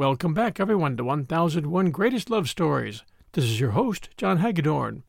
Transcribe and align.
Welcome 0.00 0.32
back, 0.32 0.58
everyone, 0.58 0.96
to 0.96 1.04
1001 1.04 1.90
Greatest 1.90 2.30
Love 2.30 2.48
Stories. 2.48 3.04
This 3.32 3.44
is 3.44 3.60
your 3.60 3.72
host, 3.72 4.08
John 4.16 4.38
Hagedorn. 4.38 5.02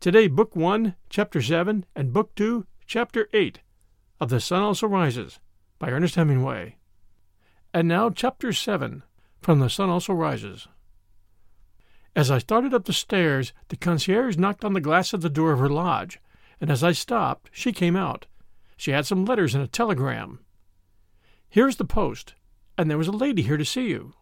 Today, 0.00 0.28
Book 0.28 0.56
1, 0.56 0.94
Chapter 1.10 1.42
7, 1.42 1.84
and 1.94 2.12
Book 2.12 2.34
2, 2.34 2.66
Chapter 2.86 3.28
8 3.34 3.60
of 4.18 4.30
The 4.30 4.40
Sun 4.40 4.62
Also 4.62 4.86
Rises 4.86 5.38
by 5.78 5.90
Ernest 5.90 6.14
Hemingway. 6.14 6.76
And 7.74 7.86
now, 7.86 8.08
Chapter 8.08 8.52
7 8.52 9.02
from 9.42 9.58
The 9.58 9.68
Sun 9.68 9.90
Also 9.90 10.14
Rises. 10.14 10.68
As 12.16 12.30
I 12.30 12.38
started 12.38 12.72
up 12.72 12.86
the 12.86 12.94
stairs, 12.94 13.52
the 13.68 13.76
concierge 13.76 14.38
knocked 14.38 14.64
on 14.64 14.72
the 14.72 14.80
glass 14.80 15.12
of 15.12 15.20
the 15.20 15.28
door 15.28 15.52
of 15.52 15.58
her 15.58 15.68
lodge, 15.68 16.18
and 16.60 16.70
as 16.70 16.82
I 16.82 16.92
stopped, 16.92 17.50
she 17.52 17.70
came 17.70 17.94
out. 17.94 18.26
She 18.78 18.92
had 18.92 19.04
some 19.04 19.26
letters 19.26 19.54
and 19.54 19.62
a 19.62 19.68
telegram. 19.68 20.40
Here's 21.48 21.76
the 21.76 21.84
post 21.84 22.34
and 22.80 22.90
there 22.90 22.96
was 22.96 23.08
a 23.08 23.12
lady 23.12 23.42
here 23.42 23.58
to 23.58 23.64
see 23.66 23.88
you. 23.88 24.14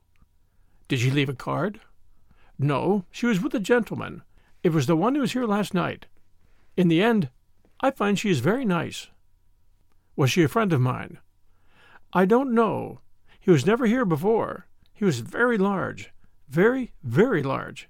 Did 0.89 0.98
she 0.98 1.13
leave 1.13 1.29
a 1.29 1.35
card? 1.35 1.81
No, 2.59 3.05
she 3.13 3.27
was 3.27 3.41
with 3.41 3.55
a 3.55 3.61
gentleman. 3.61 4.23
It 4.62 4.73
was 4.73 4.87
the 4.87 4.97
one 4.97 5.14
who 5.14 5.20
was 5.20 5.33
here 5.33 5.47
last 5.47 5.73
night. 5.73 6.06
In 6.77 6.89
the 6.89 7.03
end, 7.03 7.31
I 7.81 7.91
find 7.91 8.19
she 8.19 8.31
is 8.31 8.41
very 8.41 8.64
nice. 8.64 9.09
Was 10.17 10.31
she 10.31 10.42
a 10.42 10.48
friend 10.48 10.73
of 10.73 10.81
mine? 10.81 11.19
I 12.12 12.25
don't 12.25 12.53
know. 12.53 13.01
He 13.39 13.51
was 13.51 13.67
never 13.67 13.86
here 13.86 14.05
before. 14.05 14.67
He 14.92 15.05
was 15.05 15.20
very 15.20 15.59
large. 15.59 16.12
Very, 16.48 16.92
very 17.03 17.42
large. 17.42 17.89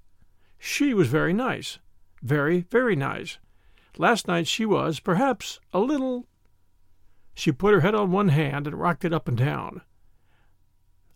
She 0.59 0.93
was 0.93 1.09
very 1.09 1.33
nice. 1.33 1.79
Very, 2.23 2.67
very 2.71 2.97
nice. 2.97 3.39
Last 3.97 4.29
night 4.29 4.47
she 4.47 4.67
was, 4.67 5.01
perhaps, 5.01 5.61
a 5.73 5.81
little. 5.81 6.27
She 7.35 7.51
put 7.51 7.73
her 7.73 7.81
head 7.81 7.95
on 7.95 8.11
one 8.11 8.29
hand 8.29 8.67
and 8.67 8.79
rocked 8.79 9.05
it 9.05 9.13
up 9.13 9.27
and 9.27 9.37
down. 9.37 9.81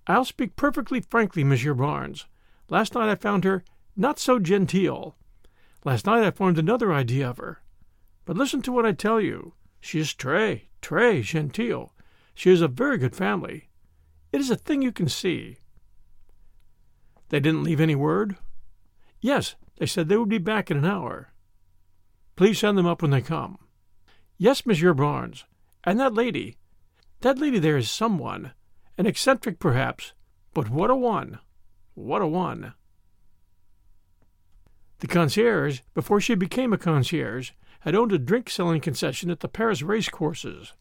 I'll 0.07 0.25
speak 0.25 0.57
perfectly 0.57 1.01
frankly, 1.01 1.45
Monsieur 1.45 1.75
Barnes. 1.75 2.27
Last 2.69 2.95
night 2.95 3.11
I 3.11 3.17
found 3.17 3.45
her 3.45 3.63
not 3.97 4.19
so 4.19 4.39
genteel. 4.39 5.17
Last 5.85 6.07
night 6.07 6.25
I 6.25 6.31
formed 6.31 6.59
another 6.59 6.93
idea 6.93 7.29
of 7.29 7.39
her. 7.39 7.63
But 8.25 8.37
listen 8.37 8.63
to 8.63 8.73
what 8.73 8.87
I 8.87 8.93
tell 8.93 9.21
you. 9.21 9.55
She 9.81 9.99
is 9.99 10.15
très, 10.15 10.63
très 10.81 11.23
genteel. 11.23 11.93
She 12.35 12.51
is 12.51 12.61
a 12.61 12.69
very 12.69 12.99
good 12.99 13.17
family. 13.17 13.69
It 14.31 14.41
is 14.41 14.51
a 14.51 14.57
thing 14.57 14.81
you 14.81 14.93
can 14.93 15.09
see. 15.09 15.59
They 17.31 17.41
didn't 17.41 17.65
leave 17.65 17.81
any 17.81 17.95
word? 17.95 18.37
Yes, 19.21 19.57
they 19.79 19.87
said 19.87 20.09
they 20.09 20.17
would 20.17 20.29
be 20.29 20.39
back 20.39 20.71
in 20.71 20.77
an 20.77 20.85
hour. 20.85 21.33
Please 22.37 22.59
send 22.59 22.79
them 22.79 22.87
up 22.87 23.03
when 23.03 23.11
they 23.11 23.21
come. 23.21 23.59
Yes, 24.39 24.65
Monsieur 24.65 24.95
Barnes. 24.95 25.45
And 25.85 25.99
that 25.99 26.15
lady. 26.15 26.57
That 27.21 27.39
lady 27.39 27.59
there 27.59 27.77
is 27.77 27.91
someone. 27.91 28.53
An 28.99 29.07
eccentric, 29.07 29.59
perhaps, 29.59 30.13
but 30.55 30.69
what 30.69 30.91
a 30.91 30.95
one! 30.95 31.39
What 31.95 32.23
a 32.23 32.27
one! 32.27 32.75
The 35.03 35.09
concierge, 35.09 35.81
before 35.95 36.21
she 36.21 36.37
became 36.37 36.73
a 36.73 36.79
concierge, 36.79 37.51
had 37.81 37.97
owned 37.97 38.13
a 38.13 38.21
drink 38.21 38.49
selling 38.49 38.81
concession 38.81 39.33
at 39.33 39.41
the 39.41 39.49
Paris 39.49 39.83
race 39.83 40.09
courses. 40.09 40.75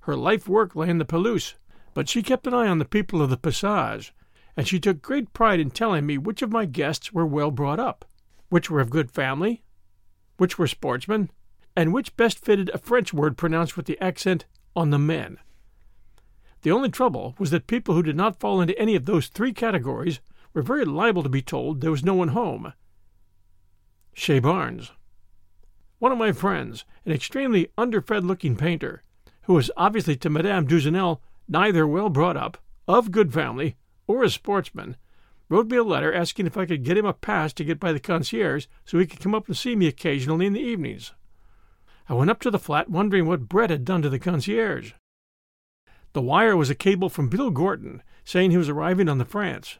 Her 0.00 0.16
life 0.16 0.48
work 0.48 0.74
lay 0.74 0.88
in 0.88 0.98
the 0.98 1.04
Pelouse, 1.04 1.54
but 1.94 2.08
she 2.08 2.20
kept 2.24 2.48
an 2.48 2.52
eye 2.52 2.66
on 2.66 2.80
the 2.80 2.84
people 2.84 3.22
of 3.22 3.30
the 3.30 3.36
Passage, 3.36 4.12
and 4.56 4.66
she 4.66 4.80
took 4.80 5.00
great 5.00 5.32
pride 5.32 5.60
in 5.60 5.70
telling 5.70 6.04
me 6.04 6.18
which 6.18 6.42
of 6.42 6.50
my 6.50 6.64
guests 6.64 7.12
were 7.12 7.24
well 7.24 7.52
brought 7.52 7.78
up, 7.78 8.04
which 8.48 8.68
were 8.68 8.80
of 8.80 8.90
good 8.90 9.12
family, 9.12 9.62
which 10.36 10.58
were 10.58 10.66
sportsmen, 10.66 11.30
and 11.76 11.92
which 11.92 12.16
best 12.16 12.44
fitted 12.44 12.72
a 12.74 12.78
French 12.78 13.14
word 13.14 13.38
pronounced 13.38 13.76
with 13.76 13.86
the 13.86 14.00
accent 14.00 14.46
on 14.74 14.90
the 14.90 14.98
men. 14.98 15.38
The 16.62 16.72
only 16.72 16.88
trouble 16.88 17.36
was 17.38 17.52
that 17.52 17.68
people 17.68 17.94
who 17.94 18.02
did 18.02 18.16
not 18.16 18.40
fall 18.40 18.60
into 18.60 18.76
any 18.76 18.96
of 18.96 19.04
those 19.04 19.28
three 19.28 19.52
categories 19.52 20.18
were 20.54 20.60
very 20.60 20.84
liable 20.84 21.22
to 21.22 21.28
be 21.28 21.40
told 21.40 21.80
there 21.80 21.92
was 21.92 22.04
no 22.04 22.14
one 22.14 22.30
home. 22.30 22.72
Chez 24.12 24.40
Barnes. 24.40 24.92
One 25.98 26.12
of 26.12 26.18
my 26.18 26.32
friends, 26.32 26.84
an 27.04 27.12
extremely 27.12 27.68
underfed 27.76 28.24
looking 28.24 28.56
painter, 28.56 29.02
who 29.42 29.54
was 29.54 29.70
obviously 29.76 30.16
to 30.16 30.30
Madame 30.30 30.66
Duzinell 30.66 31.20
neither 31.48 31.86
well 31.86 32.08
brought 32.08 32.36
up, 32.36 32.58
of 32.88 33.10
good 33.10 33.32
family, 33.32 33.76
or 34.06 34.24
a 34.24 34.30
sportsman, 34.30 34.96
wrote 35.48 35.66
me 35.68 35.76
a 35.76 35.84
letter 35.84 36.12
asking 36.12 36.46
if 36.46 36.56
I 36.56 36.66
could 36.66 36.84
get 36.84 36.96
him 36.96 37.06
a 37.06 37.12
pass 37.12 37.52
to 37.54 37.64
get 37.64 37.80
by 37.80 37.92
the 37.92 38.00
concierge 38.00 38.66
so 38.84 38.98
he 38.98 39.06
could 39.06 39.20
come 39.20 39.34
up 39.34 39.46
and 39.46 39.56
see 39.56 39.76
me 39.76 39.86
occasionally 39.86 40.46
in 40.46 40.52
the 40.54 40.60
evenings. 40.60 41.12
I 42.08 42.14
went 42.14 42.30
up 42.30 42.40
to 42.40 42.50
the 42.50 42.58
flat 42.58 42.88
wondering 42.88 43.26
what 43.26 43.48
Brett 43.48 43.70
had 43.70 43.84
done 43.84 44.02
to 44.02 44.08
the 44.08 44.18
concierge. 44.18 44.92
The 46.12 46.22
wire 46.22 46.56
was 46.56 46.70
a 46.70 46.74
cable 46.74 47.08
from 47.08 47.28
Bill 47.28 47.50
Gorton 47.50 48.02
saying 48.24 48.50
he 48.50 48.56
was 48.56 48.68
arriving 48.68 49.08
on 49.08 49.18
the 49.18 49.24
France. 49.24 49.78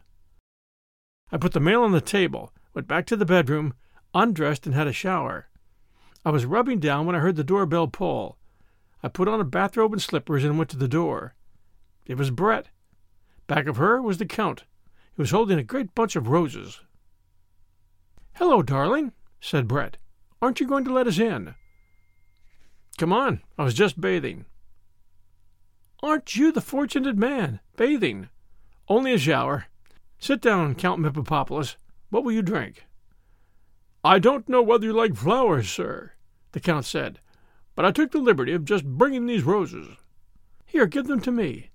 I 1.32 1.36
put 1.36 1.52
the 1.52 1.60
mail 1.60 1.82
on 1.82 1.92
the 1.92 2.00
table, 2.00 2.52
went 2.74 2.88
back 2.88 3.06
to 3.06 3.16
the 3.16 3.24
bedroom, 3.24 3.74
undressed, 4.14 4.66
and 4.66 4.74
had 4.74 4.86
a 4.86 4.92
shower. 4.92 5.48
I 6.24 6.30
was 6.30 6.44
rubbing 6.44 6.80
down 6.80 7.06
when 7.06 7.16
I 7.16 7.20
heard 7.20 7.36
the 7.36 7.44
doorbell 7.44 7.88
pull. 7.88 8.36
I 9.02 9.08
put 9.08 9.28
on 9.28 9.40
a 9.40 9.44
bathrobe 9.44 9.92
and 9.92 10.02
slippers 10.02 10.44
and 10.44 10.58
went 10.58 10.70
to 10.70 10.76
the 10.76 10.88
door. 10.88 11.34
It 12.06 12.16
was 12.16 12.30
Brett. 12.30 12.68
Back 13.46 13.66
of 13.66 13.76
her 13.76 14.02
was 14.02 14.18
the 14.18 14.26
Count. 14.26 14.64
He 15.16 15.22
was 15.22 15.30
holding 15.30 15.58
a 15.58 15.64
great 15.64 15.94
bunch 15.94 16.16
of 16.16 16.28
roses. 16.28 16.80
Hello, 18.34 18.62
darling, 18.62 19.12
said 19.40 19.68
Brett. 19.68 19.96
Aren't 20.42 20.60
you 20.60 20.66
going 20.66 20.84
to 20.84 20.92
let 20.92 21.06
us 21.06 21.18
in? 21.18 21.54
Come 22.98 23.12
on, 23.12 23.40
I 23.58 23.64
was 23.64 23.74
just 23.74 24.00
bathing. 24.00 24.44
Aren't 26.02 26.36
you 26.36 26.52
the 26.52 26.60
fortunate 26.60 27.16
man? 27.16 27.60
Bathing. 27.76 28.28
Only 28.88 29.12
a 29.12 29.18
shower. 29.18 29.66
Sit 30.18 30.40
down, 30.40 30.74
Count 30.74 31.00
Mippipopolous. 31.00 31.76
What 32.10 32.24
will 32.24 32.32
you 32.32 32.42
drink? 32.42 32.86
I 34.02 34.18
don't 34.18 34.48
know 34.48 34.62
whether 34.62 34.86
you 34.86 34.92
like 34.92 35.14
flowers, 35.14 35.68
sir, 35.70 36.12
the 36.52 36.60
Count 36.60 36.86
said, 36.86 37.20
but 37.74 37.84
I 37.84 37.92
took 37.92 38.12
the 38.12 38.18
liberty 38.18 38.52
of 38.52 38.64
just 38.64 38.84
bringing 38.84 39.26
these 39.26 39.42
roses. 39.42 39.96
Here, 40.64 40.86
give 40.86 41.06
them 41.06 41.20
to 41.20 41.30
me. 41.30 41.70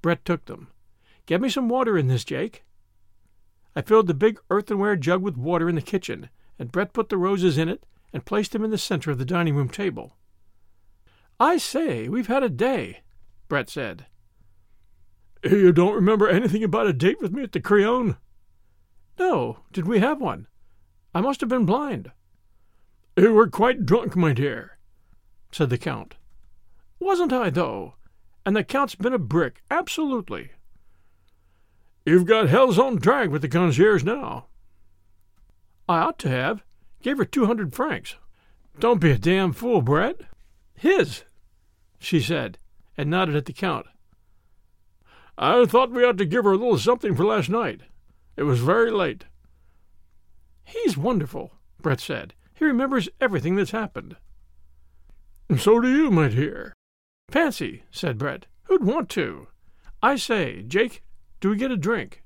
Brett 0.00 0.24
took 0.24 0.44
them. 0.44 0.68
Get 1.26 1.40
me 1.40 1.48
some 1.48 1.68
water 1.68 1.98
in 1.98 2.06
this, 2.06 2.24
Jake. 2.24 2.64
I 3.74 3.82
filled 3.82 4.06
the 4.06 4.14
big 4.14 4.38
earthenware 4.50 4.96
jug 4.96 5.22
with 5.22 5.36
water 5.36 5.68
in 5.68 5.74
the 5.74 5.82
kitchen, 5.82 6.28
and 6.58 6.70
Brett 6.70 6.92
put 6.92 7.08
the 7.08 7.16
roses 7.16 7.58
in 7.58 7.68
it 7.68 7.84
and 8.12 8.24
placed 8.24 8.52
them 8.52 8.62
in 8.62 8.70
the 8.70 8.78
center 8.78 9.10
of 9.10 9.18
the 9.18 9.24
dining 9.24 9.56
room 9.56 9.68
table. 9.68 10.16
I 11.40 11.56
say, 11.56 12.08
we've 12.08 12.28
had 12.28 12.44
a 12.44 12.48
day, 12.48 13.00
Brett 13.48 13.68
said. 13.68 14.06
You 15.42 15.72
don't 15.72 15.94
remember 15.94 16.28
anything 16.28 16.62
about 16.62 16.86
a 16.86 16.92
date 16.92 17.20
with 17.20 17.32
me 17.32 17.42
at 17.42 17.52
the 17.52 17.60
Crillon? 17.60 18.16
No. 19.18 19.58
Did 19.72 19.88
we 19.88 19.98
have 19.98 20.20
one? 20.20 20.46
I 21.14 21.20
must 21.20 21.40
have 21.40 21.48
been 21.48 21.64
blind. 21.64 22.10
You 23.16 23.32
were 23.32 23.48
quite 23.48 23.86
drunk, 23.86 24.16
my 24.16 24.32
dear, 24.32 24.78
said 25.52 25.70
the 25.70 25.78
Count. 25.78 26.16
Wasn't 26.98 27.32
I, 27.32 27.50
though? 27.50 27.94
And 28.44 28.56
the 28.56 28.64
Count's 28.64 28.96
been 28.96 29.12
a 29.12 29.18
brick, 29.18 29.62
absolutely. 29.70 30.50
You've 32.04 32.26
got 32.26 32.48
hell's 32.48 32.78
own 32.78 32.96
drag 32.96 33.30
with 33.30 33.42
the 33.42 33.48
concierge 33.48 34.02
now. 34.02 34.46
I 35.88 35.98
ought 36.00 36.18
to 36.20 36.28
have. 36.28 36.62
Gave 37.02 37.18
her 37.18 37.24
two 37.24 37.46
hundred 37.46 37.74
francs. 37.74 38.16
Don't 38.80 39.00
be 39.00 39.10
a 39.10 39.18
damn 39.18 39.52
fool, 39.52 39.82
Brett. 39.82 40.22
His, 40.74 41.22
she 41.98 42.18
said, 42.20 42.58
and 42.96 43.10
nodded 43.10 43.36
at 43.36 43.44
the 43.44 43.52
Count. 43.52 43.86
I 45.38 45.64
thought 45.66 45.90
we 45.90 46.04
ought 46.04 46.18
to 46.18 46.24
give 46.24 46.44
her 46.44 46.52
a 46.52 46.56
little 46.56 46.78
something 46.78 47.14
for 47.14 47.24
last 47.24 47.48
night. 47.48 47.82
It 48.36 48.44
was 48.44 48.60
very 48.60 48.90
late. 48.90 49.26
He's 50.64 50.96
wonderful, 50.96 51.52
Brett 51.80 52.00
said, 52.00 52.34
He 52.54 52.64
remembers 52.64 53.08
everything 53.20 53.56
that's 53.56 53.70
happened. 53.70 54.16
So 55.58 55.80
do 55.80 55.88
you, 55.88 56.10
my 56.10 56.28
dear. 56.28 56.72
Fancy, 57.30 57.84
said 57.90 58.18
Brett. 58.18 58.46
Who'd 58.64 58.84
want 58.84 59.08
to? 59.10 59.48
I 60.02 60.16
say, 60.16 60.62
Jake, 60.62 61.02
do 61.40 61.50
we 61.50 61.56
get 61.56 61.70
a 61.70 61.76
drink? 61.76 62.22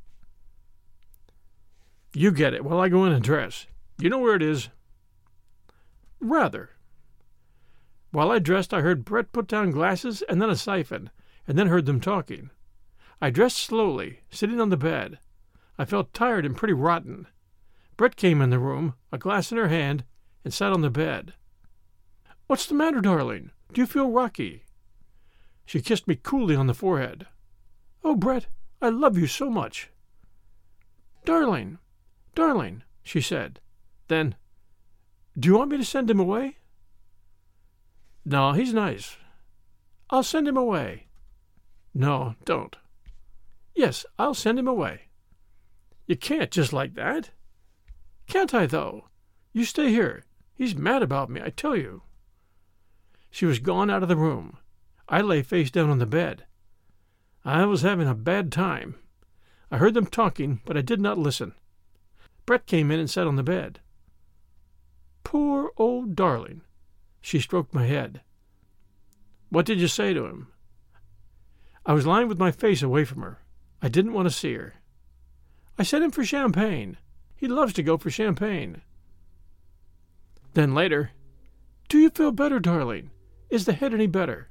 You 2.14 2.30
get 2.30 2.54
it 2.54 2.64
while 2.64 2.80
I 2.80 2.88
go 2.88 3.04
in 3.04 3.12
and 3.12 3.22
dress. 3.22 3.66
You 3.98 4.10
know 4.10 4.18
where 4.18 4.36
it 4.36 4.42
is? 4.42 4.70
Rather. 6.20 6.70
While 8.10 8.30
I 8.30 8.38
dressed, 8.38 8.72
I 8.72 8.80
heard 8.80 9.04
Brett 9.04 9.32
put 9.32 9.46
down 9.46 9.70
glasses 9.70 10.22
and 10.22 10.40
then 10.40 10.50
a 10.50 10.56
siphon, 10.56 11.10
and 11.46 11.58
then 11.58 11.66
heard 11.66 11.86
them 11.86 12.00
talking. 12.00 12.50
I 13.20 13.30
dressed 13.30 13.58
slowly, 13.58 14.20
sitting 14.30 14.60
on 14.60 14.70
the 14.70 14.76
bed. 14.76 15.18
I 15.78 15.84
felt 15.84 16.14
tired 16.14 16.46
and 16.46 16.56
pretty 16.56 16.74
rotten. 16.74 17.26
Brett 17.98 18.14
came 18.14 18.40
in 18.40 18.50
the 18.50 18.60
room, 18.60 18.94
a 19.10 19.18
glass 19.18 19.50
in 19.50 19.58
her 19.58 19.66
hand, 19.68 20.04
and 20.44 20.54
sat 20.54 20.72
on 20.72 20.82
the 20.82 20.88
bed. 20.88 21.34
What's 22.46 22.64
the 22.64 22.74
matter, 22.74 23.00
darling? 23.00 23.50
Do 23.72 23.80
you 23.80 23.88
feel 23.88 24.12
rocky? 24.12 24.62
She 25.66 25.82
kissed 25.82 26.06
me 26.06 26.14
coolly 26.14 26.54
on 26.54 26.68
the 26.68 26.74
forehead. 26.74 27.26
Oh, 28.04 28.14
Brett, 28.14 28.46
I 28.80 28.88
love 28.90 29.18
you 29.18 29.26
so 29.26 29.50
much. 29.50 29.90
Darling, 31.24 31.78
darling, 32.36 32.84
she 33.02 33.20
said. 33.20 33.58
Then, 34.06 34.36
do 35.36 35.48
you 35.48 35.58
want 35.58 35.72
me 35.72 35.76
to 35.78 35.84
send 35.84 36.08
him 36.08 36.20
away? 36.20 36.58
No, 38.24 38.52
he's 38.52 38.72
nice. 38.72 39.16
I'll 40.08 40.22
send 40.22 40.46
him 40.46 40.56
away. 40.56 41.08
No, 41.92 42.36
don't. 42.44 42.76
Yes, 43.74 44.06
I'll 44.20 44.34
send 44.34 44.56
him 44.56 44.68
away. 44.68 45.08
You 46.06 46.16
can't 46.16 46.52
just 46.52 46.72
like 46.72 46.94
that. 46.94 47.30
Can't 48.28 48.54
I, 48.54 48.66
though? 48.66 49.06
You 49.52 49.64
stay 49.64 49.88
here. 49.88 50.24
He's 50.54 50.74
mad 50.74 51.02
about 51.02 51.30
me, 51.30 51.40
I 51.42 51.50
tell 51.50 51.74
you. 51.74 52.02
She 53.30 53.46
was 53.46 53.58
gone 53.58 53.90
out 53.90 54.02
of 54.02 54.08
the 54.08 54.16
room. 54.16 54.58
I 55.08 55.20
lay 55.22 55.42
face 55.42 55.70
down 55.70 55.90
on 55.90 55.98
the 55.98 56.06
bed. 56.06 56.44
I 57.44 57.64
was 57.64 57.82
having 57.82 58.06
a 58.06 58.14
bad 58.14 58.52
time. 58.52 58.96
I 59.70 59.78
heard 59.78 59.94
them 59.94 60.06
talking, 60.06 60.60
but 60.66 60.76
I 60.76 60.82
did 60.82 61.00
not 61.00 61.18
listen. 61.18 61.54
Brett 62.44 62.66
came 62.66 62.90
in 62.90 63.00
and 63.00 63.10
sat 63.10 63.26
on 63.26 63.36
the 63.36 63.42
bed. 63.42 63.80
Poor 65.24 65.72
old 65.76 66.14
darling. 66.14 66.62
She 67.20 67.40
stroked 67.40 67.74
my 67.74 67.86
head. 67.86 68.22
What 69.50 69.66
did 69.66 69.80
you 69.80 69.88
say 69.88 70.12
to 70.12 70.26
him? 70.26 70.48
I 71.86 71.92
was 71.92 72.06
lying 72.06 72.28
with 72.28 72.38
my 72.38 72.50
face 72.50 72.82
away 72.82 73.04
from 73.04 73.22
her. 73.22 73.38
I 73.80 73.88
didn't 73.88 74.12
want 74.12 74.28
to 74.28 74.34
see 74.34 74.54
her. 74.54 74.74
I 75.78 75.82
sent 75.82 76.04
him 76.04 76.10
for 76.10 76.24
champagne. 76.24 76.98
He 77.38 77.46
loves 77.46 77.72
to 77.74 77.84
go 77.84 77.96
for 77.96 78.10
champagne. 78.10 78.82
Then 80.54 80.74
later, 80.74 81.12
Do 81.88 81.98
you 81.98 82.10
feel 82.10 82.32
better, 82.32 82.58
darling? 82.58 83.10
Is 83.48 83.64
the 83.64 83.72
head 83.72 83.94
any 83.94 84.08
better? 84.08 84.48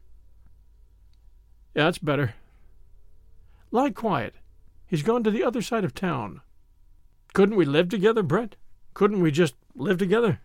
Yeah, 1.75 1.89
it's 1.89 1.97
better. 1.97 2.33
Lie 3.71 3.91
quiet. 3.91 4.35
He's 4.87 5.03
gone 5.03 5.23
to 5.23 5.31
the 5.31 5.43
other 5.43 5.61
side 5.61 5.83
of 5.83 5.93
town. 5.93 6.39
Couldn't 7.33 7.57
we 7.57 7.65
live 7.65 7.89
together, 7.89 8.23
Brett? 8.23 8.55
Couldn't 8.93 9.19
we 9.19 9.31
just 9.31 9.55
live 9.75 9.97
together? 9.97 10.39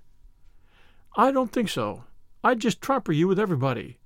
I 1.17 1.31
don't 1.31 1.53
think 1.53 1.69
so. 1.69 2.05
I'd 2.43 2.59
just 2.59 2.81
tromper 2.81 3.15
you 3.15 3.29
with 3.29 3.39
everybody. 3.39 3.99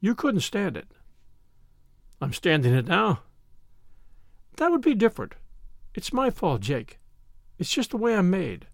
You 0.00 0.16
couldn't 0.16 0.40
stand 0.40 0.76
it. 0.76 0.88
I'm 2.20 2.32
standing 2.32 2.74
it 2.74 2.88
now. 2.88 3.20
That 4.56 4.72
would 4.72 4.82
be 4.82 4.94
different. 4.94 5.34
It's 5.94 6.12
my 6.12 6.30
fault, 6.30 6.60
Jake. 6.60 6.98
It's 7.58 7.70
just 7.70 7.90
the 7.90 7.96
way 7.96 8.14
I'm 8.14 8.30
made. 8.30 8.66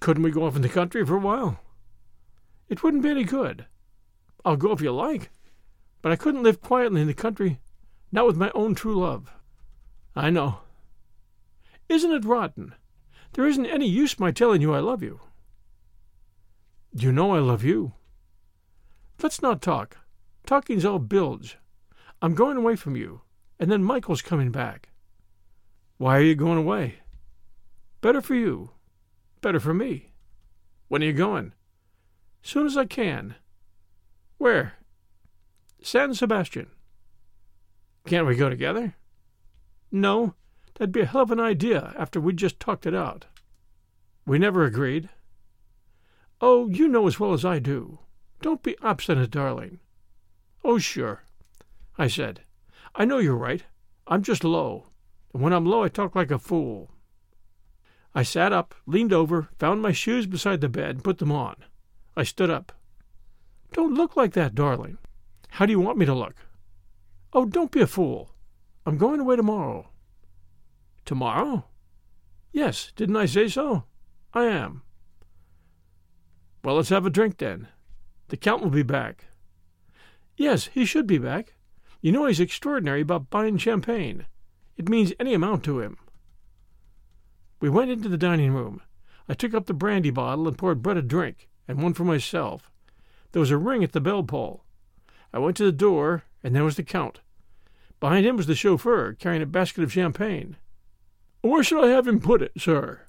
Couldn't 0.00 0.22
we 0.22 0.30
go 0.30 0.44
off 0.44 0.56
in 0.56 0.62
the 0.62 0.68
country 0.68 1.04
for 1.04 1.16
a 1.16 1.20
while? 1.20 1.60
It 2.68 2.82
wouldn't 2.82 3.02
be 3.02 3.10
any 3.10 3.24
good. 3.24 3.66
I'll 4.44 4.56
go 4.56 4.72
if 4.72 4.80
you 4.80 4.92
like, 4.92 5.30
but 6.02 6.12
I 6.12 6.16
couldn't 6.16 6.42
live 6.42 6.62
quietly 6.62 7.00
in 7.00 7.06
the 7.06 7.14
country, 7.14 7.60
not 8.10 8.26
with 8.26 8.36
my 8.36 8.50
own 8.54 8.74
true 8.74 8.98
love. 8.98 9.30
I 10.14 10.30
know. 10.30 10.60
Isn't 11.88 12.12
it 12.12 12.24
rotten? 12.24 12.74
There 13.32 13.46
isn't 13.46 13.66
any 13.66 13.86
use 13.86 14.18
my 14.18 14.30
telling 14.30 14.60
you 14.60 14.74
I 14.74 14.80
love 14.80 15.02
you. 15.02 15.20
You 16.92 17.12
know 17.12 17.34
I 17.34 17.38
love 17.38 17.62
you. 17.62 17.92
Let's 19.22 19.42
not 19.42 19.62
talk. 19.62 19.98
Talking's 20.46 20.84
all 20.84 20.98
bilge. 20.98 21.58
I'm 22.22 22.34
going 22.34 22.56
away 22.56 22.76
from 22.76 22.96
you, 22.96 23.22
and 23.58 23.70
then 23.70 23.84
Michael's 23.84 24.22
coming 24.22 24.50
back. 24.50 24.89
Why 26.00 26.16
are 26.16 26.22
you 26.22 26.34
going 26.34 26.56
away? 26.56 26.94
Better 28.00 28.22
for 28.22 28.34
you. 28.34 28.70
Better 29.42 29.60
for 29.60 29.74
me. 29.74 30.12
When 30.88 31.02
are 31.02 31.04
you 31.04 31.12
going? 31.12 31.52
Soon 32.40 32.64
as 32.64 32.74
I 32.74 32.86
can. 32.86 33.34
Where? 34.38 34.76
San 35.82 36.14
Sebastian. 36.14 36.68
Can't 38.06 38.26
we 38.26 38.34
go 38.34 38.48
together? 38.48 38.94
No, 39.92 40.32
that'd 40.78 40.90
be 40.90 41.02
a 41.02 41.04
hell 41.04 41.20
of 41.20 41.32
an 41.32 41.38
idea 41.38 41.92
after 41.98 42.18
we'd 42.18 42.38
just 42.38 42.58
talked 42.58 42.86
it 42.86 42.94
out. 42.94 43.26
We 44.24 44.38
never 44.38 44.64
agreed. 44.64 45.10
Oh, 46.40 46.66
you 46.70 46.88
know 46.88 47.08
as 47.08 47.20
well 47.20 47.34
as 47.34 47.44
I 47.44 47.58
do. 47.58 47.98
Don't 48.40 48.62
be 48.62 48.74
obstinate, 48.80 49.32
darling. 49.32 49.80
Oh, 50.64 50.78
sure, 50.78 51.24
I 51.98 52.06
said. 52.06 52.40
I 52.94 53.04
know 53.04 53.18
you're 53.18 53.36
right. 53.36 53.64
I'm 54.06 54.22
just 54.22 54.44
low. 54.44 54.86
And 55.32 55.42
when 55.42 55.52
I'm 55.52 55.66
low, 55.66 55.82
I 55.84 55.88
talk 55.88 56.14
like 56.14 56.30
a 56.30 56.38
fool. 56.38 56.90
I 58.14 58.22
sat 58.22 58.52
up, 58.52 58.74
leaned 58.86 59.12
over, 59.12 59.48
found 59.58 59.82
my 59.82 59.92
shoes 59.92 60.26
beside 60.26 60.60
the 60.60 60.68
bed, 60.68 60.90
and 60.90 61.04
put 61.04 61.18
them 61.18 61.30
on. 61.30 61.56
I 62.16 62.24
stood 62.24 62.50
up. 62.50 62.72
Don't 63.72 63.94
look 63.94 64.16
like 64.16 64.32
that, 64.32 64.54
darling. 64.54 64.98
How 65.50 65.66
do 65.66 65.72
you 65.72 65.80
want 65.80 65.98
me 65.98 66.06
to 66.06 66.14
look? 66.14 66.34
Oh, 67.32 67.44
don't 67.44 67.70
be 67.70 67.80
a 67.80 67.86
fool. 67.86 68.30
I'm 68.84 68.98
going 68.98 69.20
away 69.20 69.36
tomorrow. 69.36 69.90
Tomorrow? 71.04 71.64
Yes, 72.52 72.92
didn't 72.96 73.16
I 73.16 73.26
say 73.26 73.46
so? 73.46 73.84
I 74.34 74.46
am. 74.46 74.82
Well, 76.64 76.74
let's 76.74 76.88
have 76.88 77.06
a 77.06 77.10
drink 77.10 77.38
then. 77.38 77.68
The 78.28 78.36
Count 78.36 78.62
will 78.62 78.70
be 78.70 78.82
back. 78.82 79.26
Yes, 80.36 80.68
he 80.72 80.84
should 80.84 81.06
be 81.06 81.18
back. 81.18 81.54
You 82.00 82.12
know 82.12 82.26
he's 82.26 82.40
extraordinary 82.40 83.02
about 83.02 83.30
buying 83.30 83.58
champagne. 83.58 84.26
It 84.80 84.88
means 84.88 85.12
any 85.20 85.34
amount 85.34 85.62
to 85.64 85.80
him. 85.80 85.98
We 87.60 87.68
went 87.68 87.90
into 87.90 88.08
the 88.08 88.16
dining 88.16 88.52
room. 88.52 88.80
I 89.28 89.34
took 89.34 89.52
up 89.52 89.66
the 89.66 89.74
brandy 89.74 90.08
bottle 90.08 90.48
and 90.48 90.56
poured 90.56 90.80
Brett 90.80 90.96
a 90.96 91.02
drink, 91.02 91.50
and 91.68 91.82
one 91.82 91.92
for 91.92 92.04
myself. 92.04 92.70
There 93.32 93.40
was 93.40 93.50
a 93.50 93.58
ring 93.58 93.84
at 93.84 93.92
the 93.92 94.00
bell 94.00 94.22
pull. 94.22 94.64
I 95.34 95.38
went 95.38 95.58
to 95.58 95.66
the 95.66 95.70
door, 95.70 96.24
and 96.42 96.56
there 96.56 96.64
was 96.64 96.76
the 96.76 96.82
Count. 96.82 97.20
Behind 98.00 98.24
him 98.24 98.38
was 98.38 98.46
the 98.46 98.54
chauffeur, 98.54 99.12
carrying 99.12 99.42
a 99.42 99.46
basket 99.46 99.84
of 99.84 99.92
champagne. 99.92 100.56
Where 101.42 101.62
should 101.62 101.84
I 101.84 101.88
have 101.88 102.08
him 102.08 102.18
put 102.18 102.40
it, 102.40 102.52
sir? 102.56 103.02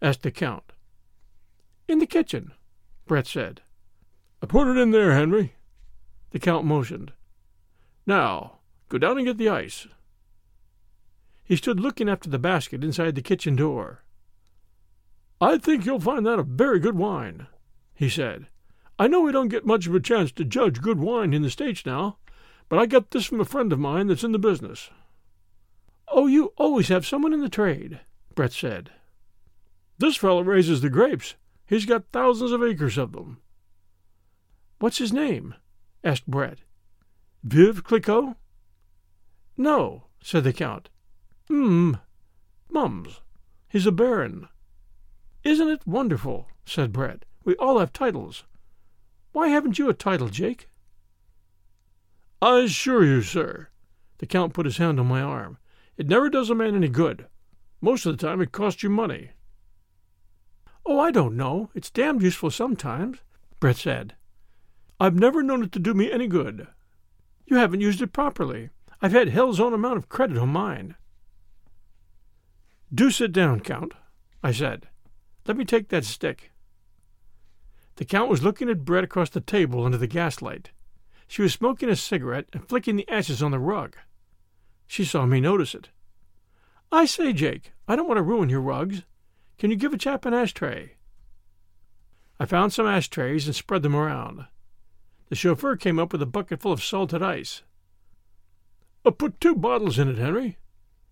asked 0.00 0.22
the 0.22 0.30
Count. 0.30 0.72
In 1.86 1.98
the 1.98 2.06
kitchen. 2.06 2.52
Brett 3.04 3.26
said. 3.26 3.60
I 4.42 4.46
Put 4.46 4.68
it 4.68 4.80
in 4.80 4.90
there, 4.90 5.12
Henry. 5.12 5.52
The 6.30 6.38
Count 6.38 6.64
motioned. 6.64 7.12
Now, 8.06 8.60
go 8.88 8.96
down 8.96 9.18
and 9.18 9.26
get 9.26 9.36
the 9.36 9.50
ice. 9.50 9.86
He 11.44 11.56
stood 11.56 11.78
looking 11.78 12.08
after 12.08 12.30
the 12.30 12.38
basket 12.38 12.82
inside 12.82 13.14
the 13.14 13.22
kitchen 13.22 13.56
door. 13.56 14.02
I 15.40 15.58
think 15.58 15.84
you'll 15.84 16.00
find 16.00 16.24
that 16.26 16.38
a 16.38 16.42
very 16.42 16.78
good 16.78 16.96
wine, 16.96 17.46
he 17.94 18.08
said. 18.08 18.46
I 18.98 19.08
know 19.08 19.20
we 19.20 19.32
don't 19.32 19.48
get 19.48 19.66
much 19.66 19.86
of 19.86 19.94
a 19.94 20.00
chance 20.00 20.32
to 20.32 20.44
judge 20.44 20.80
good 20.80 20.98
wine 20.98 21.34
in 21.34 21.42
the 21.42 21.50
States 21.50 21.84
now, 21.84 22.18
but 22.68 22.78
I 22.78 22.86
got 22.86 23.10
this 23.10 23.26
from 23.26 23.40
a 23.40 23.44
friend 23.44 23.72
of 23.72 23.78
mine 23.78 24.06
that's 24.06 24.24
in 24.24 24.32
the 24.32 24.38
business. 24.38 24.90
Oh, 26.08 26.26
you 26.26 26.52
always 26.56 26.88
have 26.88 27.06
someone 27.06 27.32
in 27.32 27.40
the 27.40 27.48
trade, 27.48 28.00
Brett 28.34 28.52
said. 28.52 28.90
This 29.98 30.16
fellow 30.16 30.42
raises 30.42 30.80
the 30.80 30.90
grapes, 30.90 31.34
He's 31.66 31.86
got 31.86 32.04
thousands 32.12 32.52
of 32.52 32.62
acres 32.62 32.98
of 32.98 33.12
them. 33.12 33.38
What's 34.78 34.98
his 34.98 35.12
name? 35.12 35.54
asked 36.02 36.26
Brett. 36.26 36.58
Veuve 37.42 37.82
Clicquot? 37.82 38.36
No, 39.56 40.04
said 40.22 40.44
the 40.44 40.52
Count. 40.52 40.90
Hmm, 41.48 41.94
Mumms. 42.70 43.20
He's 43.68 43.86
a 43.86 43.92
baron. 43.92 44.48
Isn't 45.42 45.68
it 45.68 45.86
wonderful? 45.86 46.48
said 46.64 46.92
Brett. 46.92 47.24
We 47.44 47.54
all 47.56 47.78
have 47.78 47.92
titles. 47.92 48.44
Why 49.32 49.48
haven't 49.48 49.78
you 49.78 49.88
a 49.88 49.94
title, 49.94 50.28
Jake? 50.28 50.68
I 52.40 52.60
assure 52.60 53.04
you, 53.04 53.20
sir, 53.22 53.68
the 54.18 54.26
Count 54.26 54.54
put 54.54 54.66
his 54.66 54.78
hand 54.78 54.98
on 55.00 55.06
my 55.06 55.20
arm, 55.20 55.58
it 55.96 56.08
never 56.08 56.30
does 56.30 56.50
a 56.50 56.54
man 56.54 56.74
any 56.74 56.88
good. 56.88 57.26
Most 57.80 58.06
of 58.06 58.16
the 58.16 58.26
time 58.26 58.40
it 58.40 58.52
costs 58.52 58.82
you 58.82 58.90
money. 58.90 59.30
Oh, 60.86 60.98
I 60.98 61.10
don't 61.10 61.36
know. 61.36 61.70
It's 61.74 61.90
damned 61.90 62.22
useful 62.22 62.50
sometimes, 62.50 63.18
Brett 63.60 63.76
said. 63.76 64.14
I've 65.00 65.14
never 65.14 65.42
known 65.42 65.62
it 65.62 65.72
to 65.72 65.78
do 65.78 65.94
me 65.94 66.10
any 66.10 66.26
good. 66.26 66.66
You 67.46 67.56
haven't 67.56 67.80
used 67.80 68.00
it 68.00 68.12
properly. 68.12 68.70
I've 69.02 69.12
had 69.12 69.28
hell's 69.28 69.60
own 69.60 69.74
amount 69.74 69.98
of 69.98 70.08
credit 70.08 70.38
on 70.38 70.48
mine. 70.50 70.96
Do 72.94 73.10
sit 73.10 73.32
down, 73.32 73.60
Count, 73.60 73.92
I 74.42 74.52
said. 74.52 74.86
Let 75.46 75.56
me 75.56 75.64
take 75.64 75.88
that 75.88 76.04
stick. 76.04 76.52
The 77.96 78.04
Count 78.04 78.30
was 78.30 78.42
looking 78.42 78.70
at 78.70 78.84
Brett 78.84 79.02
across 79.02 79.30
the 79.30 79.40
table 79.40 79.84
under 79.84 79.98
the 79.98 80.06
gaslight. 80.06 80.70
She 81.26 81.42
was 81.42 81.52
smoking 81.52 81.88
a 81.88 81.96
cigarette 81.96 82.46
and 82.52 82.68
flicking 82.68 82.94
the 82.94 83.08
ashes 83.08 83.42
on 83.42 83.50
the 83.50 83.58
rug. 83.58 83.96
She 84.86 85.04
saw 85.04 85.26
me 85.26 85.40
notice 85.40 85.74
it. 85.74 85.88
I 86.92 87.06
say, 87.06 87.32
Jake, 87.32 87.72
I 87.88 87.96
don't 87.96 88.06
want 88.06 88.18
to 88.18 88.22
ruin 88.22 88.48
your 88.48 88.60
rugs. 88.60 89.02
Can 89.58 89.70
you 89.70 89.76
give 89.76 89.92
a 89.92 89.98
chap 89.98 90.24
an 90.24 90.34
ashtray? 90.34 90.92
I 92.38 92.44
found 92.44 92.72
some 92.72 92.86
ashtrays 92.86 93.46
and 93.46 93.56
spread 93.56 93.82
them 93.82 93.96
around. 93.96 94.46
The 95.30 95.36
chauffeur 95.36 95.76
came 95.76 95.98
up 95.98 96.12
with 96.12 96.22
a 96.22 96.26
bucket 96.26 96.60
full 96.60 96.72
of 96.72 96.84
salted 96.84 97.22
ice. 97.22 97.62
Uh, 99.04 99.10
put 99.10 99.40
two 99.40 99.56
bottles 99.56 99.98
in 99.98 100.08
it, 100.08 100.18
Henry, 100.18 100.58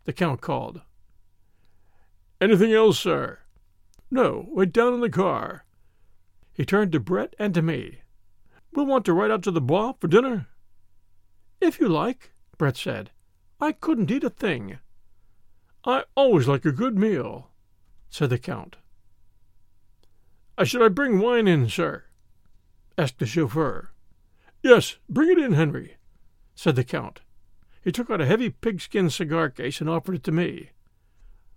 the 0.04 0.12
Count 0.12 0.40
called. 0.40 0.82
Anything 2.42 2.72
else, 2.72 2.98
sir? 2.98 3.38
No, 4.10 4.46
wait 4.48 4.72
down 4.72 4.94
in 4.94 5.00
the 5.00 5.08
car. 5.08 5.64
He 6.52 6.64
turned 6.64 6.90
to 6.90 6.98
Brett 6.98 7.36
and 7.38 7.54
to 7.54 7.62
me. 7.62 8.00
We'll 8.72 8.86
want 8.86 9.04
to 9.04 9.12
ride 9.12 9.30
out 9.30 9.44
to 9.44 9.52
the 9.52 9.60
Bois 9.60 9.92
for 10.00 10.08
dinner. 10.08 10.48
If 11.60 11.78
you 11.78 11.88
like, 11.88 12.32
Brett 12.58 12.76
said. 12.76 13.12
I 13.60 13.70
couldn't 13.70 14.10
eat 14.10 14.24
a 14.24 14.28
thing. 14.28 14.80
I 15.84 16.02
always 16.16 16.48
like 16.48 16.64
a 16.64 16.72
good 16.72 16.98
meal, 16.98 17.50
said 18.10 18.30
the 18.30 18.38
Count. 18.38 18.74
Uh, 20.58 20.64
should 20.64 20.82
I 20.82 20.88
bring 20.88 21.20
wine 21.20 21.46
in, 21.46 21.68
sir? 21.68 22.02
asked 22.98 23.20
the 23.20 23.26
chauffeur. 23.26 23.92
Yes, 24.64 24.96
bring 25.08 25.30
it 25.30 25.38
in, 25.38 25.52
Henry, 25.52 25.94
said 26.56 26.74
the 26.74 26.82
Count. 26.82 27.20
He 27.84 27.92
took 27.92 28.10
out 28.10 28.20
a 28.20 28.26
heavy 28.26 28.50
pigskin 28.50 29.10
cigar 29.10 29.48
case 29.48 29.80
and 29.80 29.88
offered 29.88 30.16
it 30.16 30.24
to 30.24 30.32
me. 30.32 30.70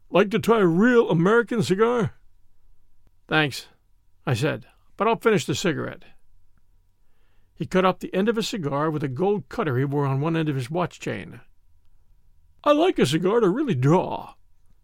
Like 0.09 0.29
to 0.31 0.39
try 0.39 0.59
a 0.59 0.65
real 0.65 1.09
American 1.09 1.63
cigar? 1.63 2.13
Thanks, 3.27 3.67
I 4.25 4.33
said, 4.33 4.65
but 4.97 5.07
I'll 5.07 5.15
finish 5.17 5.45
the 5.45 5.55
cigarette. 5.55 6.05
He 7.55 7.65
cut 7.65 7.85
off 7.85 7.99
the 7.99 8.13
end 8.13 8.29
of 8.29 8.37
a 8.37 8.43
cigar 8.43 8.91
with 8.91 9.03
a 9.03 9.07
gold 9.07 9.49
cutter 9.49 9.77
he 9.77 9.85
wore 9.85 10.05
on 10.05 10.21
one 10.21 10.35
end 10.35 10.49
of 10.49 10.55
his 10.55 10.69
watch 10.69 10.99
chain. 10.99 11.39
I 12.63 12.71
like 12.73 12.99
a 12.99 13.05
cigar 13.05 13.39
to 13.39 13.49
really 13.49 13.75
draw, 13.75 14.33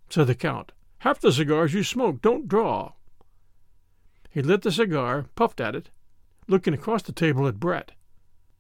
said 0.10 0.28
the 0.28 0.36
Count. 0.36 0.72
Half 1.00 1.20
the 1.20 1.32
cigars 1.32 1.74
you 1.74 1.84
smoke 1.84 2.22
don't 2.22 2.48
draw. 2.48 2.94
He 4.30 4.42
lit 4.42 4.62
the 4.62 4.72
cigar, 4.72 5.25
puffed 5.36 5.60
at 5.60 5.75
it, 5.75 5.90
looking 6.48 6.74
across 6.74 7.01
the 7.01 7.12
table 7.12 7.48
at 7.48 7.60
Brett. 7.60 7.92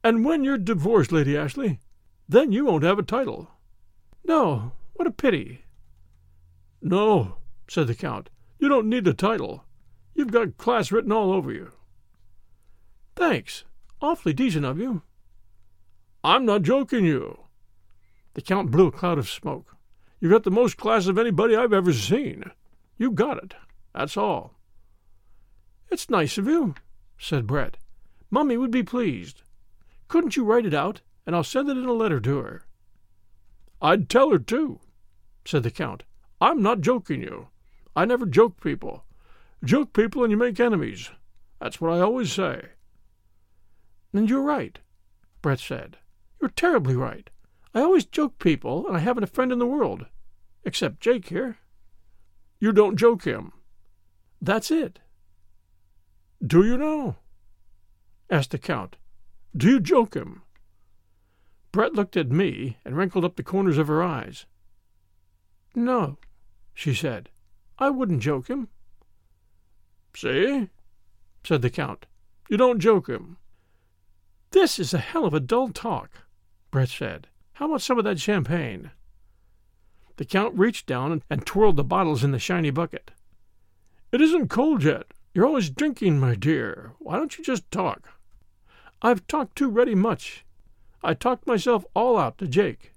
And 0.03 0.25
when 0.25 0.43
you're 0.43 0.57
divorced, 0.57 1.11
Lady 1.11 1.37
Ashley, 1.37 1.79
then 2.27 2.51
you 2.51 2.65
won't 2.65 2.83
have 2.83 2.97
a 2.97 3.03
title. 3.03 3.49
No, 4.25 4.73
what 4.93 5.07
a 5.07 5.11
pity. 5.11 5.63
No, 6.81 7.37
said 7.67 7.87
the 7.87 7.95
Count, 7.95 8.29
you 8.59 8.67
don't 8.67 8.89
need 8.89 9.07
a 9.07 9.13
title. 9.13 9.65
You've 10.13 10.31
got 10.31 10.57
class 10.57 10.91
written 10.91 11.11
all 11.11 11.31
over 11.31 11.51
you. 11.51 11.71
Thanks. 13.15 13.63
Awfully 14.01 14.33
decent 14.33 14.65
of 14.65 14.79
you. 14.79 15.03
I'm 16.23 16.45
not 16.45 16.63
joking 16.63 17.05
you. 17.05 17.39
The 18.33 18.41
Count 18.41 18.71
blew 18.71 18.87
a 18.87 18.91
cloud 18.91 19.17
of 19.17 19.29
smoke. 19.29 19.75
You've 20.19 20.31
got 20.31 20.43
the 20.43 20.51
most 20.51 20.77
class 20.77 21.07
of 21.07 21.17
anybody 21.17 21.55
I've 21.55 21.73
ever 21.73 21.93
seen. 21.93 22.51
You 22.97 23.11
got 23.11 23.43
it. 23.43 23.53
That's 23.93 24.17
all. 24.17 24.53
It's 25.89 26.09
nice 26.09 26.37
of 26.37 26.47
you, 26.47 26.75
said 27.17 27.47
Brett. 27.47 27.77
Mummy 28.29 28.57
would 28.57 28.71
be 28.71 28.83
pleased. 28.83 29.41
Couldn't 30.07 30.37
you 30.37 30.43
write 30.43 30.65
it 30.65 30.73
out, 30.73 31.01
and 31.25 31.35
I'll 31.35 31.43
send 31.43 31.69
it 31.69 31.77
in 31.77 31.85
a 31.85 31.93
letter 31.93 32.19
to 32.19 32.37
her? 32.37 32.65
I'd 33.81 34.09
tell 34.09 34.31
her, 34.31 34.39
too, 34.39 34.79
said 35.45 35.63
the 35.63 35.71
Count. 35.71 36.03
I'm 36.41 36.63
not 36.63 36.81
joking 36.81 37.21
you. 37.21 37.49
I 37.95 38.05
never 38.05 38.25
joke 38.25 38.59
people. 38.61 39.05
Joke 39.63 39.93
people 39.93 40.23
and 40.23 40.31
you 40.31 40.37
make 40.37 40.59
enemies. 40.59 41.11
That's 41.61 41.79
what 41.79 41.93
I 41.93 41.99
always 41.99 42.33
say. 42.33 42.69
And 44.11 44.27
you're 44.27 44.41
right, 44.41 44.79
Brett 45.43 45.59
said. 45.59 45.97
You're 46.41 46.49
terribly 46.49 46.95
right. 46.95 47.29
I 47.75 47.81
always 47.81 48.05
joke 48.05 48.39
people, 48.39 48.87
and 48.87 48.97
I 48.97 49.01
haven't 49.01 49.23
a 49.23 49.27
friend 49.27 49.51
in 49.51 49.59
the 49.59 49.67
world. 49.67 50.07
Except 50.65 50.99
Jake 50.99 51.29
here. 51.29 51.59
You 52.59 52.71
don't 52.71 52.97
joke 52.97 53.23
him. 53.23 53.53
That's 54.41 54.71
it. 54.71 54.99
Do 56.45 56.65
you 56.65 56.75
know? 56.75 57.17
asked 58.31 58.49
the 58.49 58.57
Count. 58.57 58.95
Do 59.55 59.69
you 59.69 59.79
joke 59.79 60.15
him? 60.15 60.41
Brett 61.71 61.93
looked 61.93 62.17
at 62.17 62.31
me 62.31 62.77
and 62.83 62.97
wrinkled 62.97 63.23
up 63.23 63.35
the 63.35 63.43
corners 63.43 63.77
of 63.77 63.87
her 63.87 64.01
eyes. 64.01 64.47
No, 65.75 66.17
she 66.81 66.95
said. 66.95 67.29
I 67.77 67.91
wouldn't 67.91 68.23
joke 68.23 68.47
him. 68.47 68.67
See? 70.15 70.67
said 71.43 71.61
the 71.61 71.69
Count. 71.69 72.07
You 72.49 72.57
don't 72.57 72.79
joke 72.79 73.07
him. 73.07 73.37
This 74.49 74.79
is 74.79 74.91
a 74.91 74.97
hell 74.97 75.25
of 75.25 75.35
a 75.35 75.39
dull 75.39 75.69
talk, 75.69 76.09
Brett 76.71 76.89
said. 76.89 77.27
How 77.53 77.67
about 77.67 77.83
some 77.83 77.99
of 77.99 78.03
that 78.05 78.19
champagne? 78.19 78.89
The 80.17 80.25
Count 80.25 80.57
reached 80.57 80.87
down 80.87 81.21
and 81.29 81.45
twirled 81.45 81.75
the 81.75 81.83
bottles 81.83 82.23
in 82.23 82.31
the 82.31 82.39
shiny 82.39 82.71
bucket. 82.71 83.11
It 84.11 84.19
isn't 84.19 84.49
cold 84.49 84.83
yet. 84.83 85.05
You're 85.35 85.45
always 85.45 85.69
drinking, 85.69 86.19
my 86.19 86.33
dear. 86.33 86.93
Why 86.97 87.17
don't 87.17 87.37
you 87.37 87.43
just 87.43 87.69
talk? 87.69 88.09
I've 89.03 89.27
talked 89.27 89.55
too 89.55 89.69
ready 89.69 89.93
much. 89.93 90.45
I 91.03 91.13
talked 91.13 91.45
myself 91.45 91.85
all 91.93 92.17
out 92.17 92.39
to 92.39 92.47
Jake. 92.47 92.91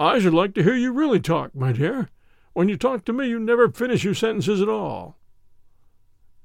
I 0.00 0.20
should 0.20 0.32
like 0.32 0.54
to 0.54 0.62
hear 0.62 0.76
you 0.76 0.92
really 0.92 1.18
talk, 1.18 1.56
my 1.56 1.72
dear. 1.72 2.08
When 2.52 2.68
you 2.68 2.76
talk 2.76 3.04
to 3.04 3.12
me, 3.12 3.26
you 3.26 3.40
never 3.40 3.68
finish 3.68 4.04
your 4.04 4.14
sentences 4.14 4.62
at 4.62 4.68
all. 4.68 5.18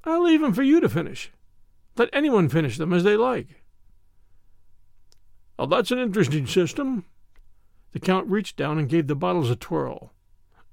I'll 0.03 0.23
leave 0.23 0.41
'em 0.41 0.53
for 0.53 0.63
you 0.63 0.79
to 0.79 0.89
finish. 0.89 1.31
Let 1.95 2.09
anyone 2.11 2.49
finish 2.49 2.77
them 2.77 2.91
as 2.91 3.03
they 3.03 3.15
like. 3.15 3.63
Oh, 5.59 5.67
that's 5.67 5.91
an 5.91 5.99
interesting 5.99 6.47
system. 6.47 7.05
The 7.91 7.99
Count 7.99 8.27
reached 8.27 8.57
down 8.57 8.79
and 8.79 8.89
gave 8.89 9.05
the 9.05 9.15
bottles 9.15 9.51
a 9.51 9.55
twirl. 9.55 10.11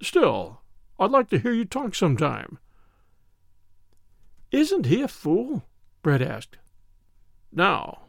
Still, 0.01 0.63
I'd 0.99 1.11
like 1.11 1.29
to 1.31 1.39
hear 1.39 1.53
you 1.53 1.67
talk 1.67 1.95
sometime. 1.95 2.59
Isn't 4.51 4.87
he 4.87 5.03
a 5.03 5.09
fool? 5.09 5.65
Brett 6.01 6.23
asked. 6.23 6.57
Now, 7.53 8.07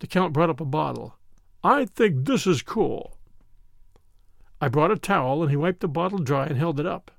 the 0.00 0.08
Count 0.08 0.32
brought 0.32 0.50
up 0.50 0.60
a 0.60 0.64
bottle. 0.64 1.16
I 1.62 1.84
think 1.84 2.26
this 2.26 2.44
is 2.44 2.60
cool. 2.60 3.17
I 4.60 4.68
brought 4.68 4.90
a 4.90 4.96
towel, 4.96 5.42
and 5.42 5.50
he 5.50 5.56
wiped 5.56 5.80
the 5.80 5.88
bottle 5.88 6.18
dry 6.18 6.46
and 6.46 6.56
held 6.56 6.80
it 6.80 6.86
up. 6.86 7.10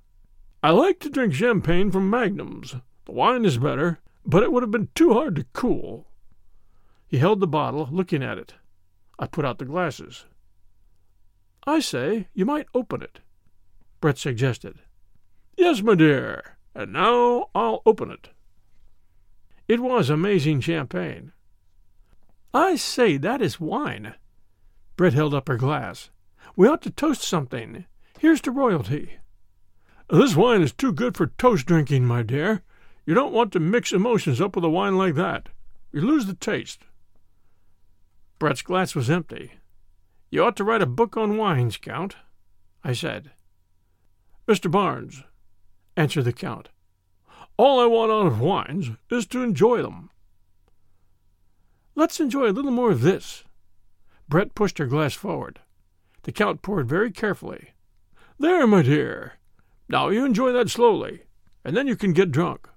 I 0.61 0.71
like 0.71 0.99
to 0.99 1.09
drink 1.09 1.33
champagne 1.33 1.89
from 1.89 2.09
magnums. 2.09 2.75
The 3.05 3.13
wine 3.13 3.45
is 3.45 3.57
better, 3.57 3.99
but 4.25 4.43
it 4.43 4.51
would 4.51 4.63
have 4.63 4.71
been 4.71 4.89
too 4.93 5.13
hard 5.13 5.35
to 5.37 5.45
cool. 5.53 6.07
He 7.07 7.17
held 7.17 7.39
the 7.39 7.47
bottle, 7.47 7.87
looking 7.91 8.21
at 8.21 8.37
it. 8.37 8.55
I 9.17 9.25
put 9.25 9.45
out 9.45 9.57
the 9.57 9.65
glasses. 9.65 10.25
I 11.65 11.79
say, 11.79 12.27
you 12.33 12.45
might 12.45 12.67
open 12.73 13.01
it, 13.01 13.19
Brett 14.01 14.17
suggested. 14.17 14.79
Yes, 15.57 15.81
my 15.81 15.95
dear, 15.95 16.57
and 16.75 16.93
now 16.93 17.49
I'll 17.55 17.81
open 17.85 18.11
it. 18.11 18.29
It 19.67 19.79
was 19.79 20.09
amazing 20.09 20.61
champagne. 20.61 21.31
I 22.53 22.75
say, 22.75 23.17
that 23.17 23.41
is 23.41 23.59
wine. 23.59 24.15
Brett 24.95 25.13
held 25.13 25.33
up 25.33 25.47
her 25.47 25.57
glass. 25.57 26.09
We 26.59 26.67
ought 26.67 26.81
to 26.81 26.89
toast 26.89 27.21
something. 27.21 27.85
Here's 28.19 28.41
to 28.41 28.51
royalty. 28.51 29.19
This 30.09 30.35
wine 30.35 30.61
is 30.61 30.73
too 30.73 30.91
good 30.91 31.15
for 31.15 31.27
toast 31.27 31.65
drinking, 31.65 32.03
my 32.03 32.21
dear. 32.21 32.63
You 33.05 33.13
don't 33.13 33.31
want 33.31 33.53
to 33.53 33.61
mix 33.61 33.93
emotions 33.93 34.41
up 34.41 34.57
with 34.57 34.65
a 34.65 34.69
wine 34.69 34.97
like 34.97 35.15
that. 35.15 35.47
You 35.93 36.01
lose 36.01 36.25
the 36.25 36.33
taste. 36.33 36.81
Brett's 38.39 38.61
glass 38.61 38.93
was 38.93 39.09
empty. 39.09 39.53
You 40.31 40.43
ought 40.43 40.57
to 40.57 40.65
write 40.65 40.81
a 40.81 40.85
book 40.85 41.15
on 41.15 41.37
wines, 41.37 41.77
Count, 41.77 42.17
I 42.83 42.91
said. 42.91 43.31
Mr. 44.45 44.69
Barnes, 44.69 45.23
answered 45.95 46.25
the 46.25 46.33
Count, 46.33 46.67
all 47.55 47.79
I 47.79 47.85
want 47.85 48.11
out 48.11 48.27
of 48.27 48.41
wines 48.41 48.89
is 49.09 49.25
to 49.27 49.43
enjoy 49.43 49.81
them. 49.81 50.09
Let's 51.95 52.19
enjoy 52.19 52.49
a 52.49 52.51
little 52.51 52.71
more 52.71 52.91
of 52.91 52.99
this. 52.99 53.45
Brett 54.27 54.55
pushed 54.55 54.77
her 54.79 54.87
glass 54.87 55.13
forward. 55.13 55.61
The 56.29 56.33
Count 56.33 56.61
poured 56.61 56.87
very 56.87 57.09
carefully. 57.09 57.69
There, 58.37 58.67
my 58.67 58.83
dear. 58.83 59.39
Now 59.89 60.09
you 60.09 60.23
enjoy 60.23 60.51
that 60.51 60.69
slowly, 60.69 61.23
and 61.65 61.75
then 61.75 61.87
you 61.87 61.95
can 61.95 62.13
get 62.13 62.29
drunk. 62.29 62.69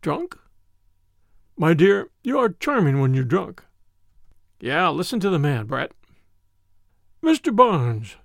Drunk? 0.00 0.34
My 1.58 1.74
dear, 1.74 2.08
you 2.22 2.38
are 2.38 2.48
charming 2.48 2.98
when 2.98 3.12
you're 3.12 3.24
drunk. 3.24 3.62
Yeah, 4.58 4.88
listen 4.88 5.20
to 5.20 5.28
the 5.28 5.38
man, 5.38 5.66
Brett. 5.66 5.92
Mr. 7.22 7.54
Barnes. 7.54 8.16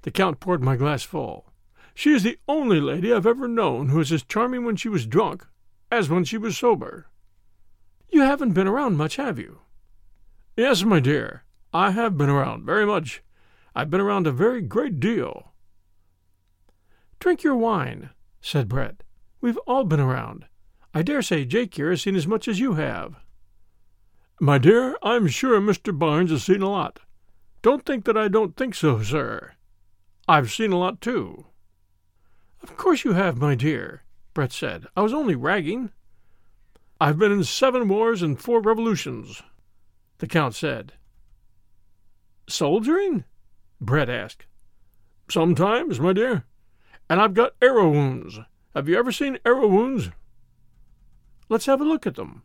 The 0.00 0.10
Count 0.10 0.40
poured 0.40 0.62
my 0.62 0.76
glass 0.76 1.02
full. 1.02 1.52
She 1.94 2.14
is 2.14 2.22
the 2.22 2.38
only 2.48 2.80
lady 2.80 3.12
I've 3.12 3.26
ever 3.26 3.46
known 3.46 3.90
who 3.90 4.00
is 4.00 4.10
as 4.10 4.22
charming 4.22 4.64
when 4.64 4.76
she 4.76 4.88
was 4.88 5.04
drunk 5.04 5.46
as 5.90 6.08
when 6.08 6.24
she 6.24 6.38
was 6.38 6.56
sober. 6.56 7.08
You 8.08 8.22
haven't 8.22 8.54
been 8.54 8.66
around 8.66 8.96
much, 8.96 9.16
have 9.16 9.38
you? 9.38 9.58
Yes, 10.56 10.82
my 10.82 10.98
dear, 10.98 11.44
I 11.72 11.92
have 11.92 12.18
been 12.18 12.28
around 12.28 12.64
very 12.64 12.84
much. 12.84 13.22
I've 13.74 13.90
been 13.90 14.00
around 14.00 14.26
a 14.26 14.32
very 14.32 14.60
great 14.60 15.00
deal. 15.00 15.52
Drink 17.18 17.42
your 17.42 17.56
wine, 17.56 18.10
said 18.40 18.68
Brett. 18.68 19.02
We've 19.40 19.58
all 19.58 19.84
been 19.84 20.00
around. 20.00 20.44
I 20.92 21.02
dare 21.02 21.22
say 21.22 21.44
Jake 21.46 21.74
here 21.74 21.90
has 21.90 22.02
seen 22.02 22.16
as 22.16 22.26
much 22.26 22.46
as 22.46 22.60
you 22.60 22.74
have. 22.74 23.16
My 24.38 24.58
dear, 24.58 24.96
I'm 25.02 25.28
sure 25.28 25.60
Mr. 25.60 25.96
Barnes 25.96 26.30
has 26.30 26.44
seen 26.44 26.60
a 26.60 26.68
lot. 26.68 27.00
Don't 27.62 27.86
think 27.86 28.04
that 28.04 28.16
I 28.16 28.28
don't 28.28 28.56
think 28.56 28.74
so, 28.74 29.02
sir. 29.02 29.52
I've 30.28 30.52
seen 30.52 30.72
a 30.72 30.78
lot, 30.78 31.00
too. 31.00 31.46
Of 32.62 32.76
course 32.76 33.04
you 33.04 33.12
have, 33.12 33.38
my 33.38 33.54
dear, 33.54 34.02
Brett 34.34 34.52
said. 34.52 34.86
I 34.96 35.00
was 35.02 35.14
only 35.14 35.34
ragging. 35.34 35.90
I've 37.00 37.18
been 37.18 37.32
in 37.32 37.44
seven 37.44 37.88
wars 37.88 38.20
and 38.20 38.38
four 38.38 38.60
revolutions, 38.60 39.42
the 40.18 40.26
Count 40.26 40.54
said. 40.54 40.92
Soldiering? 42.48 43.24
Brett 43.80 44.08
asked. 44.08 44.46
Sometimes, 45.30 46.00
my 46.00 46.12
dear. 46.12 46.44
And 47.08 47.20
I've 47.20 47.34
got 47.34 47.54
arrow 47.60 47.90
wounds. 47.90 48.38
Have 48.74 48.88
you 48.88 48.98
ever 48.98 49.12
seen 49.12 49.38
arrow 49.44 49.68
wounds? 49.68 50.10
Let's 51.48 51.66
have 51.66 51.80
a 51.80 51.84
look 51.84 52.06
at 52.06 52.14
them. 52.14 52.42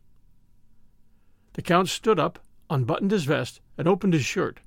The 1.54 1.62
Count 1.62 1.89
stood 1.89 2.20
up, 2.20 2.39
unbuttoned 2.70 3.12
his 3.12 3.25
vest, 3.25 3.62
and 3.77 3.88
opened 3.88 4.13
his 4.13 4.25
shirt. 4.25 4.60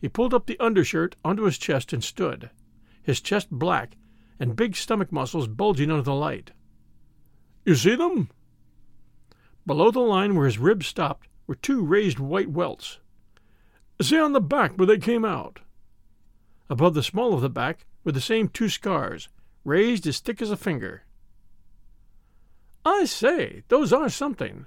He 0.00 0.08
pulled 0.08 0.32
up 0.32 0.46
the 0.46 0.58
undershirt 0.58 1.16
onto 1.24 1.44
his 1.44 1.58
chest 1.58 1.92
and 1.92 2.02
stood, 2.02 2.50
his 3.02 3.20
chest 3.20 3.50
black 3.50 3.96
and 4.38 4.56
big 4.56 4.74
stomach 4.74 5.12
muscles 5.12 5.46
bulging 5.46 5.90
under 5.90 6.02
the 6.02 6.14
light. 6.14 6.52
You 7.64 7.74
see 7.74 7.94
them? 7.94 8.30
Below 9.66 9.90
the 9.90 10.00
line 10.00 10.34
where 10.34 10.46
his 10.46 10.58
ribs 10.58 10.86
stopped 10.86 11.28
were 11.46 11.54
two 11.54 11.82
raised 11.82 12.18
white 12.18 12.50
welts. 12.50 12.98
See 14.00 14.18
on 14.18 14.32
the 14.32 14.40
back 14.40 14.72
where 14.72 14.86
they 14.86 14.98
came 14.98 15.24
out. 15.24 15.60
Above 16.70 16.94
the 16.94 17.02
small 17.02 17.34
of 17.34 17.42
the 17.42 17.50
back 17.50 17.84
were 18.02 18.12
the 18.12 18.20
same 18.20 18.48
two 18.48 18.68
scars, 18.68 19.28
raised 19.64 20.06
as 20.06 20.20
thick 20.20 20.40
as 20.40 20.50
a 20.50 20.56
finger. 20.56 21.02
I 22.84 23.04
say, 23.04 23.64
those 23.68 23.92
are 23.92 24.08
something. 24.08 24.64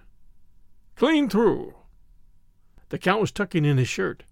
Clean 0.95 1.27
through. 1.27 1.73
The 2.89 2.99
Count 2.99 3.21
was 3.21 3.31
tucking 3.31 3.65
in 3.65 3.77
his 3.77 3.87
shirt. 3.87 4.23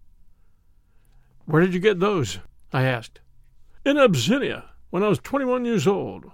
Where 1.45 1.61
did 1.61 1.73
you 1.73 1.79
get 1.79 1.99
those? 1.99 2.37
I 2.71 2.83
asked. 2.83 3.21
In 3.83 3.97
Abyssinia, 3.97 4.65
when 4.91 5.03
I 5.03 5.07
was 5.07 5.17
twenty 5.17 5.45
one 5.45 5.65
years 5.65 5.87
old. 5.87 6.29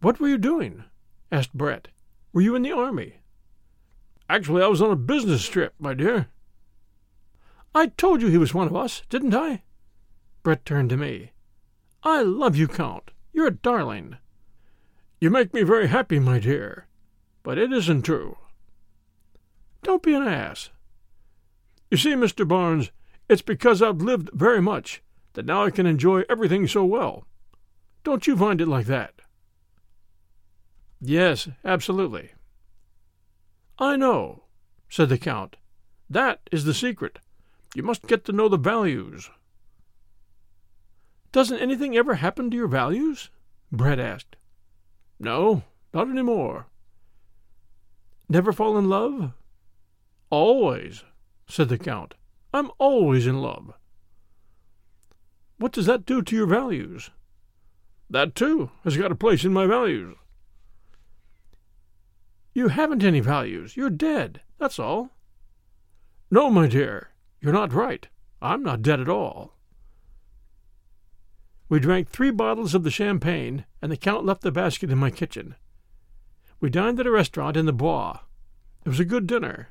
What 0.00 0.20
were 0.20 0.28
you 0.28 0.38
doing? 0.38 0.84
asked 1.32 1.54
Brett. 1.54 1.88
Were 2.32 2.40
you 2.40 2.54
in 2.54 2.62
the 2.62 2.72
army? 2.72 3.16
Actually, 4.28 4.62
I 4.62 4.68
was 4.68 4.80
on 4.80 4.92
a 4.92 4.96
business 4.96 5.48
trip, 5.48 5.74
my 5.80 5.94
dear. 5.94 6.28
I 7.74 7.86
told 7.86 8.22
you 8.22 8.28
he 8.28 8.38
was 8.38 8.54
one 8.54 8.68
of 8.68 8.76
us, 8.76 9.02
didn't 9.10 9.34
I? 9.34 9.62
Brett 10.42 10.64
turned 10.64 10.90
to 10.90 10.96
me. 10.96 11.32
I 12.02 12.22
love 12.22 12.54
you, 12.54 12.68
Count. 12.68 13.10
You're 13.32 13.48
a 13.48 13.50
darling. 13.50 14.18
You 15.20 15.30
make 15.30 15.52
me 15.52 15.62
very 15.62 15.88
happy, 15.88 16.18
my 16.18 16.38
dear. 16.38 16.86
But 17.42 17.58
it 17.58 17.72
isn't 17.72 18.02
true. 18.02 18.36
Don't 19.82 20.02
be 20.02 20.14
an 20.14 20.22
ass. 20.22 20.70
You 21.90 21.96
see, 21.96 22.12
Mr. 22.12 22.46
Barnes, 22.46 22.90
it's 23.28 23.42
because 23.42 23.82
I've 23.82 24.02
lived 24.02 24.30
very 24.32 24.60
much 24.60 25.02
that 25.32 25.46
now 25.46 25.64
I 25.64 25.70
can 25.70 25.86
enjoy 25.86 26.22
everything 26.28 26.68
so 26.68 26.84
well. 26.84 27.26
Don't 28.04 28.26
you 28.26 28.36
find 28.36 28.60
it 28.60 28.68
like 28.68 28.86
that? 28.86 29.14
Yes, 31.00 31.48
absolutely. 31.64 32.30
I 33.78 33.96
know, 33.96 34.44
said 34.88 35.08
the 35.08 35.18
Count. 35.18 35.56
That 36.08 36.40
is 36.52 36.64
the 36.64 36.74
secret. 36.74 37.18
You 37.74 37.82
must 37.82 38.06
get 38.06 38.24
to 38.26 38.32
know 38.32 38.48
the 38.48 38.56
values. 38.56 39.30
Doesn't 41.32 41.58
anything 41.58 41.96
ever 41.96 42.14
happen 42.14 42.50
to 42.50 42.56
your 42.56 42.68
values? 42.68 43.30
Brett 43.72 43.98
asked. 43.98 44.36
No, 45.18 45.64
not 45.92 46.08
any 46.08 46.22
more. 46.22 46.66
Never 48.28 48.52
fall 48.52 48.78
in 48.78 48.88
love? 48.88 49.32
Always, 50.30 51.04
said 51.48 51.68
the 51.68 51.78
Count. 51.78 52.14
I'm 52.52 52.70
always 52.78 53.26
in 53.26 53.42
love. 53.42 53.74
What 55.58 55.72
does 55.72 55.86
that 55.86 56.06
do 56.06 56.22
to 56.22 56.36
your 56.36 56.46
values? 56.46 57.10
That, 58.08 58.34
too, 58.34 58.70
has 58.84 58.96
got 58.96 59.10
a 59.10 59.16
place 59.16 59.44
in 59.44 59.52
my 59.52 59.66
values. 59.66 60.16
You 62.54 62.68
haven't 62.68 63.02
any 63.02 63.20
values. 63.20 63.76
You're 63.76 63.90
dead. 63.90 64.40
That's 64.58 64.78
all. 64.78 65.10
No, 66.30 66.50
my 66.50 66.68
dear, 66.68 67.10
you're 67.44 67.52
not 67.52 67.74
right. 67.74 68.08
I'm 68.40 68.62
not 68.62 68.80
dead 68.80 69.00
at 69.00 69.08
all. 69.08 69.52
We 71.68 71.78
drank 71.78 72.08
three 72.08 72.30
bottles 72.30 72.74
of 72.74 72.84
the 72.84 72.90
champagne, 72.90 73.66
and 73.82 73.92
the 73.92 73.98
Count 73.98 74.24
left 74.24 74.40
the 74.40 74.50
basket 74.50 74.90
in 74.90 74.96
my 74.96 75.10
kitchen. 75.10 75.54
We 76.58 76.70
dined 76.70 76.98
at 77.00 77.06
a 77.06 77.10
restaurant 77.10 77.58
in 77.58 77.66
the 77.66 77.72
Bois. 77.74 78.20
It 78.86 78.88
was 78.88 78.98
a 78.98 79.04
good 79.04 79.26
dinner. 79.26 79.68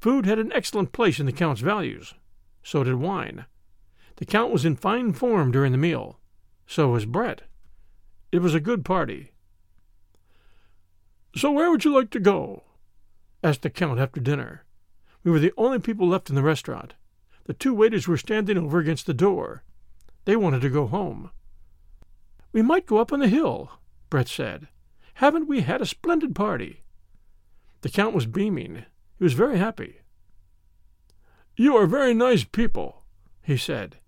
Food 0.00 0.24
had 0.24 0.38
an 0.38 0.54
excellent 0.54 0.92
place 0.92 1.20
in 1.20 1.26
the 1.26 1.32
Count's 1.32 1.60
values. 1.60 2.14
So 2.62 2.82
did 2.82 2.94
wine. 2.94 3.44
The 4.16 4.24
Count 4.24 4.50
was 4.50 4.64
in 4.64 4.76
fine 4.76 5.12
form 5.12 5.52
during 5.52 5.72
the 5.72 5.78
meal. 5.78 6.18
So 6.66 6.88
was 6.88 7.04
Brett. 7.04 7.42
It 8.30 8.38
was 8.38 8.54
a 8.54 8.60
good 8.60 8.86
party. 8.86 9.32
So 11.36 11.52
where 11.52 11.70
would 11.70 11.84
you 11.84 11.94
like 11.94 12.08
to 12.12 12.20
go? 12.20 12.62
asked 13.44 13.60
the 13.60 13.68
Count 13.68 14.00
after 14.00 14.18
dinner. 14.18 14.64
We 15.24 15.30
were 15.30 15.40
the 15.40 15.52
only 15.58 15.78
people 15.78 16.08
left 16.08 16.30
in 16.30 16.36
the 16.36 16.42
restaurant. 16.42 16.94
The 17.44 17.54
two 17.54 17.74
waiters 17.74 18.06
were 18.06 18.16
standing 18.16 18.56
over 18.56 18.78
against 18.78 19.06
the 19.06 19.14
door. 19.14 19.62
They 20.24 20.36
wanted 20.36 20.62
to 20.62 20.70
go 20.70 20.86
home. 20.86 21.30
We 22.52 22.62
might 22.62 22.86
go 22.86 22.98
up 22.98 23.12
on 23.12 23.20
the 23.20 23.28
hill, 23.28 23.70
Brett 24.10 24.28
said. 24.28 24.68
Haven't 25.14 25.48
we 25.48 25.62
had 25.62 25.80
a 25.80 25.86
splendid 25.86 26.34
party? 26.34 26.82
The 27.80 27.88
Count 27.88 28.14
was 28.14 28.26
beaming. 28.26 28.84
He 29.18 29.24
was 29.24 29.32
very 29.32 29.58
happy. 29.58 30.00
You 31.56 31.76
are 31.76 31.86
very 31.86 32.14
nice 32.14 32.44
people, 32.44 33.02
he 33.42 33.56
said. 33.56 33.98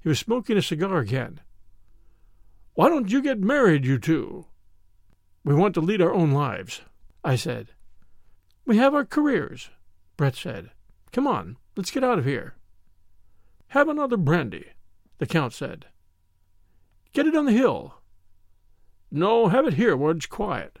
He 0.00 0.08
was 0.08 0.18
smoking 0.18 0.56
a 0.56 0.62
cigar 0.62 0.98
again. 0.98 1.40
Why 2.74 2.88
don't 2.88 3.10
you 3.10 3.22
get 3.22 3.40
married, 3.40 3.84
you 3.84 3.98
two? 3.98 4.46
We 5.44 5.54
want 5.54 5.74
to 5.74 5.80
lead 5.80 6.00
our 6.00 6.12
own 6.12 6.32
lives, 6.32 6.82
I 7.24 7.36
said. 7.36 7.68
We 8.64 8.76
have 8.76 8.94
our 8.94 9.04
careers, 9.04 9.70
Brett 10.16 10.36
said. 10.36 10.70
Come 11.12 11.26
on, 11.26 11.56
let's 11.76 11.90
get 11.90 12.04
out 12.04 12.18
of 12.18 12.24
here. 12.24 12.54
Have 13.68 13.88
another 13.88 14.16
brandy, 14.16 14.66
the 15.18 15.26
Count 15.26 15.52
said. 15.52 15.86
Get 17.12 17.26
it 17.26 17.36
on 17.36 17.46
the 17.46 17.52
hill. 17.52 17.94
No, 19.10 19.48
have 19.48 19.66
it 19.66 19.74
here 19.74 19.96
where 19.96 20.12
it's 20.12 20.26
quiet. 20.26 20.78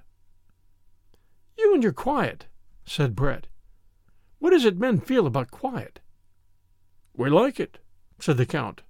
You 1.58 1.74
and 1.74 1.82
your 1.82 1.92
quiet, 1.92 2.46
said 2.84 3.14
Brett. 3.14 3.46
What 4.38 4.52
is 4.52 4.64
it 4.64 4.78
men 4.78 5.00
feel 5.00 5.26
about 5.26 5.50
quiet? 5.50 6.00
We 7.14 7.28
like 7.28 7.60
it, 7.60 7.78
said 8.18 8.36
the 8.36 8.46
Count. 8.46 8.82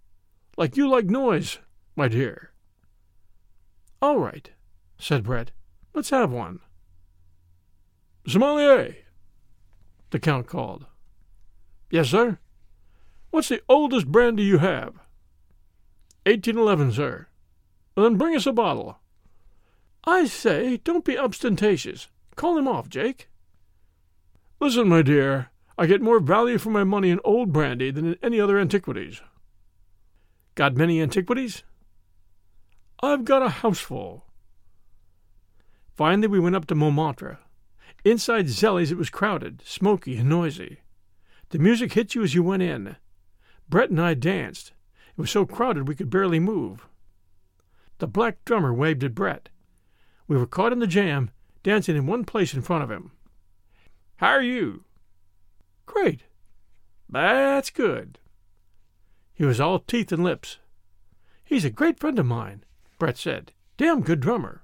Like 0.56 0.76
you 0.76 0.88
like 0.88 1.06
noise, 1.06 1.58
my 1.96 2.06
dear. 2.08 2.52
All 4.00 4.18
right, 4.18 4.50
said 4.98 5.24
Brett. 5.24 5.50
Let's 5.94 6.10
have 6.10 6.30
one. 6.30 6.60
Sommelier, 8.26 8.96
the 10.10 10.18
Count 10.18 10.46
called. 10.46 10.86
Yes, 11.90 12.08
sir. 12.08 12.38
What's 13.30 13.48
the 13.48 13.62
oldest 13.68 14.06
brandy 14.06 14.44
you 14.44 14.58
have? 14.58 14.94
1811, 16.24 16.92
sir. 16.92 17.26
then 17.96 18.16
bring 18.16 18.36
us 18.36 18.46
a 18.46 18.52
bottle. 18.52 18.98
I 20.04 20.26
say, 20.26 20.78
don't 20.78 21.04
be 21.04 21.18
ostentatious. 21.18 22.08
Call 22.36 22.56
him 22.56 22.68
off, 22.68 22.88
Jake. 22.88 23.28
Listen, 24.60 24.88
my 24.88 25.02
dear, 25.02 25.50
I 25.76 25.86
get 25.86 26.02
more 26.02 26.20
value 26.20 26.58
for 26.58 26.70
my 26.70 26.84
money 26.84 27.10
in 27.10 27.20
old 27.24 27.52
brandy 27.52 27.90
than 27.90 28.06
in 28.06 28.18
any 28.22 28.40
other 28.40 28.58
antiquities. 28.58 29.20
Got 30.54 30.76
many 30.76 31.00
antiquities? 31.00 31.64
I've 33.02 33.24
got 33.24 33.42
a 33.42 33.48
houseful. 33.48 34.26
Finally, 35.94 36.28
we 36.28 36.40
went 36.40 36.56
up 36.56 36.66
to 36.66 36.74
Montmartre. 36.74 37.38
Inside 38.04 38.46
Zelli's, 38.46 38.92
it 38.92 38.98
was 38.98 39.10
crowded, 39.10 39.62
smoky, 39.64 40.16
and 40.16 40.28
noisy. 40.28 40.80
The 41.50 41.58
music 41.58 41.92
hit 41.92 42.14
you 42.14 42.22
as 42.22 42.34
you 42.34 42.42
went 42.42 42.62
in. 42.62 42.96
Brett 43.68 43.90
and 43.90 44.00
I 44.00 44.14
danced. 44.14 44.72
It 45.16 45.20
was 45.20 45.30
so 45.30 45.44
crowded 45.44 45.86
we 45.86 45.94
could 45.94 46.10
barely 46.10 46.40
move. 46.40 46.88
The 47.98 48.06
black 48.06 48.44
drummer 48.44 48.72
waved 48.72 49.04
at 49.04 49.14
Brett. 49.14 49.48
We 50.26 50.36
were 50.36 50.46
caught 50.46 50.72
in 50.72 50.78
the 50.78 50.86
jam, 50.86 51.30
dancing 51.62 51.96
in 51.96 52.06
one 52.06 52.24
place 52.24 52.54
in 52.54 52.62
front 52.62 52.84
of 52.84 52.90
him. 52.90 53.12
How 54.16 54.28
are 54.28 54.42
you? 54.42 54.84
Great. 55.86 56.22
That's 57.08 57.70
good. 57.70 58.18
He 59.34 59.44
was 59.44 59.60
all 59.60 59.80
teeth 59.80 60.12
and 60.12 60.22
lips. 60.22 60.58
He's 61.44 61.64
a 61.64 61.70
great 61.70 61.98
friend 61.98 62.18
of 62.18 62.26
mine, 62.26 62.64
Brett 62.98 63.18
said. 63.18 63.52
Damn 63.76 64.02
good 64.02 64.20
drummer. 64.20 64.62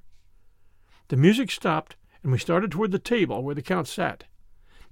The 1.08 1.16
music 1.16 1.50
stopped, 1.50 1.96
and 2.22 2.30
we 2.30 2.38
started 2.38 2.70
toward 2.70 2.92
the 2.92 2.98
table 2.98 3.42
where 3.42 3.54
the 3.54 3.62
Count 3.62 3.88
sat. 3.88 4.24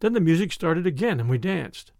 Then 0.04 0.12
the 0.12 0.20
music 0.20 0.52
started 0.52 0.86
again, 0.86 1.18
and 1.18 1.30
we 1.30 1.38
danced. 1.38 1.90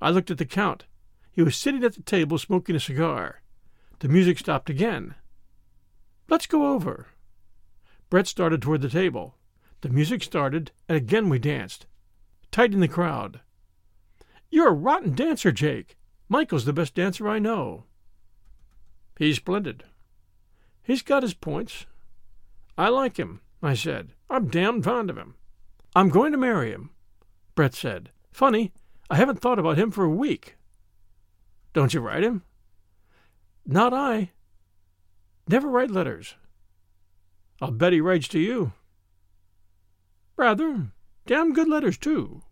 I 0.00 0.08
looked 0.08 0.30
at 0.30 0.38
the 0.38 0.46
Count. 0.46 0.86
He 1.30 1.42
was 1.42 1.54
sitting 1.54 1.84
at 1.84 1.92
the 1.92 2.00
table 2.00 2.38
smoking 2.38 2.74
a 2.74 2.80
cigar. 2.80 3.42
The 3.98 4.08
music 4.08 4.38
stopped 4.38 4.70
again. 4.70 5.14
Let's 6.30 6.46
go 6.46 6.72
over. 6.72 7.08
Brett 8.08 8.26
started 8.26 8.62
toward 8.62 8.80
the 8.80 8.88
table. 8.88 9.36
The 9.82 9.90
music 9.90 10.22
started, 10.22 10.72
and 10.88 10.96
again 10.96 11.28
we 11.28 11.38
danced. 11.38 11.84
Tight 12.50 12.72
in 12.72 12.80
the 12.80 12.88
crowd. 12.88 13.40
You're 14.48 14.68
a 14.68 14.72
rotten 14.72 15.14
dancer, 15.14 15.52
Jake. 15.52 15.98
Michael's 16.30 16.64
the 16.64 16.72
best 16.72 16.94
dancer 16.94 17.28
I 17.28 17.40
know. 17.40 17.84
He's 19.18 19.36
splendid. 19.36 19.84
He's 20.82 21.02
got 21.02 21.22
his 21.22 21.34
points. 21.34 21.84
I 22.78 22.88
like 22.88 23.18
him, 23.18 23.42
I 23.62 23.74
said. 23.74 24.12
I'm 24.30 24.48
damned 24.48 24.84
fond 24.84 25.10
of 25.10 25.18
him. 25.18 25.34
I'm 25.94 26.08
going 26.08 26.32
to 26.32 26.38
marry 26.38 26.70
him, 26.70 26.88
Brett 27.54 27.74
said. 27.74 28.10
Funny, 28.32 28.72
I 29.10 29.16
haven't 29.16 29.40
thought 29.40 29.58
about 29.58 29.78
him 29.78 29.90
for 29.90 30.04
a 30.04 30.10
week. 30.10 30.56
Don't 31.72 31.94
you 31.94 32.00
write 32.00 32.24
him? 32.24 32.42
Not 33.66 33.92
I. 33.92 34.30
Never 35.48 35.68
write 35.68 35.90
letters. 35.90 36.34
I'll 37.60 37.70
bet 37.70 37.92
he 37.92 38.00
writes 38.00 38.28
to 38.28 38.38
you. 38.38 38.72
Rather. 40.36 40.88
Damn 41.26 41.52
good 41.52 41.68
letters, 41.68 41.96
too. 41.96 42.42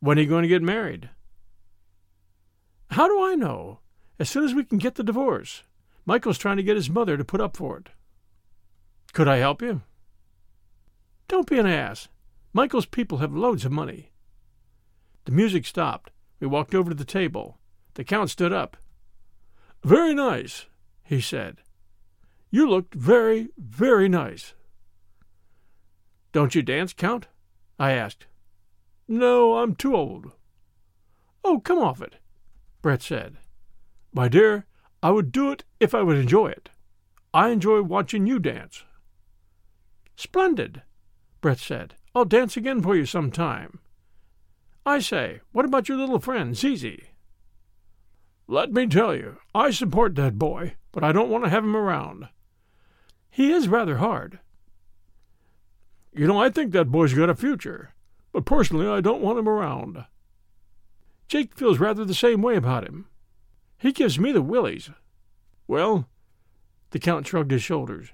When 0.00 0.18
are 0.18 0.22
you 0.22 0.28
going 0.28 0.42
to 0.42 0.48
get 0.48 0.62
married? 0.62 1.10
How 2.90 3.06
do 3.08 3.22
I 3.22 3.34
know? 3.34 3.80
As 4.18 4.30
soon 4.30 4.44
as 4.44 4.54
we 4.54 4.64
can 4.64 4.78
get 4.78 4.94
the 4.94 5.04
divorce. 5.04 5.62
Michael's 6.04 6.38
trying 6.38 6.56
to 6.56 6.62
get 6.62 6.76
his 6.76 6.88
mother 6.88 7.16
to 7.16 7.24
put 7.24 7.40
up 7.40 7.56
for 7.56 7.76
it. 7.78 7.88
Could 9.12 9.28
I 9.28 9.36
help 9.38 9.60
you? 9.60 9.82
Don't 11.28 11.48
be 11.48 11.58
an 11.58 11.66
ass. 11.66 12.08
Michael's 12.56 12.86
people 12.86 13.18
have 13.18 13.36
loads 13.36 13.66
of 13.66 13.70
money. 13.70 14.12
The 15.26 15.30
music 15.30 15.66
stopped. 15.66 16.10
We 16.40 16.46
walked 16.46 16.74
over 16.74 16.88
to 16.88 16.96
the 16.96 17.04
table. 17.04 17.58
The 17.92 18.02
Count 18.02 18.30
stood 18.30 18.50
up. 18.50 18.78
Very 19.84 20.14
nice, 20.14 20.64
he 21.04 21.20
said. 21.20 21.58
You 22.50 22.66
looked 22.66 22.94
very, 22.94 23.50
very 23.58 24.08
nice. 24.08 24.54
Don't 26.32 26.54
you 26.54 26.62
dance, 26.62 26.94
Count? 26.94 27.26
I 27.78 27.92
asked. 27.92 28.24
No, 29.06 29.58
I'm 29.58 29.74
too 29.74 29.94
old. 29.94 30.32
Oh, 31.44 31.60
come 31.60 31.80
off 31.80 32.00
it, 32.00 32.14
Brett 32.80 33.02
said. 33.02 33.36
My 34.14 34.28
dear, 34.28 34.64
I 35.02 35.10
would 35.10 35.30
do 35.30 35.50
it 35.50 35.64
if 35.78 35.94
I 35.94 36.00
would 36.00 36.16
enjoy 36.16 36.46
it. 36.46 36.70
I 37.34 37.50
enjoy 37.50 37.82
watching 37.82 38.26
you 38.26 38.38
dance. 38.38 38.82
Splendid, 40.16 40.80
Brett 41.42 41.58
said. 41.58 41.96
I'll 42.16 42.24
dance 42.24 42.56
again 42.56 42.80
for 42.80 42.96
you 42.96 43.04
some 43.04 43.30
time. 43.30 43.78
I 44.86 45.00
say, 45.00 45.42
what 45.52 45.66
about 45.66 45.86
your 45.86 45.98
little 45.98 46.18
friend, 46.18 46.56
Zizi? 46.56 47.10
Let 48.48 48.72
me 48.72 48.86
tell 48.86 49.14
you, 49.14 49.36
I 49.54 49.70
support 49.70 50.14
that 50.14 50.38
boy, 50.38 50.76
but 50.92 51.04
I 51.04 51.12
don't 51.12 51.28
want 51.28 51.44
to 51.44 51.50
have 51.50 51.62
him 51.62 51.76
around. 51.76 52.28
He 53.28 53.52
is 53.52 53.68
rather 53.68 53.98
hard. 53.98 54.38
You 56.10 56.26
know, 56.26 56.40
I 56.40 56.48
think 56.48 56.72
that 56.72 56.90
boy's 56.90 57.12
got 57.12 57.28
a 57.28 57.34
future, 57.34 57.92
but 58.32 58.46
personally 58.46 58.88
I 58.88 59.02
don't 59.02 59.20
want 59.20 59.38
him 59.38 59.46
around. 59.46 60.06
Jake 61.28 61.54
feels 61.54 61.78
rather 61.78 62.06
the 62.06 62.14
same 62.14 62.40
way 62.40 62.56
about 62.56 62.88
him. 62.88 63.08
He 63.76 63.92
gives 63.92 64.18
me 64.18 64.32
the 64.32 64.40
willies. 64.40 64.88
Well, 65.68 66.08
the 66.92 66.98
Count 66.98 67.26
shrugged 67.26 67.50
his 67.50 67.62
shoulders. 67.62 68.08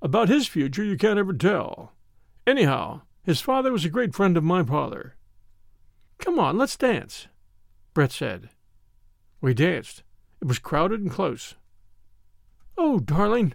About 0.00 0.28
his 0.28 0.46
future 0.46 0.84
you 0.84 0.96
can't 0.96 1.18
ever 1.18 1.32
tell. 1.32 1.94
Anyhow, 2.46 3.00
his 3.30 3.40
father 3.40 3.70
was 3.70 3.84
a 3.84 3.90
great 3.90 4.12
friend 4.12 4.36
of 4.36 4.42
my 4.42 4.64
father. 4.64 5.14
Come 6.18 6.40
on, 6.40 6.58
let's 6.58 6.76
dance, 6.76 7.28
Brett 7.94 8.10
said. 8.10 8.50
We 9.40 9.54
danced. 9.54 10.02
It 10.42 10.48
was 10.48 10.58
crowded 10.58 11.00
and 11.00 11.12
close. 11.12 11.54
Oh, 12.76 12.98
darling, 12.98 13.54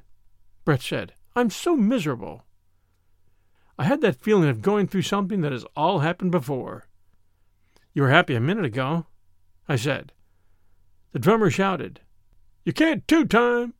Brett 0.63 0.81
said, 0.81 1.13
I'm 1.35 1.49
so 1.49 1.75
miserable. 1.75 2.45
I 3.77 3.83
had 3.83 3.99
that 3.99 4.15
feeling 4.15 4.47
of 4.47 4.61
going 4.61 4.87
through 4.87 5.01
something 5.01 5.41
that 5.41 5.51
has 5.51 5.65
all 5.75 5.99
happened 5.99 6.31
before. 6.31 6.87
You 7.93 8.03
were 8.03 8.11
happy 8.11 8.33
a 8.33 8.39
minute 8.39 8.63
ago, 8.63 9.07
I 9.67 9.75
said. 9.75 10.13
The 11.11 11.19
drummer 11.19 11.49
shouted, 11.49 11.99
You 12.63 12.71
can't 12.71 13.05
two 13.09 13.25
time. 13.25 13.73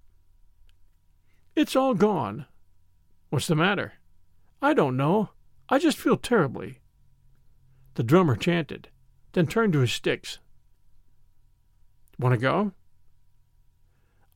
It's 1.55 1.73
all 1.73 1.93
gone. 1.93 2.47
What's 3.29 3.47
the 3.47 3.55
matter? 3.55 3.93
I 4.62 4.73
don't 4.73 4.97
know. 4.97 5.29
I 5.67 5.80
just 5.80 5.97
feel 5.97 6.17
terribly. 6.17 6.80
The 7.95 8.04
drummer 8.04 8.36
chanted, 8.36 8.89
then 9.34 9.47
turned 9.47 9.73
to 9.73 9.80
his 9.80 9.91
sticks. 9.91 10.39
Want 12.19 12.34
to 12.34 12.38
go? 12.38 12.71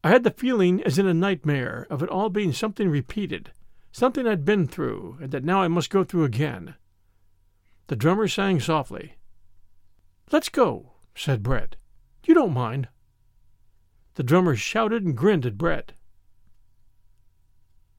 I 0.04 0.10
had 0.10 0.24
the 0.24 0.32
feeling, 0.32 0.82
as 0.84 0.98
in 0.98 1.08
a 1.08 1.14
nightmare, 1.14 1.86
of 1.90 2.02
it 2.02 2.10
all 2.10 2.30
being 2.30 2.54
something 2.54 2.90
repeated, 2.90 3.52
something 3.92 4.26
I'd 4.26 4.46
been 4.46 4.68
through, 4.68 5.18
and 5.22 5.32
that 5.32 5.44
now 5.44 5.62
I 5.62 5.68
must 5.68 5.90
go 5.90 6.04
through 6.04 6.24
again. 6.24 6.76
The 7.88 7.96
drummer 7.96 8.28
sang 8.28 8.60
softly. 8.60 9.16
Let's 10.32 10.50
go, 10.50 10.94
said 11.16 11.44
Brett. 11.44 11.76
You 12.26 12.34
don't 12.34 12.54
mind. 12.54 12.88
The 14.16 14.24
drummer 14.24 14.56
shouted 14.56 15.04
and 15.04 15.18
grinned 15.18 15.46
at 15.46 15.58
Brett. 15.58 15.94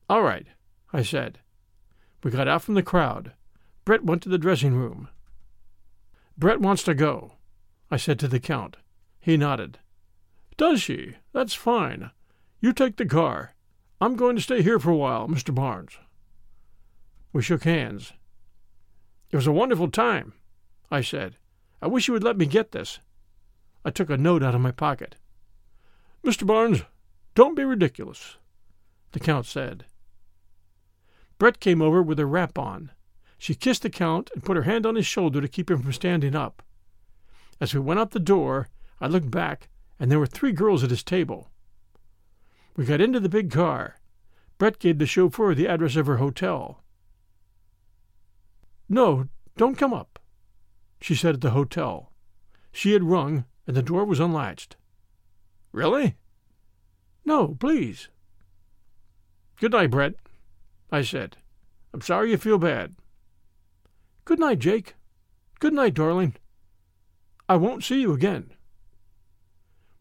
All 0.09 0.23
right, 0.23 0.47
I 0.93 1.03
said. 1.03 1.41
We 2.23 2.31
got 2.31 2.49
out 2.49 2.63
from 2.63 2.75
the 2.75 2.83
crowd. 2.83 3.33
Brett 3.85 4.05
went 4.05 4.23
to 4.23 4.29
the 4.29 4.39
dressing 4.39 4.75
room. 4.75 5.09
Brett 6.37 6.61
wants 6.61 6.83
to 6.85 6.95
go, 6.95 7.35
I 7.91 7.97
said 7.97 8.19
to 8.21 8.29
the 8.29 8.41
Count. 8.41 8.77
He 9.21 9.37
nodded. 9.37 9.79
Does 10.57 10.81
she? 10.83 11.17
That's 11.33 11.55
fine. 11.55 12.11
You 12.61 12.73
take 12.73 12.97
the 12.97 13.07
car. 13.07 13.55
I'm 14.01 14.17
going 14.17 14.37
to 14.37 14.43
stay 14.43 14.63
here 14.63 14.79
for 14.79 14.91
a 14.91 14.97
while, 14.97 15.29
Mr. 15.29 15.55
Barnes. 15.55 15.99
We 17.33 17.43
shook 17.43 17.65
hands. 17.65 18.13
It 19.31 19.37
was 19.37 19.47
a 19.47 19.53
wonderful 19.53 19.91
time, 19.91 20.33
I 20.91 21.01
said. 21.01 21.37
I 21.83 21.87
wish 21.87 22.09
you 22.09 22.15
would 22.15 22.25
let 22.25 22.37
me 22.37 22.47
get 22.47 22.73
this. 22.73 22.99
I 23.85 23.91
took 23.91 24.11
a 24.11 24.17
note 24.17 24.43
out 24.43 24.55
of 24.55 24.61
my 24.61 24.73
pocket. 24.73 25.17
Mr. 26.25 26.47
Barnes, 26.47 26.83
don't 27.35 27.55
be 27.55 27.65
ridiculous, 27.65 28.37
the 29.13 29.21
Count 29.21 29.47
said. 29.47 29.85
Brett 31.41 31.59
came 31.59 31.81
over 31.81 32.03
with 32.03 32.19
her 32.19 32.27
wrap 32.27 32.59
on. 32.59 32.91
She 33.39 33.55
kissed 33.55 33.81
the 33.81 33.89
Count 33.89 34.31
and 34.35 34.45
put 34.45 34.59
her 34.59 34.65
hand 34.65 34.85
on 34.85 34.95
his 34.95 35.07
shoulder 35.07 35.41
to 35.41 35.49
keep 35.49 35.71
him 35.71 35.83
from 35.83 35.95
standing 35.95 36.37
up. 36.37 36.63
As 37.59 37.73
we 37.73 37.81
went 37.81 37.99
out 37.99 38.11
the 38.11 38.21
door, 38.21 38.69
I 39.01 39.07
looked 39.07 39.31
back, 39.31 39.71
and 39.99 40.11
there 40.11 40.19
were 40.19 40.27
three 40.27 40.53
girls 40.53 40.85
at 40.85 40.91
his 40.91 41.03
table. 41.03 41.49
We 42.77 42.85
got 42.85 43.01
into 43.01 43.21
the 43.21 43.31
big 43.31 43.51
car. 43.51 43.97
Brett 44.59 44.79
gave 44.79 44.99
the 44.99 45.07
chauffeur 45.07 45.55
the 45.55 45.67
address 45.67 45.97
of 45.97 46.07
her 46.07 46.19
hotel. 46.19 46.85
No, 48.87 49.27
don't 49.57 49.79
come 49.79 49.95
up, 49.95 50.19
she 51.01 51.15
said 51.15 51.37
at 51.37 51.41
the 51.41 51.53
hotel. 51.53 52.13
She 52.71 52.93
had 52.93 53.05
rung, 53.05 53.47
and 53.67 53.75
the 53.75 53.83
door 53.83 54.05
was 54.05 54.21
unlatched. 54.21 54.77
Really? 55.73 56.17
No, 57.25 57.57
please. 57.59 58.11
Good 59.59 59.73
night, 59.73 59.91
Brett, 59.91 60.17
I 60.91 61.03
said. 61.03 61.37
I'm 61.93 62.01
sorry 62.01 62.31
you 62.31 62.37
feel 62.37 62.59
bad. 62.59 62.95
Good 64.25 64.39
night, 64.39 64.59
Jake. 64.59 64.95
Good 65.59 65.73
night, 65.73 65.95
darling. 65.95 66.37
I 67.49 67.57
won't 67.57 67.85
see 67.85 68.01
you 68.01 68.13
again. 68.13 68.53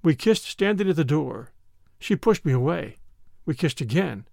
We 0.04 0.16
kissed 0.16 0.46
standing 0.46 0.90
at 0.90 0.96
the 0.96 1.04
door. 1.04 1.52
She 2.00 2.16
pushed 2.16 2.46
me 2.46 2.54
away. 2.54 2.98
We 3.46 3.56
kissed 3.56 3.82
again. 3.82 4.26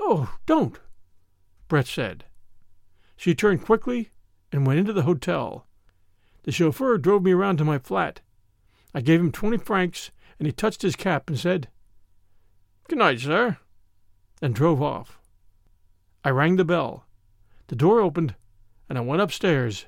Oh, 0.00 0.36
don't, 0.46 0.78
Brett 1.68 1.86
said. 1.86 2.24
She 3.16 3.34
turned 3.34 3.64
quickly 3.64 4.10
and 4.52 4.66
went 4.66 4.78
into 4.78 4.92
the 4.92 5.02
hotel. 5.02 5.66
The 6.42 6.52
chauffeur 6.52 6.98
drove 6.98 7.22
me 7.22 7.32
around 7.32 7.58
to 7.58 7.64
my 7.64 7.78
flat. 7.78 8.20
I 8.94 9.00
gave 9.00 9.20
him 9.20 9.32
twenty 9.32 9.58
francs, 9.58 10.10
and 10.38 10.46
he 10.46 10.52
touched 10.52 10.82
his 10.82 10.96
cap 10.96 11.28
and 11.28 11.38
said, 11.38 11.68
Good 12.88 12.98
night, 12.98 13.20
sir, 13.20 13.58
and 14.40 14.54
drove 14.54 14.80
off. 14.80 15.18
I 16.28 16.30
rang 16.30 16.56
the 16.56 16.64
bell. 16.66 17.06
The 17.68 17.74
door 17.74 18.02
opened, 18.02 18.34
and 18.86 18.98
I 18.98 19.00
went 19.00 19.22
upstairs 19.22 19.86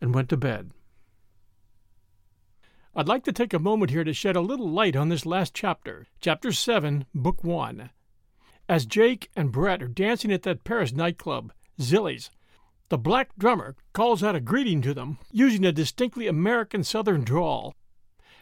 and 0.00 0.14
went 0.14 0.30
to 0.30 0.38
bed. 0.38 0.70
I'd 2.96 3.08
like 3.08 3.24
to 3.24 3.32
take 3.32 3.52
a 3.52 3.58
moment 3.58 3.90
here 3.90 4.04
to 4.04 4.14
shed 4.14 4.36
a 4.36 4.40
little 4.40 4.70
light 4.70 4.96
on 4.96 5.10
this 5.10 5.26
last 5.26 5.52
chapter, 5.52 6.06
Chapter 6.18 6.50
7, 6.50 7.04
Book 7.14 7.44
1. 7.44 7.90
As 8.70 8.86
Jake 8.86 9.28
and 9.36 9.52
Brett 9.52 9.82
are 9.82 9.86
dancing 9.86 10.32
at 10.32 10.44
that 10.44 10.64
Paris 10.64 10.94
nightclub, 10.94 11.52
Zilly's, 11.78 12.30
the 12.88 12.96
black 12.96 13.36
drummer 13.36 13.76
calls 13.92 14.22
out 14.22 14.34
a 14.34 14.40
greeting 14.40 14.80
to 14.80 14.94
them 14.94 15.18
using 15.30 15.66
a 15.66 15.72
distinctly 15.72 16.26
American 16.26 16.82
Southern 16.82 17.22
drawl. 17.22 17.74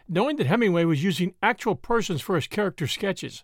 Knowing 0.08 0.36
that 0.36 0.46
Hemingway 0.46 0.84
was 0.84 1.02
using 1.02 1.34
actual 1.42 1.74
persons 1.74 2.22
for 2.22 2.36
his 2.36 2.46
character 2.46 2.86
sketches, 2.86 3.42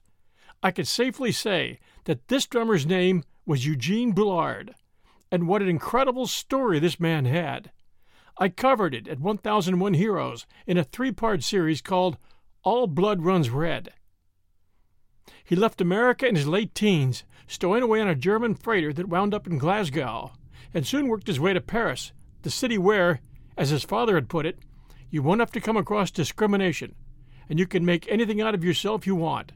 I 0.62 0.70
could 0.70 0.86
safely 0.86 1.32
say 1.32 1.80
that 2.04 2.28
this 2.28 2.46
drummer's 2.46 2.86
name 2.86 3.24
was 3.48 3.64
Eugene 3.64 4.12
Bullard, 4.12 4.74
And 5.32 5.48
what 5.48 5.62
an 5.62 5.70
incredible 5.70 6.26
story 6.26 6.78
this 6.78 7.00
man 7.00 7.24
had! 7.24 7.70
I 8.36 8.50
covered 8.50 8.94
it 8.94 9.08
at 9.08 9.20
1001 9.20 9.94
Heroes 9.94 10.46
in 10.66 10.76
a 10.76 10.84
three 10.84 11.12
part 11.12 11.42
series 11.42 11.80
called 11.80 12.18
All 12.62 12.86
Blood 12.86 13.22
Runs 13.22 13.48
Red. 13.48 13.88
He 15.42 15.56
left 15.56 15.80
America 15.80 16.28
in 16.28 16.34
his 16.34 16.46
late 16.46 16.74
teens, 16.74 17.24
stowing 17.46 17.82
away 17.82 18.02
on 18.02 18.08
a 18.08 18.14
German 18.14 18.54
freighter 18.54 18.92
that 18.92 19.08
wound 19.08 19.32
up 19.32 19.46
in 19.46 19.56
Glasgow, 19.56 20.32
and 20.74 20.86
soon 20.86 21.08
worked 21.08 21.26
his 21.26 21.40
way 21.40 21.54
to 21.54 21.60
Paris, 21.62 22.12
the 22.42 22.50
city 22.50 22.76
where, 22.76 23.20
as 23.56 23.70
his 23.70 23.82
father 23.82 24.16
had 24.16 24.28
put 24.28 24.44
it, 24.44 24.58
you 25.08 25.22
won't 25.22 25.40
have 25.40 25.52
to 25.52 25.60
come 25.60 25.78
across 25.78 26.10
discrimination, 26.10 26.94
and 27.48 27.58
you 27.58 27.66
can 27.66 27.82
make 27.82 28.06
anything 28.10 28.42
out 28.42 28.54
of 28.54 28.62
yourself 28.62 29.06
you 29.06 29.14
want. 29.14 29.52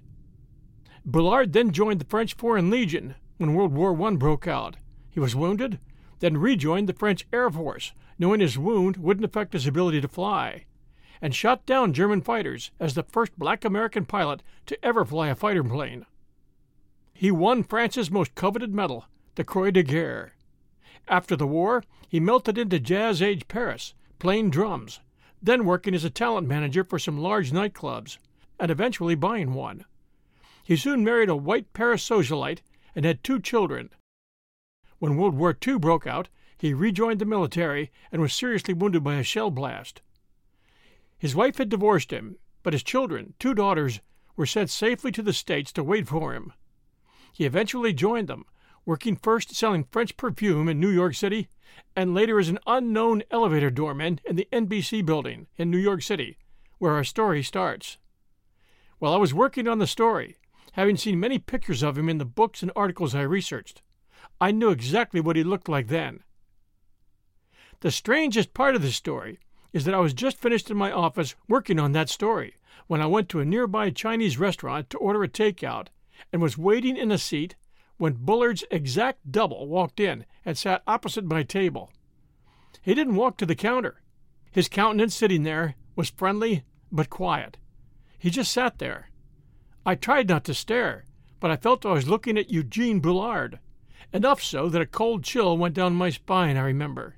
Bullard 1.05 1.53
then 1.53 1.73
joined 1.73 2.01
the 2.01 2.07
French 2.07 2.33
Foreign 2.33 2.71
Legion 2.71 3.17
when 3.39 3.55
World 3.55 3.73
War 3.73 4.01
I 4.07 4.15
broke 4.17 4.47
out. 4.47 4.77
He 5.11 5.21
was 5.21 5.37
wounded, 5.37 5.79
then 6.21 6.37
rejoined 6.37 6.89
the 6.89 6.95
French 6.95 7.27
Air 7.33 7.51
Force, 7.51 7.93
knowing 8.19 8.41
his 8.41 8.59
wound 8.59 8.97
wouldn't 8.97 9.25
affect 9.25 9.53
his 9.53 9.67
ability 9.67 10.01
to 10.01 10.09
fly, 10.09 10.65
and 11.21 11.35
shot 11.35 11.67
down 11.67 11.93
German 11.93 12.21
fighters 12.21 12.71
as 12.79 12.95
the 12.95 13.03
first 13.03 13.39
black 13.39 13.65
American 13.65 14.05
pilot 14.05 14.43
to 14.67 14.85
ever 14.85 15.05
fly 15.05 15.29
a 15.29 15.35
fighter 15.35 15.65
plane. 15.65 16.07
He 17.13 17.31
won 17.31 17.63
France's 17.63 18.11
most 18.11 18.35
coveted 18.35 18.75
medal, 18.75 19.07
the 19.35 19.45
Croix 19.45 19.71
de 19.71 19.83
Guerre. 19.83 20.33
After 21.09 21.37
the 21.37 21.47
war, 21.47 21.83
he 22.09 22.21
melted 22.21 22.59
into 22.59 22.79
jazz 22.79 23.21
age 23.21 23.49
Paris, 23.49 23.95
playing 24.19 24.51
drums, 24.51 25.01
then 25.43 25.65
working 25.65 25.95
as 25.95 26.05
a 26.05 26.11
talent 26.11 26.47
manager 26.47 26.85
for 26.85 26.99
some 26.99 27.19
large 27.19 27.51
nightclubs, 27.51 28.19
and 28.61 28.71
eventually 28.71 29.15
buying 29.15 29.55
one. 29.55 29.85
He 30.63 30.77
soon 30.77 31.03
married 31.03 31.29
a 31.29 31.35
white 31.35 31.73
Paris 31.73 32.09
socialite 32.09 32.61
and 32.95 33.05
had 33.05 33.23
two 33.23 33.41
children. 33.41 33.91
When 34.99 35.17
World 35.17 35.35
War 35.35 35.57
II 35.67 35.79
broke 35.79 36.07
out, 36.07 36.29
he 36.57 36.73
rejoined 36.73 37.21
the 37.21 37.25
military 37.25 37.91
and 38.13 38.23
was 38.23 38.33
seriously 38.33 38.75
wounded 38.75 39.03
by 39.03 39.15
a 39.15 39.25
shell 39.25 39.51
blast. 39.51 40.01
His 41.19 41.35
wife 41.35 41.59
had 41.59 41.69
divorced 41.69 42.13
him, 42.13 42.37
but 42.63 42.73
his 42.73 42.83
children, 42.83 43.35
two 43.39 43.55
daughters, 43.55 44.01
were 44.37 44.47
sent 44.47 44.71
safely 44.71 45.11
to 45.13 45.23
the 45.23 45.33
States 45.33 45.73
to 45.73 45.83
wait 45.83 46.07
for 46.07 46.35
him. 46.35 46.53
He 47.33 47.45
eventually 47.45 47.93
joined 47.93 48.29
them, 48.29 48.45
working 48.85 49.17
first 49.17 49.55
selling 49.55 49.85
French 49.85 50.17
perfume 50.17 50.69
in 50.69 50.81
New 50.81 50.91
York 50.91 51.15
City 51.15 51.49
and 51.97 52.15
later 52.15 52.39
as 52.39 52.49
an 52.49 52.59
unknown 52.67 53.23
elevator 53.31 53.71
doorman 53.71 54.21
in 54.25 54.37
the 54.37 54.49
NBC 54.53 55.05
building 55.05 55.47
in 55.57 55.71
New 55.71 55.79
York 55.79 56.03
City, 56.03 56.37
where 56.79 56.93
our 56.93 57.05
story 57.05 57.43
starts. 57.43 57.99
While 58.99 59.15
I 59.15 59.19
was 59.19 59.35
working 59.35 59.67
on 59.67 59.79
the 59.79 59.87
story, 59.87 60.37
having 60.73 60.97
seen 60.97 61.21
many 61.21 61.39
pictures 61.39 61.83
of 61.83 61.97
him 61.97 62.09
in 62.09 62.19
the 62.19 62.25
books 62.25 62.63
and 62.63 62.73
articles 62.75 63.15
I 63.15 63.23
researched, 63.23 63.83
I 64.41 64.51
knew 64.51 64.71
exactly 64.71 65.21
what 65.21 65.37
he 65.37 65.45
looked 65.45 65.69
like 65.69 65.89
then. 65.89 66.21
The 67.81 67.91
strangest 67.91 68.55
part 68.55 68.75
of 68.75 68.83
the 68.83 68.93
story 68.93 69.41
is 69.73 69.85
that 69.85 69.95
I 69.95 69.99
was 69.99 70.15
just 70.15 70.39
finished 70.39 70.71
in 70.71 70.77
my 70.77 70.93
office 70.93 71.35
working 71.49 71.79
on 71.79 71.93
that 71.93 72.09
story 72.09 72.57
when 72.87 73.01
I 73.01 73.07
went 73.07 73.29
to 73.31 73.41
a 73.41 73.45
nearby 73.45 73.91
Chinese 73.91 74.39
restaurant 74.39 74.91
to 74.91 74.99
order 74.99 75.23
a 75.23 75.29
takeout 75.29 75.89
and 76.33 76.43
was 76.43 76.59
waiting 76.59 76.97
in 76.97 77.11
a 77.11 77.19
seat 77.19 77.57
when 77.97 78.15
Bullard's 78.15 78.65
exact 78.71 79.31
double 79.31 79.69
walked 79.69 80.01
in 80.01 80.25
and 80.45 80.59
sat 80.59 80.83
opposite 80.87 81.25
my 81.25 81.43
table. 81.43 81.91
He 82.81 82.95
didn't 82.95 83.17
walk 83.17 83.37
to 83.39 83.47
the 83.47 83.55
counter. 83.55 84.03
His 84.51 84.69
countenance 84.69 85.15
sitting 85.15 85.43
there 85.43 85.77
was 85.95 86.11
friendly 86.11 86.65
but 86.91 87.11
quiet. 87.11 87.59
He 88.19 88.31
just 88.31 88.53
sat 88.53 88.79
there. 88.79 89.11
I 89.85 89.95
tried 89.95 90.29
not 90.29 90.45
to 90.45 90.55
stare, 90.55 91.05
but 91.41 91.51
I 91.51 91.57
felt 91.57 91.85
I 91.85 91.93
was 91.93 92.09
looking 92.09 92.39
at 92.39 92.51
Eugene 92.51 93.01
Bullard, 93.01 93.59
enough 94.13 94.43
so 94.43 94.69
that 94.69 94.83
a 94.83 94.87
cold 94.87 95.25
chill 95.25 95.57
went 95.57 95.75
down 95.75 95.95
my 95.95 96.11
spine, 96.11 96.57
I 96.57 96.63
remember. 96.63 97.17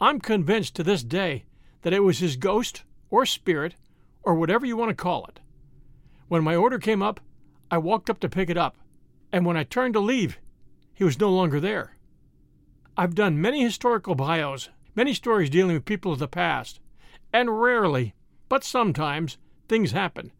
I'm 0.00 0.20
convinced 0.20 0.76
to 0.76 0.82
this 0.82 1.02
day 1.02 1.44
that 1.82 1.92
it 1.92 2.00
was 2.00 2.18
his 2.18 2.36
ghost, 2.36 2.82
or 3.10 3.26
spirit, 3.26 3.74
or 4.22 4.34
whatever 4.34 4.66
you 4.66 4.76
want 4.76 4.90
to 4.90 4.94
call 4.94 5.26
it. 5.26 5.40
When 6.28 6.44
my 6.44 6.54
order 6.56 6.78
came 6.78 7.02
up, 7.02 7.20
I 7.70 7.78
walked 7.78 8.08
up 8.08 8.20
to 8.20 8.28
pick 8.28 8.48
it 8.50 8.56
up 8.56 8.76
and 9.34 9.44
when 9.44 9.56
I 9.56 9.64
turned 9.64 9.94
to 9.94 10.00
leave, 10.00 10.38
he 10.92 11.02
was 11.02 11.18
no 11.18 11.28
longer 11.28 11.58
there. 11.58 11.96
I've 12.96 13.16
done 13.16 13.40
many 13.40 13.64
historical 13.64 14.14
bios, 14.14 14.68
many 14.94 15.12
stories 15.12 15.50
dealing 15.50 15.74
with 15.74 15.84
people 15.84 16.12
of 16.12 16.20
the 16.20 16.28
past, 16.28 16.78
and 17.32 17.60
rarely, 17.60 18.14
but 18.48 18.62
sometimes, 18.62 19.36
things 19.66 19.90
happen, 19.90 20.30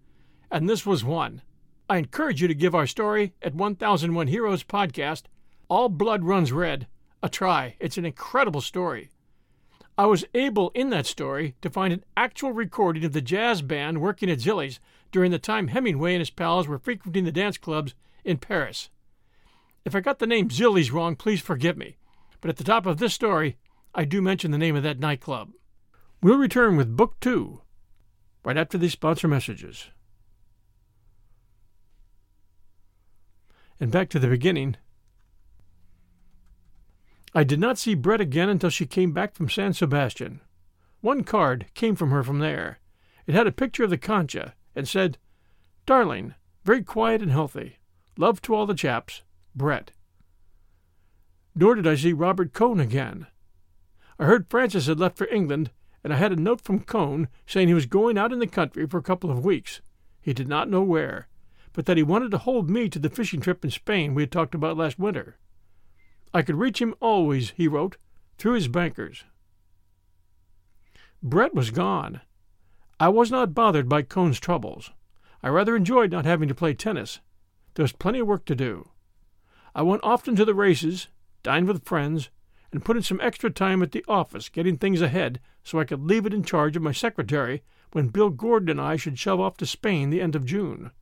and 0.51 0.69
this 0.69 0.85
was 0.87 1.05
one. 1.05 1.43
I 1.89 1.99
encourage 1.99 2.41
you 2.41 2.49
to 2.49 2.55
give 2.55 2.75
our 2.75 2.87
story 2.87 3.35
at 3.43 3.55
1001 3.55 4.27
Heroes 4.29 4.65
podcast, 4.65 5.25
All 5.69 5.89
Blood 5.89 6.25
Runs 6.25 6.53
Red, 6.53 6.87
a 7.23 7.29
try. 7.29 7.77
It's 7.79 7.99
an 7.99 8.05
incredible 8.05 8.61
story. 8.61 9.11
I 9.97 10.07
was 10.07 10.25
able 10.35 10.71
in 10.71 10.91
that 10.91 11.07
story 11.07 11.55
to 11.63 11.71
find 11.71 11.93
an 11.93 12.05
actual 12.17 12.53
recording 12.53 13.05
of 13.05 13.13
the 13.13 13.21
jazz 13.21 13.63
band 13.63 14.01
working 14.01 14.31
at 14.31 14.41
Zilly's 14.41 14.81
during 15.13 15.31
the 15.31 15.39
time 15.39 15.69
Hemingway 15.69 16.15
and 16.15 16.21
his 16.21 16.31
pals 16.31 16.67
were 16.67 16.79
frequenting 16.79 17.25
the 17.25 17.31
dance 17.31 17.59
clubs 17.59 17.95
in 18.25 18.39
Paris. 18.39 18.91
If 19.85 19.95
I 19.95 20.01
got 20.01 20.19
the 20.19 20.27
name 20.27 20.49
Zilly's 20.49 20.91
wrong, 20.91 21.15
please 21.15 21.41
forgive 21.41 21.77
me, 21.77 21.97
but 22.41 22.49
at 22.49 22.57
the 22.57 22.65
top 22.65 22.87
of 22.87 22.99
this 22.99 23.15
story, 23.15 23.57
I 23.95 24.05
do 24.05 24.21
mention 24.21 24.51
the 24.51 24.59
name 24.59 24.75
of 24.75 24.83
that 24.83 24.99
nightclub. 24.99 25.53
We'll 26.21 26.39
return 26.39 26.77
with 26.77 26.97
Book 26.97 27.21
Two 27.21 27.61
right 28.43 28.57
after 28.57 28.77
these 28.79 28.93
sponsor 28.93 29.29
messages. 29.29 29.91
And 33.85 33.93
back 33.93 34.09
to 34.09 34.19
the 34.19 34.29
beginning. 34.29 34.79
I 37.35 37.45
did 37.45 37.61
not 37.61 37.77
see 37.77 37.95
Brett 37.95 38.19
again 38.19 38.49
until 38.49 38.71
she 38.71 38.87
came 38.87 39.13
back 39.13 39.35
from 39.35 39.51
San 39.51 39.75
Sebastian. 39.75 40.41
One 41.03 41.23
card 41.23 41.67
came 41.75 41.95
from 41.95 42.09
her 42.09 42.23
from 42.23 42.39
there. 42.39 42.79
It 43.27 43.35
had 43.35 43.47
a 43.47 43.53
picture 43.53 43.85
of 43.85 43.91
the 43.91 43.99
Concha 43.99 44.55
and 44.75 44.89
said, 44.89 45.19
Darling, 45.85 46.35
very 46.65 46.83
quiet 46.83 47.21
and 47.21 47.31
healthy. 47.31 47.77
Love 48.17 48.41
to 48.41 48.55
all 48.55 48.65
the 48.65 48.73
chaps. 48.73 49.21
Brett. 49.55 49.91
Nor 51.55 51.75
did 51.75 51.87
I 51.87 51.97
see 51.97 52.15
Robert 52.15 52.55
Cohn 52.55 52.81
again. 52.81 53.27
I 54.19 54.25
heard 54.25 54.49
Francis 54.49 54.87
had 54.87 54.99
left 54.99 55.19
for 55.19 55.29
England, 55.29 55.73
and 56.03 56.11
I 56.11 56.17
had 56.17 56.33
a 56.33 56.37
note 56.37 56.63
from 56.63 56.81
Cohn 56.81 57.29
saying 57.47 57.69
he 57.69 57.75
was 57.75 57.85
going 57.85 58.17
out 58.17 58.33
in 58.33 58.39
the 58.39 58.47
country 58.47 58.87
for 58.87 58.97
a 58.97 59.03
couple 59.03 59.31
of 59.31 59.45
weeks. 59.45 59.83
He 60.23 60.33
did 60.33 60.49
not 60.49 60.71
know 60.71 60.83
where, 60.83 61.29
but 61.75 61.87
that 61.87 61.97
he 61.97 62.03
wanted 62.03 62.31
to 62.31 62.39
hold 62.39 62.71
me 62.71 62.89
to 62.89 62.99
the 62.99 63.11
fishing 63.11 63.41
trip 63.41 63.65
in 63.65 63.71
Spain 63.71 64.15
we 64.15 64.23
had 64.23 64.33
talked 64.33 64.55
about 64.55 64.77
last 64.77 64.99
winter. 64.99 65.37
I 66.33 66.41
could 66.41 66.57
reach 66.57 66.81
him 66.81 66.95
always, 67.01 67.51
he 67.51 67.69
wrote, 67.69 67.97
through 68.39 68.55
his 68.55 68.69
bankers. 68.69 69.25
Brett 71.23 71.55
was 71.55 71.71
gone. 71.71 72.21
I 73.01 73.09
was 73.09 73.31
not 73.31 73.55
bothered 73.55 73.89
by 73.89 74.03
Cohn's 74.03 74.41
troubles. 74.41 74.93
I 75.43 75.49
rather 75.49 75.77
enjoyed 75.77 76.13
not 76.13 76.25
having 76.25 76.49
to 76.49 76.55
play 76.55 76.75
tennis. 76.75 77.21
There 77.75 77.83
was 77.83 77.93
plenty 77.93 78.21
of 78.21 78.27
work 78.27 78.45
to 78.47 78.55
do. 78.55 78.91
I 79.75 79.83
went 79.83 80.05
often 80.05 80.37
to 80.37 80.45
the 80.45 80.55
races, 80.55 81.09
dined 81.43 81.67
with 81.67 81.85
friends, 81.85 82.31
and 82.71 82.85
put 82.85 82.97
in 82.97 83.03
some 83.03 83.21
extra 83.21 83.51
time 83.51 83.83
at 83.83 83.93
the 83.93 84.05
office 84.07 84.49
getting 84.49 84.77
things 84.77 85.01
ahead 85.01 85.41
so 85.65 85.81
I 85.81 85.85
could 85.85 86.03
leave 86.03 86.25
it 86.27 86.35
in 86.35 86.45
charge 86.45 86.77
of 86.77 86.83
my 86.83 86.93
secretary 86.93 87.63
when 87.93 88.09
Bill 88.09 88.31
Gorton 88.31 88.69
and 88.69 88.81
I 88.81 88.97
should 88.97 89.19
shove 89.19 89.41
off 89.41 89.57
to 89.57 89.67
Spain 89.67 90.11
the 90.11 90.21
end 90.21 90.37
of 90.37 90.45
June. 90.45 90.93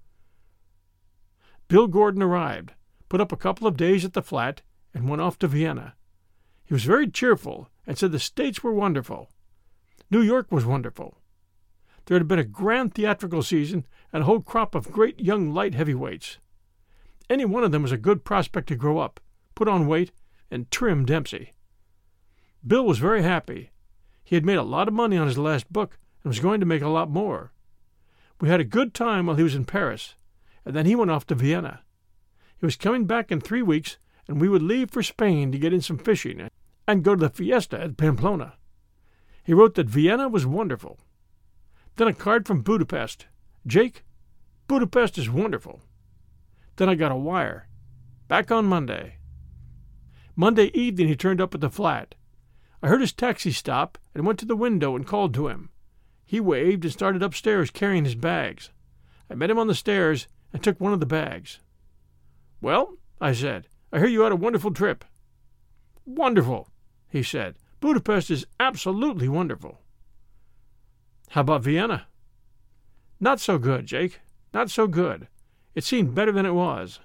Bill 1.73 1.87
Gorton 1.87 2.23
arrived, 2.23 2.75
put 3.09 3.23
up 3.23 3.33
a 3.33 3.37
couple 3.39 3.67
of 3.67 3.79
days 3.79 4.05
at 4.05 4.13
the 4.13 4.21
flat, 4.21 4.61
and 4.93 5.09
went 5.09 5.23
off 5.23 5.39
to 5.39 5.49
Vienna. 5.49 5.95
He 6.67 6.75
was 6.75 6.85
very 6.85 7.09
cheerful 7.09 7.71
and 7.87 7.97
said 7.97 8.13
the 8.13 8.19
States 8.19 8.63
were 8.63 8.75
wonderful. 8.75 9.31
New 10.11 10.21
York 10.21 10.53
was 10.53 10.67
wonderful. 10.67 11.17
There 12.05 12.19
had 12.19 12.29
been 12.29 12.39
a 12.39 12.45
grand 12.45 12.93
theatrical 12.93 13.43
season 13.43 13.87
and 14.13 14.23
a 14.23 14.27
whole 14.27 14.43
crop 14.43 14.75
of 14.75 14.93
great 14.93 15.19
young 15.19 15.55
light 15.55 15.73
heavyweights. 15.73 16.37
Any 17.31 17.47
one 17.47 17.65
of 17.65 17.73
them 17.73 17.81
was 17.81 17.93
a 17.93 17.97
good 17.97 18.23
prospect 18.23 18.69
to 18.69 18.77
grow 18.77 18.99
up, 18.99 19.19
put 19.55 19.67
on 19.67 19.87
weight, 19.87 20.13
and 20.51 20.71
trim 20.71 21.07
Dempsey. 21.07 21.55
Bill 22.67 22.85
was 22.85 22.99
very 22.99 23.23
happy. 23.23 23.71
He 24.23 24.37
had 24.37 24.45
made 24.45 24.59
a 24.59 24.63
lot 24.63 24.89
of 24.89 24.93
money 24.93 25.17
on 25.17 25.27
his 25.27 25.39
last 25.39 25.73
book 25.73 25.99
and 26.23 26.29
was 26.29 26.39
going 26.39 26.61
to 26.61 26.67
make 26.67 26.83
a 26.83 26.89
lot 26.89 27.09
more. 27.09 27.55
We 28.43 28.51
had 28.51 28.61
a 28.61 28.65
good 28.65 28.93
time 28.93 29.25
while 29.25 29.37
he 29.37 29.43
was 29.43 29.55
in 29.55 29.65
Paris, 29.65 30.17
and 30.64 30.75
then 30.75 30.87
he 30.87 30.94
went 30.94 31.11
off 31.11 31.27
to 31.27 31.35
Vienna. 31.35 31.83
He 32.59 32.66
was 32.66 32.77
coming 32.77 33.07
back 33.07 33.33
in 33.33 33.40
three 33.40 33.62
weeks, 33.62 33.98
and 34.29 34.40
we 34.40 34.48
would 34.48 34.62
leave 34.62 34.90
for 34.90 35.03
Spain 35.03 35.51
to 35.53 35.59
get 35.59 35.72
in 35.72 35.81
some 35.81 35.98
fishing 35.98 36.48
and 36.87 37.05
go 37.05 37.14
to 37.14 37.20
the 37.20 37.29
fiesta 37.29 37.81
at 37.81 37.96
Pamplona. 37.96 38.55
He 39.44 39.53
wrote 39.53 39.75
that 39.75 39.88
Vienna 39.88 40.29
was 40.29 40.46
wonderful. 40.46 41.01
Then 41.96 42.09
a 42.09 42.12
card 42.12 42.46
from 42.46 42.62
Budapest. 42.62 43.27
Jake, 43.66 44.05
Budapest 44.68 45.18
is 45.18 45.29
wonderful. 45.29 45.81
Then 46.77 46.88
I 46.88 46.94
got 46.94 47.12
a 47.12 47.16
wire. 47.16 47.68
Back 48.29 48.51
on 48.51 48.64
Monday. 48.64 49.16
Monday 50.35 50.70
evening 50.72 51.09
he 51.09 51.16
turned 51.16 51.40
up 51.40 51.55
at 51.55 51.61
the 51.61 51.68
flat. 51.68 52.14
I 52.83 52.88
heard 52.88 53.01
his 53.01 53.12
taxi 53.12 53.53
stop 53.53 53.98
and 54.14 54.25
went 54.25 54.38
to 54.38 54.46
the 54.46 54.57
window 54.57 54.96
and 54.96 55.07
called 55.07 55.35
to 55.35 55.48
him. 55.48 55.70
He 56.25 56.40
waved 56.40 56.85
and 56.85 56.92
started 56.92 57.22
upstairs 57.22 57.70
carrying 57.70 58.05
his 58.05 58.14
bags. 58.14 58.70
I 59.29 59.35
met 59.35 59.51
him 59.51 59.59
on 59.59 59.66
the 59.66 59.75
stairs 59.75 60.29
and 60.53 60.62
took 60.62 60.81
one 60.81 60.93
of 60.93 61.01
the 61.01 61.07
bags. 61.07 61.61
Well, 62.61 62.95
I 63.21 63.33
said, 63.33 63.69
I 63.93 63.99
hear 63.99 64.09
you 64.09 64.23
had 64.23 64.33
a 64.33 64.37
wonderful 64.37 64.73
trip. 64.73 65.05
Wonderful, 66.05 66.69
he 67.09 67.23
said. 67.23 67.57
Budapest 67.81 68.31
is 68.31 68.47
absolutely 68.61 69.29
wonderful. 69.29 69.81
How 71.31 71.41
about 71.41 71.62
Vienna? 71.62 72.07
Not 73.19 73.41
so 73.41 73.59
good, 73.59 73.87
Jake. 73.87 74.21
Not 74.53 74.71
so 74.71 74.87
good. 74.87 75.29
It 75.75 75.85
seemed 75.85 76.15
better 76.15 76.33
than 76.33 76.47
it 76.47 76.55
was. 76.55 77.01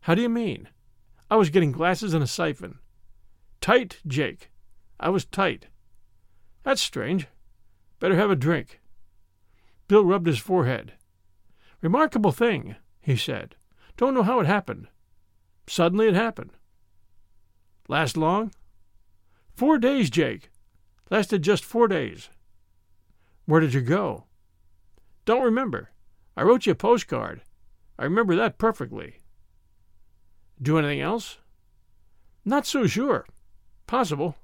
How 0.00 0.14
do 0.14 0.22
you 0.22 0.28
mean? 0.28 0.68
I 1.30 1.36
was 1.36 1.50
getting 1.50 1.72
glasses 1.72 2.14
and 2.14 2.22
a 2.22 2.26
siphon. 2.26 2.78
Tight, 3.60 4.00
Jake. 4.06 4.50
I 5.00 5.10
was 5.10 5.24
tight. 5.24 5.66
That's 6.62 6.80
strange. 6.80 7.26
Better 8.00 8.16
have 8.16 8.30
a 8.30 8.36
drink. 8.36 8.80
Bill 9.88 10.04
rubbed 10.04 10.26
his 10.26 10.38
forehead. 10.38 10.92
Remarkable 11.80 12.32
thing, 12.32 12.76
he 13.00 13.16
said. 13.16 13.54
Don't 13.96 14.14
know 14.14 14.22
how 14.22 14.40
it 14.40 14.46
happened. 14.46 14.88
Suddenly 15.66 16.08
it 16.08 16.14
happened. 16.14 16.52
Last 17.88 18.16
long? 18.16 18.52
Four 19.54 19.78
days, 19.78 20.10
Jake. 20.10 20.50
Lasted 21.10 21.42
just 21.42 21.64
four 21.64 21.88
days. 21.88 22.28
Where 23.46 23.60
did 23.60 23.74
you 23.74 23.80
go? 23.80 24.24
Don't 25.24 25.42
remember. 25.42 25.90
I 26.36 26.42
wrote 26.42 26.66
you 26.66 26.72
a 26.72 26.76
postcard. 26.76 27.42
I 27.98 28.04
remember 28.04 28.36
that 28.36 28.58
perfectly. 28.58 29.16
Do 30.60 30.78
anything 30.78 31.00
else? 31.00 31.38
Not 32.44 32.66
so 32.66 32.86
sure. 32.86 33.26
Possible. 33.86 34.36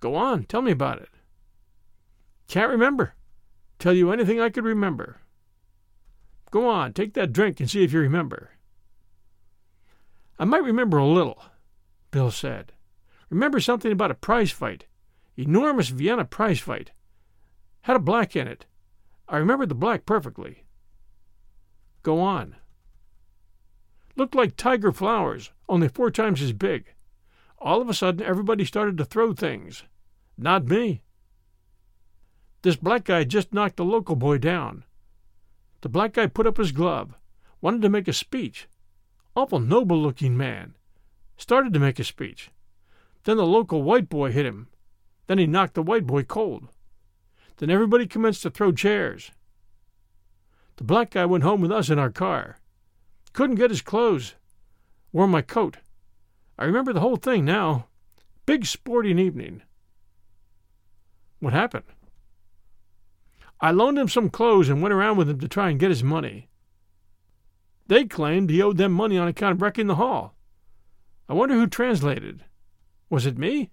Go 0.00 0.14
on, 0.14 0.44
tell 0.44 0.62
me 0.62 0.72
about 0.72 1.00
it. 1.00 1.08
Can't 2.48 2.70
remember. 2.70 3.14
Tell 3.78 3.92
you 3.92 4.12
anything 4.12 4.40
I 4.40 4.50
could 4.50 4.64
remember. 4.64 5.21
Go 6.52 6.68
on, 6.68 6.92
take 6.92 7.14
that 7.14 7.32
drink 7.32 7.60
and 7.60 7.68
see 7.68 7.82
if 7.82 7.94
you 7.94 8.00
remember. 8.00 8.50
I 10.38 10.44
might 10.44 10.62
remember 10.62 10.98
a 10.98 11.06
little, 11.06 11.42
Bill 12.10 12.30
said. 12.30 12.72
Remember 13.30 13.58
something 13.58 13.90
about 13.90 14.10
a 14.10 14.14
prize 14.14 14.52
fight. 14.52 14.84
Enormous 15.34 15.88
Vienna 15.88 16.26
prize 16.26 16.60
fight. 16.60 16.92
Had 17.80 17.96
a 17.96 18.00
black 18.00 18.36
in 18.36 18.46
it. 18.46 18.66
I 19.26 19.38
remember 19.38 19.64
the 19.64 19.74
black 19.74 20.04
perfectly. 20.04 20.64
Go 22.02 22.20
on. 22.20 22.56
Looked 24.14 24.34
like 24.34 24.54
tiger 24.54 24.92
flowers, 24.92 25.52
only 25.70 25.88
four 25.88 26.10
times 26.10 26.42
as 26.42 26.52
big. 26.52 26.92
All 27.58 27.80
of 27.80 27.88
a 27.88 27.94
sudden, 27.94 28.26
everybody 28.26 28.66
started 28.66 28.98
to 28.98 29.06
throw 29.06 29.32
things. 29.32 29.84
Not 30.36 30.66
me. 30.66 31.00
This 32.60 32.76
black 32.76 33.04
guy 33.04 33.24
just 33.24 33.54
knocked 33.54 33.76
the 33.76 33.86
local 33.86 34.16
boy 34.16 34.36
down. 34.36 34.84
The 35.82 35.88
black 35.88 36.14
guy 36.14 36.26
put 36.28 36.46
up 36.46 36.56
his 36.56 36.72
glove, 36.72 37.14
wanted 37.60 37.82
to 37.82 37.88
make 37.88 38.08
a 38.08 38.12
speech. 38.12 38.68
Awful 39.34 39.58
noble 39.58 40.00
looking 40.00 40.36
man. 40.36 40.74
Started 41.36 41.72
to 41.74 41.80
make 41.80 41.98
a 41.98 42.04
speech. 42.04 42.50
Then 43.24 43.36
the 43.36 43.46
local 43.46 43.82
white 43.82 44.08
boy 44.08 44.30
hit 44.30 44.46
him. 44.46 44.68
Then 45.26 45.38
he 45.38 45.46
knocked 45.46 45.74
the 45.74 45.82
white 45.82 46.06
boy 46.06 46.22
cold. 46.22 46.68
Then 47.56 47.68
everybody 47.68 48.06
commenced 48.06 48.42
to 48.42 48.50
throw 48.50 48.72
chairs. 48.72 49.32
The 50.76 50.84
black 50.84 51.10
guy 51.10 51.26
went 51.26 51.44
home 51.44 51.60
with 51.60 51.72
us 51.72 51.90
in 51.90 51.98
our 51.98 52.10
car. 52.10 52.58
Couldn't 53.32 53.56
get 53.56 53.70
his 53.70 53.82
clothes. 53.82 54.34
Wore 55.12 55.28
my 55.28 55.42
coat. 55.42 55.78
I 56.58 56.64
remember 56.64 56.92
the 56.92 57.00
whole 57.00 57.16
thing 57.16 57.44
now. 57.44 57.86
Big 58.46 58.66
sporting 58.66 59.18
evening. 59.18 59.62
What 61.40 61.52
happened? 61.52 61.84
I 63.62 63.70
loaned 63.70 63.96
him 63.96 64.08
some 64.08 64.28
clothes 64.28 64.68
and 64.68 64.82
went 64.82 64.92
around 64.92 65.16
with 65.16 65.30
him 65.30 65.38
to 65.38 65.46
try 65.46 65.70
and 65.70 65.78
get 65.78 65.90
his 65.90 66.02
money. 66.02 66.48
They 67.86 68.04
claimed 68.04 68.50
he 68.50 68.60
owed 68.60 68.76
them 68.76 68.90
money 68.90 69.16
on 69.16 69.28
account 69.28 69.52
of 69.52 69.62
wrecking 69.62 69.86
the 69.86 69.94
hall. 69.94 70.34
I 71.28 71.34
wonder 71.34 71.54
who 71.54 71.68
translated. 71.68 72.44
Was 73.08 73.24
it 73.24 73.38
me? 73.38 73.70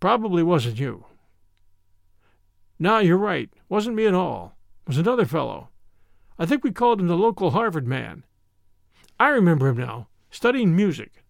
Probably 0.00 0.42
wasn't 0.42 0.80
you. 0.80 1.04
No, 2.78 2.98
you're 2.98 3.18
right. 3.18 3.50
Wasn't 3.68 3.94
me 3.96 4.06
at 4.06 4.14
all. 4.14 4.56
Was 4.86 4.96
another 4.96 5.26
fellow. 5.26 5.68
I 6.38 6.46
think 6.46 6.64
we 6.64 6.72
called 6.72 7.00
him 7.00 7.08
the 7.08 7.16
local 7.16 7.50
Harvard 7.50 7.86
man. 7.86 8.24
I 9.20 9.28
remember 9.28 9.68
him 9.68 9.76
now, 9.76 10.08
studying 10.30 10.74
music. 10.74 11.24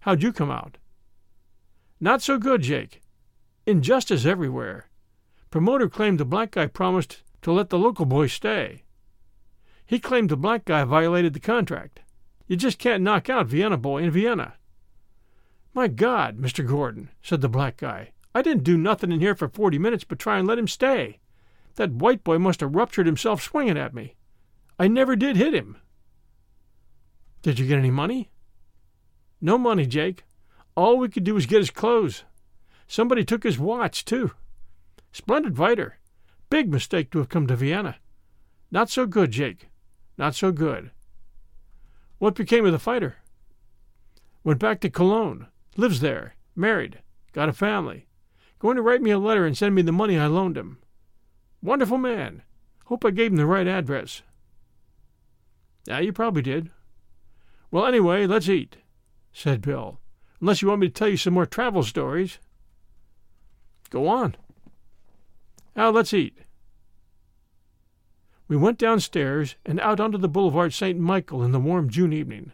How'd 0.00 0.22
you 0.22 0.32
come 0.32 0.50
out? 0.50 0.78
Not 2.00 2.22
so 2.22 2.38
good, 2.38 2.62
Jake. 2.62 3.02
Injustice 3.66 4.24
everywhere. 4.24 4.88
Promoter 5.54 5.88
claimed 5.88 6.18
the 6.18 6.24
black 6.24 6.50
guy 6.50 6.66
promised 6.66 7.22
to 7.42 7.52
let 7.52 7.70
the 7.70 7.78
local 7.78 8.06
boy 8.06 8.26
stay. 8.26 8.82
He 9.86 10.00
claimed 10.00 10.28
the 10.28 10.36
black 10.36 10.64
guy 10.64 10.82
violated 10.82 11.32
the 11.32 11.38
contract. 11.38 12.00
You 12.48 12.56
just 12.56 12.80
can't 12.80 13.04
knock 13.04 13.30
out 13.30 13.46
Vienna 13.46 13.76
boy 13.76 14.02
in 14.02 14.10
Vienna. 14.10 14.54
My 15.72 15.86
God, 15.86 16.38
Mr. 16.38 16.66
Gorton, 16.66 17.10
said 17.22 17.40
the 17.40 17.48
black 17.48 17.76
guy, 17.76 18.10
I 18.34 18.42
didn't 18.42 18.64
do 18.64 18.76
nothing 18.76 19.12
in 19.12 19.20
here 19.20 19.36
for 19.36 19.48
forty 19.48 19.78
minutes 19.78 20.02
but 20.02 20.18
try 20.18 20.38
and 20.38 20.48
let 20.48 20.58
him 20.58 20.66
stay. 20.66 21.20
That 21.76 21.92
white 21.92 22.24
boy 22.24 22.38
must 22.38 22.58
have 22.58 22.74
ruptured 22.74 23.06
himself 23.06 23.40
swinging 23.40 23.78
at 23.78 23.94
me. 23.94 24.16
I 24.76 24.88
never 24.88 25.14
did 25.14 25.36
hit 25.36 25.54
him. 25.54 25.76
Did 27.42 27.60
you 27.60 27.68
get 27.68 27.78
any 27.78 27.92
money? 27.92 28.32
No 29.40 29.56
money, 29.56 29.86
Jake. 29.86 30.24
All 30.74 30.98
we 30.98 31.08
could 31.08 31.22
do 31.22 31.34
was 31.34 31.46
get 31.46 31.58
his 31.58 31.70
clothes. 31.70 32.24
Somebody 32.88 33.24
took 33.24 33.44
his 33.44 33.56
watch, 33.56 34.04
too. 34.04 34.32
Splendid 35.14 35.56
fighter. 35.56 35.98
Big 36.50 36.68
mistake 36.68 37.12
to 37.12 37.18
have 37.18 37.28
come 37.28 37.46
to 37.46 37.54
Vienna. 37.54 37.98
Not 38.72 38.90
so 38.90 39.06
good, 39.06 39.30
Jake. 39.30 39.68
Not 40.18 40.34
so 40.34 40.50
good. 40.50 40.90
What 42.18 42.34
became 42.34 42.66
of 42.66 42.72
the 42.72 42.80
fighter? 42.80 43.18
Went 44.42 44.58
back 44.58 44.80
to 44.80 44.90
Cologne. 44.90 45.46
Lives 45.76 46.00
there. 46.00 46.34
Married. 46.56 46.98
Got 47.32 47.48
a 47.48 47.52
family. 47.52 48.08
Going 48.58 48.74
to 48.74 48.82
write 48.82 49.02
me 49.02 49.12
a 49.12 49.18
letter 49.20 49.46
and 49.46 49.56
send 49.56 49.76
me 49.76 49.82
the 49.82 49.92
money 49.92 50.18
I 50.18 50.26
loaned 50.26 50.56
him. 50.56 50.78
Wonderful 51.62 51.98
man. 51.98 52.42
Hope 52.86 53.04
I 53.04 53.12
gave 53.12 53.30
him 53.30 53.36
the 53.36 53.46
right 53.46 53.68
address. 53.68 54.22
Yeah, 55.86 56.00
you 56.00 56.12
probably 56.12 56.42
did. 56.42 56.70
Well, 57.70 57.86
anyway, 57.86 58.26
let's 58.26 58.48
eat, 58.48 58.78
said 59.32 59.62
Bill. 59.62 60.00
Unless 60.40 60.60
you 60.60 60.66
want 60.66 60.80
me 60.80 60.88
to 60.88 60.92
tell 60.92 61.08
you 61.08 61.16
some 61.16 61.34
more 61.34 61.46
travel 61.46 61.84
stories. 61.84 62.40
Go 63.90 64.08
on. 64.08 64.34
Now 65.76 65.90
let's 65.90 66.14
eat. 66.14 66.38
We 68.46 68.56
went 68.56 68.78
downstairs 68.78 69.56
and 69.64 69.80
out 69.80 70.00
onto 70.00 70.18
the 70.18 70.28
Boulevard 70.28 70.72
St. 70.72 70.98
Michel 70.98 71.42
in 71.42 71.52
the 71.52 71.60
warm 71.60 71.88
June 71.88 72.12
evening. 72.12 72.52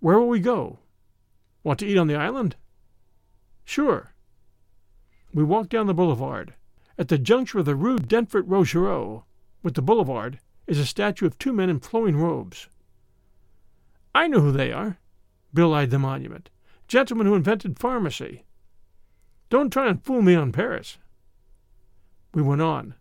Where 0.00 0.18
will 0.18 0.28
we 0.28 0.40
go? 0.40 0.78
Want 1.62 1.78
to 1.80 1.86
eat 1.86 1.98
on 1.98 2.06
the 2.06 2.16
island? 2.16 2.56
Sure. 3.64 4.14
We 5.34 5.44
walked 5.44 5.70
down 5.70 5.86
the 5.86 5.94
boulevard. 5.94 6.54
At 6.98 7.08
the 7.08 7.18
juncture 7.18 7.60
of 7.60 7.66
the 7.66 7.76
Rue 7.76 7.98
Denfert 7.98 8.46
Rochereau 8.48 9.24
with 9.62 9.74
the 9.74 9.82
boulevard 9.82 10.40
is 10.66 10.78
a 10.78 10.86
statue 10.86 11.26
of 11.26 11.38
two 11.38 11.52
men 11.52 11.70
in 11.70 11.78
flowing 11.78 12.16
robes. 12.16 12.68
I 14.14 14.26
know 14.26 14.40
who 14.40 14.52
they 14.52 14.72
are. 14.72 14.98
Bill 15.52 15.74
eyed 15.74 15.90
the 15.90 15.98
monument. 15.98 16.50
Gentlemen 16.88 17.26
who 17.26 17.34
invented 17.34 17.78
pharmacy. 17.78 18.44
Don't 19.50 19.72
try 19.72 19.88
and 19.88 20.02
fool 20.02 20.22
me 20.22 20.34
on 20.34 20.50
Paris. 20.50 20.98
We 22.32 22.42
went 22.42 22.62
on. 22.62 22.94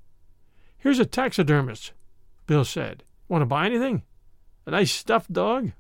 Here's 0.78 1.00
a 1.00 1.06
taxidermist, 1.06 1.94
Bill 2.48 2.66
said. 2.66 3.04
Want 3.28 3.42
to 3.42 3.46
buy 3.46 3.66
anything? 3.66 4.04
A 4.66 4.72
nice 4.72 4.92
stuffed 4.92 5.32
dog? 5.32 5.72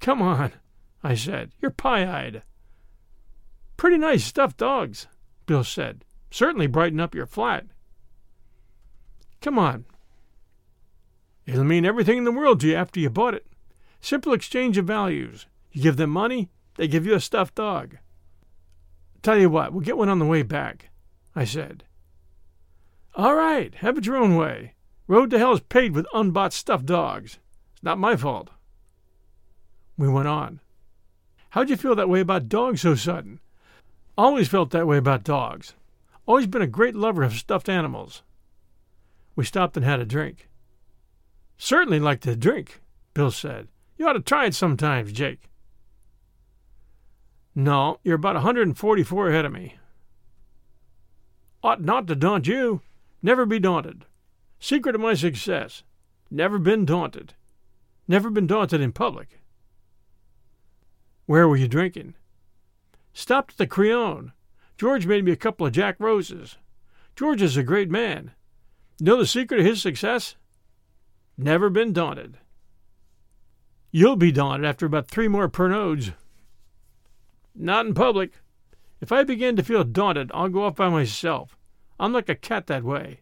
Come 0.00 0.22
on, 0.22 0.52
I 1.02 1.14
said. 1.14 1.52
You're 1.60 1.70
pie 1.70 2.06
eyed. 2.06 2.42
Pretty 3.76 3.98
nice 3.98 4.24
stuffed 4.24 4.56
dogs, 4.56 5.06
Bill 5.46 5.62
said. 5.62 6.04
Certainly 6.30 6.66
brighten 6.66 7.00
up 7.00 7.14
your 7.14 7.26
flat. 7.26 7.66
Come 9.40 9.58
on. 9.58 9.84
It'll 11.46 11.64
mean 11.64 11.84
everything 11.84 12.18
in 12.18 12.24
the 12.24 12.32
world 12.32 12.60
to 12.60 12.68
you 12.68 12.74
after 12.74 13.00
you 13.00 13.08
bought 13.08 13.34
it. 13.34 13.46
Simple 14.00 14.32
exchange 14.32 14.78
of 14.78 14.84
values. 14.84 15.46
You 15.72 15.82
give 15.82 15.96
them 15.96 16.10
money, 16.10 16.50
they 16.76 16.88
give 16.88 17.06
you 17.06 17.14
a 17.14 17.20
stuffed 17.20 17.54
dog. 17.54 17.98
Tell 19.22 19.38
you 19.38 19.50
what, 19.50 19.72
we'll 19.72 19.84
get 19.84 19.96
one 19.96 20.08
on 20.08 20.18
the 20.18 20.26
way 20.26 20.42
back. 20.42 20.90
I 21.34 21.44
said. 21.44 21.84
All 23.14 23.34
right, 23.34 23.74
have 23.76 23.98
it 23.98 24.06
your 24.06 24.16
own 24.16 24.36
way. 24.36 24.74
Road 25.06 25.30
to 25.30 25.38
hell 25.38 25.54
is 25.54 25.60
paved 25.60 25.96
with 25.96 26.06
unbought 26.12 26.52
stuffed 26.52 26.86
dogs. 26.86 27.38
It's 27.72 27.82
not 27.82 27.98
my 27.98 28.16
fault. 28.16 28.50
We 29.96 30.08
went 30.08 30.28
on. 30.28 30.60
How'd 31.50 31.70
you 31.70 31.76
feel 31.76 31.94
that 31.96 32.08
way 32.08 32.20
about 32.20 32.48
dogs 32.48 32.82
so 32.82 32.94
sudden? 32.94 33.40
Always 34.16 34.48
felt 34.48 34.70
that 34.70 34.86
way 34.86 34.98
about 34.98 35.24
dogs. 35.24 35.74
Always 36.26 36.46
been 36.46 36.62
a 36.62 36.66
great 36.66 36.94
lover 36.94 37.22
of 37.22 37.32
stuffed 37.32 37.68
animals. 37.68 38.22
We 39.34 39.44
stopped 39.44 39.76
and 39.76 39.84
had 39.84 40.00
a 40.00 40.04
drink. 40.04 40.48
Certainly 41.56 42.00
like 42.00 42.20
to 42.20 42.36
drink, 42.36 42.80
Bill 43.14 43.30
said. 43.30 43.68
You 43.96 44.06
ought 44.08 44.12
to 44.12 44.20
try 44.20 44.46
it 44.46 44.54
sometimes, 44.54 45.12
Jake. 45.12 45.48
No, 47.54 47.98
you're 48.04 48.16
about 48.16 48.36
a 48.36 48.40
144 48.40 49.28
ahead 49.28 49.44
of 49.44 49.52
me. 49.52 49.76
Ought 51.62 51.82
not 51.82 52.06
to 52.06 52.14
daunt 52.14 52.46
you. 52.46 52.82
Never 53.22 53.44
be 53.46 53.58
daunted. 53.58 54.04
Secret 54.60 54.94
of 54.94 55.00
my 55.00 55.14
success. 55.14 55.82
Never 56.30 56.58
been 56.58 56.84
daunted. 56.84 57.34
Never 58.06 58.30
been 58.30 58.46
daunted 58.46 58.80
in 58.80 58.92
public. 58.92 59.40
Where 61.26 61.48
were 61.48 61.56
you 61.56 61.68
drinking? 61.68 62.14
Stopped 63.12 63.52
at 63.52 63.58
the 63.58 63.66
Crillon. 63.66 64.32
George 64.76 65.06
made 65.06 65.24
me 65.24 65.32
a 65.32 65.36
couple 65.36 65.66
of 65.66 65.72
Jack 65.72 65.96
Roses. 65.98 66.56
George 67.16 67.42
is 67.42 67.56
a 67.56 67.62
great 67.62 67.90
man. 67.90 68.30
Know 69.00 69.16
the 69.16 69.26
secret 69.26 69.60
of 69.60 69.66
his 69.66 69.82
success? 69.82 70.36
Never 71.36 71.68
been 71.68 71.92
daunted. 71.92 72.38
You'll 73.90 74.16
be 74.16 74.32
daunted 74.32 74.66
after 74.66 74.86
about 74.86 75.08
three 75.08 75.28
more 75.28 75.48
Pernods. 75.48 76.12
Not 77.54 77.86
in 77.86 77.94
public. 77.94 78.32
If 79.00 79.12
I 79.12 79.22
begin 79.22 79.56
to 79.56 79.62
feel 79.62 79.84
daunted, 79.84 80.30
I'll 80.34 80.48
go 80.48 80.64
off 80.64 80.76
by 80.76 80.88
myself. 80.88 81.56
I'm 82.00 82.12
like 82.12 82.28
a 82.28 82.34
cat 82.34 82.66
that 82.66 82.84
way. 82.84 83.20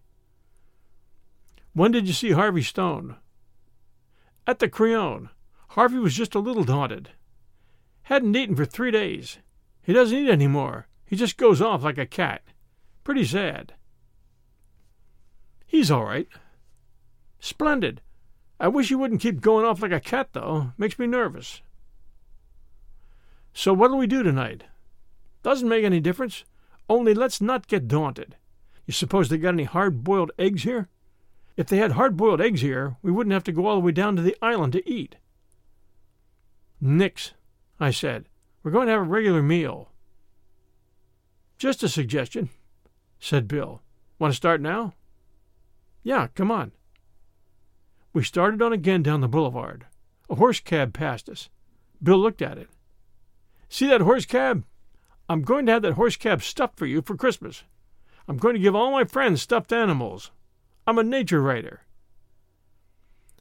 When 1.73 1.93
did 1.93 2.07
you 2.07 2.15
see 2.15 2.33
Harvey 2.33 2.63
Stone? 2.63 3.17
At 4.47 4.59
the 4.61 4.69
Crillon. 4.69 5.29
Harvey 5.71 5.99
was 5.99 6.15
just 6.15 6.35
a 6.35 6.39
little 6.39 6.65
daunted. 6.65 7.11
Hadn't 8.05 8.37
eaten 8.37 8.57
for 8.57 8.65
three 8.65 8.91
days. 8.91 9.39
He 9.83 9.93
doesn't 9.93 10.17
eat 10.17 10.31
any 10.31 10.47
more. 10.47 10.87
He 11.05 11.17
just 11.17 11.37
goes 11.37 11.61
off 11.61 11.85
like 11.85 11.99
a 11.99 12.07
cat. 12.07 12.43
Pretty 13.05 13.25
sad. 13.25 13.75
He's 15.67 15.91
all 15.91 16.05
right. 16.05 16.29
Splendid. 17.41 18.01
I 18.59 18.69
wish 18.69 18.91
you 18.91 18.99
wouldn't 18.99 19.21
keep 19.21 19.41
going 19.41 19.67
off 19.67 19.83
like 19.83 19.93
a 19.93 20.01
cat, 20.01 20.31
though. 20.33 20.73
Makes 20.79 20.99
me 20.99 21.07
nervous. 21.07 21.61
So 23.53 23.73
what'll 23.75 23.99
we 23.99 24.07
do 24.07 24.23
tonight? 24.23 24.65
Doesn't 25.47 25.69
make 25.69 25.85
any 25.85 26.01
difference. 26.01 26.43
Only 26.89 27.15
let's 27.15 27.41
not 27.41 27.69
get 27.69 27.87
daunted. 27.87 28.35
You 28.85 28.93
suppose 28.93 29.29
they 29.29 29.39
got 29.39 29.51
any 29.51 29.63
hard 29.63 30.03
boiled 30.03 30.33
eggs 30.41 30.65
here? 30.65 30.89
If 31.57 31.69
they 31.69 31.77
had 31.77 31.93
hard 31.93 32.17
boiled 32.17 32.41
eggs 32.41 32.63
here, 32.63 32.97
we 33.01 33.13
wouldn't 33.13 33.33
have 33.33 33.45
to 33.45 33.53
go 33.53 33.65
all 33.65 33.77
the 33.77 33.81
way 33.81 33.93
down 33.93 34.17
to 34.17 34.23
the 34.23 34.37
island 34.43 34.73
to 34.73 34.91
eat. 34.91 35.15
Nix, 36.81 37.35
I 37.79 37.93
said. 37.93 38.29
We're 38.65 38.73
going 38.73 38.87
to 38.89 38.93
have 38.95 39.03
a 39.03 39.05
regular 39.05 39.41
meal. 39.41 39.93
Just 41.59 41.85
a 41.85 41.89
suggestion, 41.89 42.51
said 43.21 43.47
Bill. 43.47 43.83
Want 44.19 44.33
to 44.33 44.37
start 44.37 44.61
now? 44.61 44.95
Yeah, 46.03 46.27
come 46.35 46.51
on. 46.51 46.73
We 48.13 48.25
started 48.25 48.61
on 48.61 48.73
again 48.73 49.05
down 49.05 49.21
the 49.21 49.29
boulevard. 49.29 49.87
A 50.29 50.35
horse 50.35 50.59
cab 50.59 50.93
passed 50.93 51.29
us. 51.29 51.51
Bill 52.03 52.19
looked 52.19 52.43
at 52.43 52.59
it. 52.59 52.69
See 53.69 53.87
that 53.87 54.01
horse 54.01 54.25
cab? 54.25 54.65
I'm 55.29 55.43
going 55.43 55.67
to 55.67 55.73
have 55.73 55.83
that 55.83 55.95
horse 55.95 56.17
cab 56.17 56.43
stuffed 56.43 56.79
for 56.79 56.87
you 56.87 57.03
for 57.03 57.17
Christmas. 57.17 57.65
I'm 58.29 58.37
going 58.37 58.55
to 58.55 58.61
give 58.61 58.75
all 58.75 58.93
my 58.93 59.05
friends 59.05 59.43
stuffed 59.43 59.73
animals. 59.73 60.31
I'm 60.87 60.99
a 60.99 61.03
nature 61.03 61.43
writer. 61.43 61.83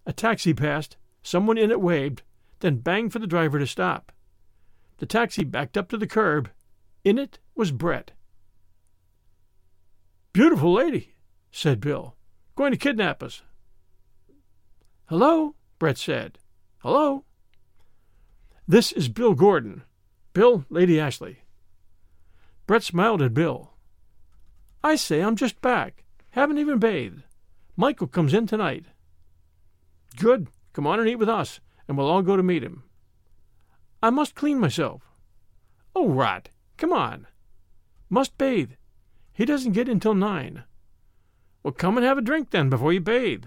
A 0.05 0.13
taxi 0.13 0.53
passed, 0.53 0.97
someone 1.21 1.57
in 1.57 1.71
it 1.71 1.81
waved, 1.81 2.23
then 2.59 2.77
banged 2.77 3.13
for 3.13 3.19
the 3.19 3.27
driver 3.27 3.59
to 3.59 3.67
stop. 3.67 4.11
The 4.97 5.05
taxi 5.05 5.43
backed 5.43 5.77
up 5.77 5.89
to 5.89 5.97
the 5.97 6.07
curb. 6.07 6.49
In 7.03 7.19
it 7.19 7.39
was 7.55 7.71
Brett. 7.71 8.11
Beautiful 10.33 10.73
lady, 10.73 11.15
said 11.51 11.79
Bill. 11.79 12.15
Going 12.55 12.71
to 12.71 12.77
kidnap 12.77 13.21
us. 13.21 13.41
Hello, 15.05 15.55
Brett 15.77 15.97
said. 15.97 16.39
Hello. 16.79 17.25
This 18.67 18.91
is 18.91 19.07
Bill 19.07 19.33
Gorton. 19.33 19.83
Bill, 20.33 20.65
Lady 20.69 20.99
Ashley. 20.99 21.39
Brett 22.68 22.84
smiled 22.84 23.22
at 23.22 23.34
Bill. 23.34 23.72
I 24.84 24.95
say, 24.95 25.22
I'm 25.22 25.36
just 25.36 25.61
back. 25.61 26.03
Haven't 26.32 26.57
even 26.57 26.80
bathed. 26.80 27.24
Michael 27.76 28.07
comes 28.07 28.34
in 28.34 28.47
tonight. 28.47 28.86
Good. 30.18 30.47
Come 30.74 30.88
on 30.88 30.99
and 30.99 31.07
eat 31.07 31.16
with 31.16 31.30
us, 31.30 31.59
and 31.88 31.97
we'll 31.97 32.09
all 32.09 32.22
go 32.22 32.36
to 32.36 32.43
meet 32.43 32.63
him. 32.63 32.84
I 34.01 34.09
must 34.09 34.36
clean 34.36 34.59
myself. 34.59 35.01
Oh, 35.95 36.09
rot. 36.09 36.49
Come 36.78 36.91
on. 36.91 37.28
Must 38.09 38.38
bathe. 38.38 38.72
He 39.34 39.45
doesn't 39.45 39.72
get 39.72 39.89
in 39.89 39.99
till 39.99 40.13
nine. 40.13 40.63
Well, 41.63 41.74
come 41.74 41.97
and 41.97 42.05
have 42.05 42.18
a 42.18 42.22
drink 42.22 42.51
then 42.51 42.70
before 42.70 42.93
you 42.93 43.01
bathe. 43.01 43.45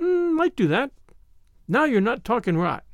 Mm, 0.00 0.34
might 0.34 0.56
do 0.56 0.66
that. 0.68 0.90
Now 1.66 1.84
you're 1.84 2.00
not 2.00 2.24
talking 2.24 2.56
rot. 2.56 2.84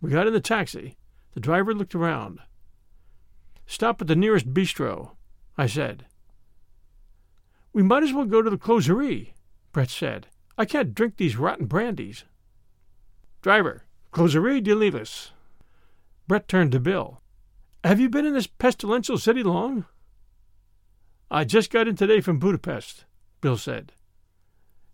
We 0.00 0.10
got 0.10 0.26
in 0.26 0.32
the 0.32 0.40
taxi. 0.40 0.96
The 1.34 1.40
driver 1.40 1.74
looked 1.74 1.94
around. 1.94 2.40
Stop 3.66 4.00
at 4.00 4.06
the 4.06 4.16
nearest 4.16 4.52
bistro, 4.52 5.12
I 5.58 5.66
said. 5.66 6.06
We 7.72 7.82
might 7.82 8.02
as 8.02 8.12
well 8.12 8.24
go 8.24 8.40
to 8.40 8.50
the 8.50 8.56
closerie, 8.56 9.34
Brett 9.72 9.90
said. 9.90 10.28
I 10.56 10.64
can't 10.64 10.94
drink 10.94 11.16
these 11.16 11.36
rotten 11.36 11.66
brandies. 11.66 12.24
Driver, 13.42 13.84
closerie 14.12 14.62
des 14.62 14.74
Lilas. 14.74 15.32
Brett 16.26 16.48
turned 16.48 16.72
to 16.72 16.80
Bill. 16.80 17.20
Have 17.84 18.00
you 18.00 18.08
been 18.08 18.24
in 18.24 18.32
this 18.32 18.46
pestilential 18.46 19.18
city 19.18 19.42
long? 19.42 19.84
I 21.30 21.44
just 21.44 21.70
got 21.70 21.86
in 21.86 21.96
today 21.96 22.20
from 22.20 22.38
Budapest, 22.38 23.04
Bill 23.40 23.56
said. 23.56 23.92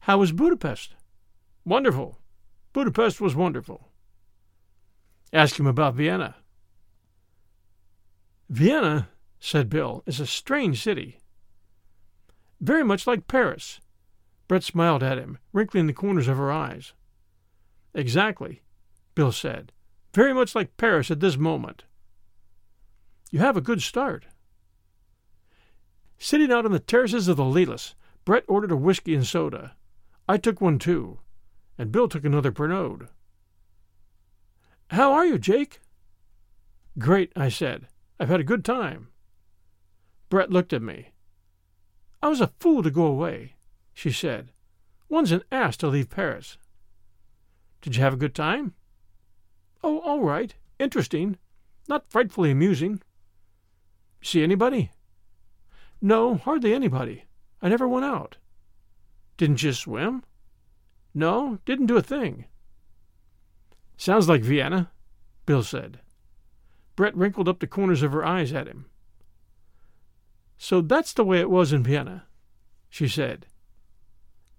How 0.00 0.18
was 0.18 0.32
Budapest? 0.32 0.96
Wonderful. 1.64 2.18
Budapest 2.72 3.20
was 3.20 3.36
wonderful. 3.36 3.88
Ask 5.32 5.58
him 5.60 5.66
about 5.66 5.94
Vienna. 5.94 6.36
Vienna, 8.48 9.08
said 9.40 9.70
Bill, 9.70 10.02
is 10.06 10.20
a 10.20 10.26
strange 10.26 10.82
city. 10.82 11.18
Very 12.60 12.84
much 12.84 13.06
like 13.06 13.26
Paris. 13.26 13.80
Brett 14.48 14.62
smiled 14.62 15.02
at 15.02 15.18
him, 15.18 15.38
wrinkling 15.52 15.86
the 15.86 15.92
corners 15.92 16.28
of 16.28 16.36
her 16.36 16.52
eyes. 16.52 16.92
Exactly, 17.94 18.62
Bill 19.14 19.32
said. 19.32 19.72
Very 20.14 20.34
much 20.34 20.54
like 20.54 20.76
Paris 20.76 21.10
at 21.10 21.20
this 21.20 21.36
moment. 21.36 21.84
You 23.30 23.38
have 23.38 23.56
a 23.56 23.62
good 23.62 23.82
start. 23.82 24.26
Sitting 26.18 26.52
out 26.52 26.64
on 26.64 26.72
the 26.72 26.78
terraces 26.78 27.28
of 27.28 27.36
the 27.36 27.44
Lilas, 27.44 27.94
Brett 28.24 28.44
ordered 28.46 28.70
a 28.70 28.76
whiskey 28.76 29.14
and 29.14 29.26
soda. 29.26 29.74
I 30.28 30.36
took 30.36 30.60
one 30.60 30.78
too, 30.78 31.18
and 31.76 31.90
Bill 31.90 32.08
took 32.08 32.24
another 32.24 32.52
Pernod. 32.52 33.08
How 34.90 35.12
are 35.12 35.26
you, 35.26 35.38
Jake? 35.38 35.80
Great, 36.98 37.32
I 37.34 37.48
said. 37.48 37.88
I've 38.18 38.28
had 38.28 38.40
a 38.40 38.44
good 38.44 38.64
time. 38.64 39.08
Brett 40.28 40.50
looked 40.50 40.72
at 40.72 40.82
me. 40.82 41.12
I 42.22 42.28
was 42.28 42.40
a 42.40 42.52
fool 42.60 42.82
to 42.82 42.90
go 42.90 43.04
away, 43.04 43.54
she 43.92 44.10
said. 44.10 44.52
One's 45.08 45.32
an 45.32 45.42
ass 45.50 45.76
to 45.78 45.88
leave 45.88 46.08
Paris. 46.08 46.56
Did 47.80 47.96
you 47.96 48.02
have 48.02 48.14
a 48.14 48.18
good 48.18 48.34
time? 48.34 48.74
Oh, 49.82 49.98
all 49.98 50.20
right. 50.20 50.54
Interesting. 50.78 51.36
Not 51.88 52.08
frightfully 52.08 52.50
amusing. 52.50 53.02
See 54.22 54.42
anybody? 54.42 54.90
No, 56.00 56.36
hardly 56.36 56.72
anybody. 56.72 57.24
I 57.60 57.68
never 57.68 57.88
went 57.88 58.04
out. 58.04 58.36
Didn't 59.36 59.62
you 59.62 59.72
swim? 59.72 60.22
No, 61.14 61.58
didn't 61.64 61.86
do 61.86 61.96
a 61.96 62.02
thing. 62.02 62.46
Sounds 63.96 64.28
like 64.28 64.42
Vienna, 64.42 64.90
Bill 65.44 65.62
said. 65.62 66.00
Brett 66.96 67.16
wrinkled 67.16 67.48
up 67.48 67.60
the 67.60 67.66
corners 67.66 68.02
of 68.02 68.12
her 68.12 68.24
eyes 68.24 68.52
at 68.52 68.66
him. 68.66 68.86
So 70.58 70.80
that's 70.80 71.12
the 71.12 71.24
way 71.24 71.40
it 71.40 71.50
was 71.50 71.72
in 71.72 71.82
Vienna, 71.82 72.26
she 72.88 73.08
said. 73.08 73.46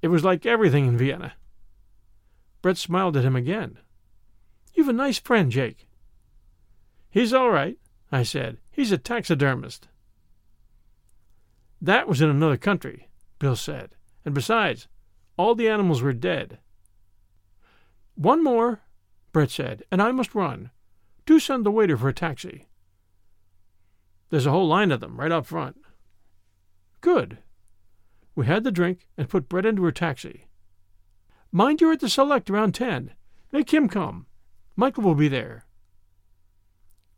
It 0.02 0.10
was 0.10 0.24
like 0.24 0.46
everything 0.46 0.86
in 0.88 0.98
Vienna. 0.98 1.34
Brett 2.62 2.78
smiled 2.78 3.16
at 3.16 3.24
him 3.24 3.36
again. 3.36 3.80
You've 4.74 4.90
a 4.90 4.94
nice 4.94 5.20
friend, 5.20 5.52
Jake. 5.52 5.88
He's 7.10 7.34
all 7.34 7.52
right, 7.52 7.78
I 8.12 8.24
said. 8.24 8.58
He's 8.72 8.92
a 8.92 8.98
taxidermist. 8.98 9.88
That 11.82 12.08
was 12.08 12.22
in 12.22 12.30
another 12.30 12.58
country, 12.58 13.10
Bill 13.40 13.56
said. 13.56 13.92
And 14.26 14.34
besides, 14.34 14.88
all 15.38 15.54
the 15.54 15.68
animals 15.68 16.02
were 16.02 16.14
dead. 16.14 16.60
One 18.16 18.44
more, 18.44 18.82
Brett 19.32 19.52
said, 19.52 19.84
and 19.92 20.02
I 20.02 20.12
must 20.12 20.36
run. 20.36 20.72
Do 21.26 21.40
send 21.40 21.66
the 21.66 21.72
waiter 21.72 21.98
for 21.98 22.10
a 22.10 22.14
taxi. 22.14 22.68
There's 24.30 24.46
a 24.46 24.52
whole 24.52 24.68
line 24.68 24.92
of 24.92 25.00
them 25.00 25.20
right 25.20 25.32
up 25.32 25.46
front. 25.46 25.78
Good. 27.02 27.38
We 28.36 28.46
had 28.46 28.64
the 28.64 28.72
drink 28.72 29.08
and 29.18 29.30
put 29.30 29.48
Brett 29.48 29.66
into 29.66 29.84
her 29.84 29.92
taxi. 29.92 30.48
Mind 31.52 31.82
you're 31.82 31.94
at 31.94 32.00
the 32.00 32.10
Select 32.10 32.50
around 32.50 32.74
ten. 32.74 33.12
Make 33.52 33.74
him 33.74 33.88
come. 33.88 34.26
Michael 34.76 35.04
will 35.04 35.16
be 35.16 35.28
there. 35.28 35.66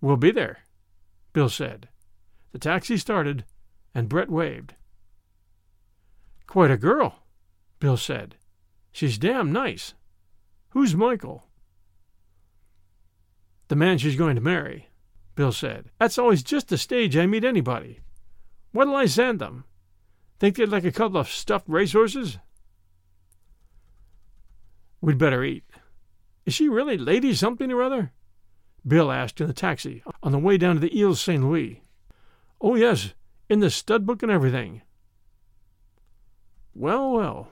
We'll 0.02 0.18
be 0.18 0.32
there, 0.32 0.60
Bill 1.32 1.48
said. 1.48 1.88
The 2.52 2.60
taxi 2.60 2.98
started, 2.98 3.46
and 3.94 4.10
Brett 4.10 4.30
waved. 4.30 4.76
Quite 6.48 6.72
a 6.72 6.78
girl, 6.78 7.24
Bill 7.80 7.98
said. 7.98 8.36
She's 8.92 9.18
damn 9.18 9.52
nice. 9.52 9.94
Who's 10.70 10.96
Michael? 10.96 11.46
The 13.68 13.76
man 13.76 13.98
she's 13.98 14.16
going 14.16 14.36
to 14.36 14.42
marry, 14.42 14.90
Bill 15.36 15.52
said. 15.52 15.90
That's 16.00 16.18
always 16.18 16.44
just 16.44 16.68
the 16.68 16.78
stage 16.78 17.18
I 17.18 17.26
meet 17.26 17.44
anybody. 17.44 18.00
What'll 18.72 18.96
I 18.96 19.06
send 19.06 19.40
them? 19.40 19.64
Think 20.40 20.56
they'd 20.56 20.70
like 20.70 20.84
a 20.84 20.92
couple 20.92 21.18
of 21.18 21.30
stuffed 21.30 21.68
racehorses? 21.68 22.38
We'd 25.02 25.18
better 25.18 25.44
eat. 25.44 25.64
Is 26.46 26.54
she 26.54 26.70
really 26.70 26.98
Lady 26.98 27.34
something 27.34 27.72
or 27.72 27.82
other? 27.82 28.12
Bill 28.86 29.12
asked 29.12 29.42
in 29.42 29.48
the 29.48 29.54
taxi 29.54 30.04
on 30.22 30.32
the 30.32 30.40
way 30.40 30.58
down 30.58 30.76
to 30.76 30.82
the 30.82 31.04
Ile 31.04 31.16
St. 31.16 31.44
Louis. 31.44 31.82
Oh, 32.62 32.76
yes, 32.76 33.14
in 33.50 33.60
the 33.60 33.70
stud 33.70 34.06
book 34.06 34.22
and 34.22 34.32
everything. 34.32 34.82
Well, 36.74 37.12
well. 37.12 37.48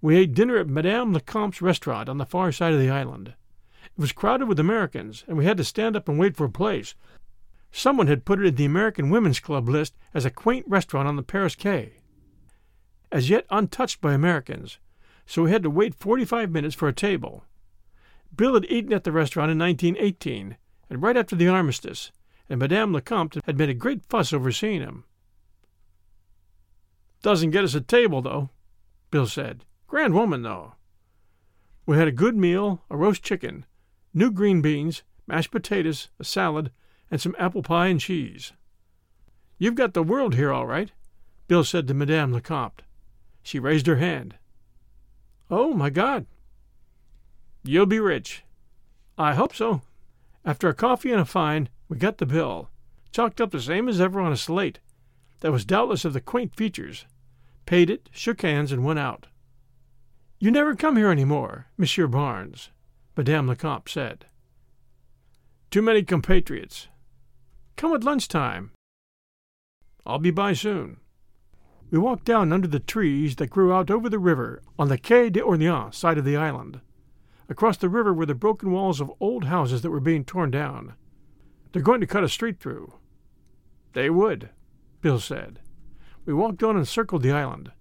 We 0.00 0.16
ate 0.16 0.34
dinner 0.34 0.58
at 0.58 0.68
Madame 0.68 1.12
Lecomte's 1.12 1.60
restaurant 1.60 2.08
on 2.08 2.18
the 2.18 2.26
far 2.26 2.52
side 2.52 2.72
of 2.72 2.80
the 2.80 2.90
island. 2.90 3.34
It 4.00 4.04
was 4.04 4.12
crowded 4.12 4.48
with 4.48 4.58
Americans, 4.58 5.24
and 5.28 5.36
we 5.36 5.44
had 5.44 5.58
to 5.58 5.62
stand 5.62 5.94
up 5.94 6.08
and 6.08 6.18
wait 6.18 6.34
for 6.34 6.46
a 6.46 6.50
place. 6.50 6.94
Someone 7.70 8.06
had 8.06 8.24
put 8.24 8.40
it 8.40 8.46
in 8.46 8.54
the 8.54 8.64
American 8.64 9.10
Women's 9.10 9.40
Club 9.40 9.68
list 9.68 9.94
as 10.14 10.24
a 10.24 10.30
quaint 10.30 10.64
restaurant 10.66 11.06
on 11.06 11.16
the 11.16 11.22
Paris 11.22 11.54
quay. 11.54 11.96
As 13.12 13.28
yet 13.28 13.44
untouched 13.50 14.00
by 14.00 14.14
Americans, 14.14 14.78
so 15.26 15.42
we 15.42 15.50
had 15.50 15.62
to 15.64 15.68
wait 15.68 15.94
forty 15.94 16.24
five 16.24 16.50
minutes 16.50 16.74
for 16.74 16.88
a 16.88 16.94
table. 16.94 17.44
Bill 18.34 18.54
had 18.54 18.64
eaten 18.70 18.94
at 18.94 19.04
the 19.04 19.12
restaurant 19.12 19.50
in 19.50 19.58
1918, 19.58 20.56
and 20.88 21.02
right 21.02 21.18
after 21.18 21.36
the 21.36 21.48
armistice, 21.48 22.10
and 22.48 22.58
Madame 22.58 22.94
Lecomte 22.94 23.44
had 23.44 23.58
made 23.58 23.68
a 23.68 23.74
great 23.74 24.06
fuss 24.06 24.32
over 24.32 24.50
seeing 24.50 24.80
him. 24.80 25.04
Doesn't 27.20 27.50
get 27.50 27.64
us 27.64 27.74
a 27.74 27.82
table, 27.82 28.22
though, 28.22 28.48
Bill 29.10 29.26
said. 29.26 29.66
Grand 29.86 30.14
woman, 30.14 30.40
though. 30.40 30.72
We 31.84 31.98
had 31.98 32.08
a 32.08 32.12
good 32.12 32.34
meal, 32.34 32.82
a 32.88 32.96
roast 32.96 33.22
chicken, 33.22 33.66
new 34.12 34.30
green 34.30 34.60
beans, 34.60 35.02
mashed 35.26 35.50
potatoes, 35.50 36.08
a 36.18 36.24
salad, 36.24 36.70
and 37.10 37.20
some 37.20 37.36
apple 37.38 37.62
pie 37.62 37.88
and 37.88 38.00
cheese. 38.00 38.52
You've 39.58 39.74
got 39.74 39.94
the 39.94 40.02
world 40.02 40.34
here, 40.34 40.52
all 40.52 40.66
right, 40.66 40.90
Bill 41.48 41.64
said 41.64 41.86
to 41.88 41.94
Madame 41.94 42.32
Lecomte. 42.32 42.82
She 43.42 43.58
raised 43.58 43.86
her 43.86 43.96
hand. 43.96 44.36
Oh, 45.50 45.74
my 45.74 45.90
God. 45.90 46.26
You'll 47.64 47.86
be 47.86 48.00
rich. 48.00 48.44
I 49.18 49.34
hope 49.34 49.54
so. 49.54 49.82
After 50.44 50.68
a 50.68 50.74
coffee 50.74 51.12
and 51.12 51.20
a 51.20 51.24
fine, 51.24 51.68
we 51.88 51.96
got 51.98 52.18
the 52.18 52.26
bill, 52.26 52.70
chalked 53.12 53.40
up 53.40 53.50
the 53.50 53.60
same 53.60 53.88
as 53.88 54.00
ever 54.00 54.20
on 54.20 54.32
a 54.32 54.36
slate, 54.36 54.78
that 55.40 55.52
was 55.52 55.64
doubtless 55.64 56.04
of 56.04 56.12
the 56.12 56.20
quaint 56.20 56.54
features, 56.54 57.04
paid 57.66 57.90
it, 57.90 58.08
shook 58.12 58.42
hands, 58.42 58.72
and 58.72 58.84
went 58.84 58.98
out. 58.98 59.26
You 60.38 60.50
never 60.50 60.74
come 60.74 60.96
here 60.96 61.10
any 61.10 61.24
more, 61.24 61.66
Monsieur 61.76 62.06
Barnes, 62.06 62.70
Madame 63.20 63.48
Lecomte 63.48 63.86
said. 63.86 64.24
Too 65.70 65.82
many 65.82 66.02
compatriots. 66.02 66.88
Come 67.76 67.92
at 67.92 68.02
lunchtime. 68.02 68.70
I'll 70.06 70.18
be 70.18 70.30
by 70.30 70.54
soon. 70.54 70.96
We 71.90 71.98
walked 71.98 72.24
down 72.24 72.50
under 72.50 72.66
the 72.66 72.80
trees 72.80 73.36
that 73.36 73.48
grew 73.48 73.74
out 73.74 73.90
over 73.90 74.08
the 74.08 74.18
river 74.18 74.62
on 74.78 74.88
the 74.88 74.96
Quai 74.96 75.28
d'Orléans 75.28 75.92
side 75.94 76.16
of 76.16 76.24
the 76.24 76.38
island. 76.38 76.80
Across 77.50 77.76
the 77.76 77.90
river 77.90 78.14
were 78.14 78.24
the 78.24 78.34
broken 78.34 78.70
walls 78.70 79.02
of 79.02 79.12
old 79.20 79.44
houses 79.44 79.82
that 79.82 79.90
were 79.90 80.00
being 80.00 80.24
torn 80.24 80.50
down. 80.50 80.94
They're 81.72 81.82
going 81.82 82.00
to 82.00 82.06
cut 82.06 82.24
a 82.24 82.28
street 82.30 82.58
through. 82.58 82.94
They 83.92 84.08
would, 84.08 84.48
Bill 85.02 85.20
said. 85.20 85.60
We 86.24 86.32
walked 86.32 86.62
on 86.62 86.74
and 86.74 86.88
circled 86.88 87.20
the 87.20 87.32
island. 87.32 87.72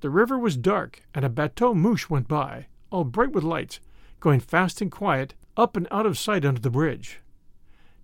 The 0.00 0.10
river 0.10 0.36
was 0.36 0.56
dark, 0.56 1.04
and 1.14 1.24
a 1.24 1.28
bateau 1.28 1.74
mouche 1.74 2.10
went 2.10 2.26
by, 2.26 2.66
all 2.90 3.04
bright 3.04 3.30
with 3.30 3.44
lights, 3.44 3.78
going 4.20 4.40
fast 4.40 4.80
and 4.80 4.90
quiet, 4.90 5.34
up 5.56 5.76
and 5.76 5.88
out 5.90 6.06
of 6.06 6.18
sight 6.18 6.44
under 6.44 6.60
the 6.60 6.70
bridge. 6.70 7.20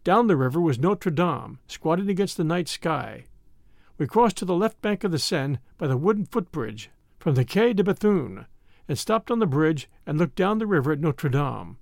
Down 0.02 0.26
the 0.26 0.36
river 0.36 0.60
was 0.60 0.78
Notre 0.78 1.10
Dame, 1.10 1.58
squatting 1.68 2.08
against 2.08 2.36
the 2.36 2.44
night 2.44 2.68
sky. 2.68 3.26
We 3.98 4.06
crossed 4.06 4.36
to 4.38 4.44
the 4.44 4.54
left 4.54 4.80
bank 4.82 5.04
of 5.04 5.10
the 5.10 5.18
Seine 5.18 5.58
by 5.78 5.86
the 5.86 5.96
wooden 5.96 6.26
footbridge 6.26 6.90
from 7.18 7.34
the 7.34 7.44
Quai 7.44 7.72
de 7.72 7.82
Bethune, 7.82 8.46
and 8.88 8.98
stopped 8.98 9.30
on 9.30 9.38
the 9.38 9.46
bridge 9.46 9.88
and 10.06 10.16
looked 10.16 10.36
down 10.36 10.58
the 10.58 10.66
river 10.66 10.92
at 10.92 11.00
Notre 11.00 11.28
Dame. 11.28 11.76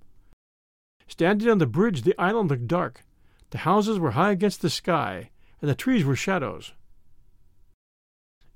Standing 1.07 1.49
on 1.49 1.59
the 1.59 1.67
bridge, 1.67 2.01
the 2.01 2.15
island 2.17 2.49
looked 2.49 2.67
dark. 2.67 3.05
The 3.51 3.59
houses 3.59 3.99
were 3.99 4.11
high 4.11 4.31
against 4.31 4.61
the 4.61 4.69
sky, 4.69 5.29
and 5.61 5.69
the 5.69 5.75
trees 5.75 6.03
were 6.03 6.15
shadows. 6.15 6.73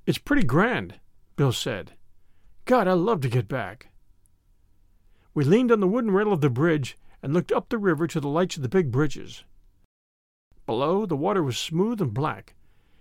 It's 0.04 0.18
pretty 0.18 0.42
grand, 0.42 0.98
Bill 1.36 1.52
said. 1.52 1.92
God, 2.64 2.88
I'd 2.88 2.94
love 2.94 3.20
to 3.20 3.28
get 3.28 3.46
back. 3.46 3.89
We 5.32 5.44
leaned 5.44 5.70
on 5.70 5.80
the 5.80 5.86
wooden 5.86 6.10
rail 6.10 6.32
of 6.32 6.40
the 6.40 6.50
bridge 6.50 6.96
and 7.22 7.32
looked 7.32 7.52
up 7.52 7.68
the 7.68 7.78
river 7.78 8.06
to 8.06 8.20
the 8.20 8.28
lights 8.28 8.56
of 8.56 8.62
the 8.62 8.68
big 8.68 8.90
bridges. 8.90 9.44
Below, 10.66 11.06
the 11.06 11.16
water 11.16 11.42
was 11.42 11.58
smooth 11.58 12.00
and 12.00 12.12
black. 12.12 12.54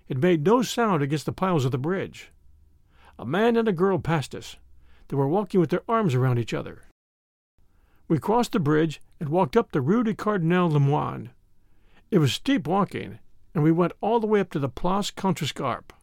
It 0.07 0.17
made 0.17 0.45
no 0.45 0.61
sound 0.61 1.01
against 1.01 1.25
the 1.25 1.32
piles 1.32 1.65
of 1.65 1.71
the 1.71 1.77
bridge. 1.77 2.32
A 3.17 3.25
man 3.25 3.55
and 3.55 3.67
a 3.67 3.73
girl 3.73 3.99
passed 3.99 4.34
us. 4.34 4.57
They 5.07 5.15
were 5.15 5.27
walking 5.27 5.59
with 5.59 5.69
their 5.69 5.84
arms 5.88 6.15
around 6.15 6.39
each 6.39 6.53
other. 6.53 6.84
We 8.07 8.17
crossed 8.17 8.53
the 8.53 8.59
bridge 8.59 9.01
and 9.19 9.30
walked 9.30 9.57
up 9.57 9.71
the 9.71 9.82
Rue 9.82 10.03
du 10.03 10.13
Cardinal 10.13 10.69
Lemoine. 10.69 11.30
It 12.11 12.17
was 12.17 12.34
steep 12.34 12.67
walking, 12.67 13.19
and 13.53 13.63
we 13.63 13.71
went 13.71 13.93
all 14.01 14.19
the 14.19 14.27
way 14.27 14.39
up 14.39 14.49
to 14.51 14.59
the 14.59 14.69
Place 14.69 15.11
Contrescarpe. 15.11 15.93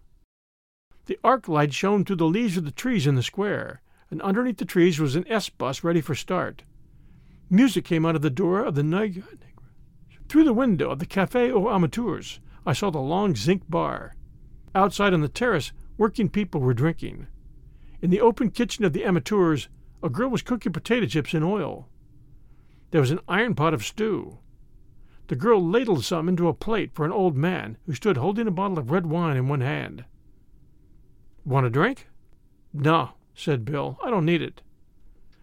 The 1.07 1.19
arc 1.25 1.49
light 1.49 1.73
shone 1.73 2.05
through 2.05 2.17
the 2.17 2.27
leaves 2.27 2.57
of 2.57 2.65
the 2.65 2.71
trees 2.71 3.07
in 3.07 3.15
the 3.15 3.23
square, 3.23 3.81
and 4.11 4.23
underneath 4.23 4.59
the 4.59 4.65
trees 4.65 5.01
was 5.01 5.17
an 5.17 5.27
S 5.29 5.49
bus 5.49 5.83
ready 5.83 6.01
for 6.01 6.15
start. 6.15 6.63
Music 7.51 7.85
came 7.85 8.05
out 8.05 8.17
of 8.17 8.23
the 8.23 8.31
door 8.31 8.65
of 8.65 8.75
the 8.75 8.83
Neg. 8.83 9.23
Through 10.29 10.45
the 10.45 10.53
window 10.53 10.91
of 10.91 10.99
the 10.99 11.07
Café 11.07 11.53
aux 11.53 11.71
Amateurs, 11.71 12.41
I 12.65 12.73
saw 12.73 12.91
the 12.91 12.99
long 12.99 13.37
zinc 13.37 13.63
bar. 13.69 14.15
Outside 14.75 15.15
on 15.15 15.21
the 15.21 15.29
terrace, 15.29 15.73
working 15.97 16.29
people 16.29 16.61
were 16.61 16.75
drinking. 16.75 17.29
In 18.03 18.11
the 18.11 18.21
open 18.21 18.51
kitchen 18.51 18.85
of 18.85 18.93
the 18.93 19.05
Amateurs, 19.05 19.69
a 20.03 20.09
girl 20.11 20.29
was 20.29 20.43
cooking 20.43 20.73
potato 20.73 21.07
chips 21.07 21.35
in 21.35 21.43
oil. 21.43 21.89
There 22.91 23.01
was 23.01 23.11
an 23.11 23.21
iron 23.29 23.55
pot 23.55 23.75
of 23.75 23.85
stew. 23.85 24.39
The 25.29 25.37
girl 25.37 25.65
ladled 25.65 26.05
some 26.05 26.29
into 26.29 26.49
a 26.49 26.55
plate 26.55 26.93
for 26.95 27.05
an 27.05 27.13
old 27.13 27.37
man 27.37 27.79
who 27.87 27.95
stood 27.95 28.17
holding 28.17 28.47
a 28.47 28.53
bottle 28.53 28.79
of 28.79 28.91
red 28.91 29.07
wine 29.07 29.37
in 29.37 29.49
one 29.49 29.61
hand. 29.61 30.05
Want 31.45 31.67
a 31.67 31.71
drink? 31.71 32.09
No, 32.73 33.16
said 33.37 33.65
Bill. 33.65 33.99
I 34.03 34.11
don't 34.11 34.25
need 34.25 34.43
it. 34.43 34.63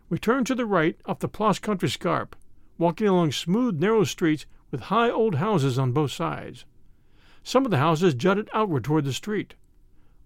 We 0.10 0.18
turned 0.18 0.48
to 0.48 0.56
the 0.56 0.66
right 0.66 1.00
up 1.06 1.20
the 1.20 1.28
Place 1.28 1.60
Contrescarpe, 1.60 2.36
walking 2.78 3.08
along 3.08 3.32
smooth, 3.32 3.80
narrow 3.80 4.04
streets 4.04 4.46
with 4.72 4.82
high 4.82 5.10
old 5.10 5.36
houses 5.36 5.80
on 5.80 5.92
both 5.92 6.12
sides. 6.12 6.66
Some 7.44 7.66
of 7.66 7.72
the 7.72 7.78
houses 7.78 8.14
jutted 8.14 8.50
outward 8.54 8.84
toward 8.84 9.06
the 9.06 9.14
street. 9.14 9.56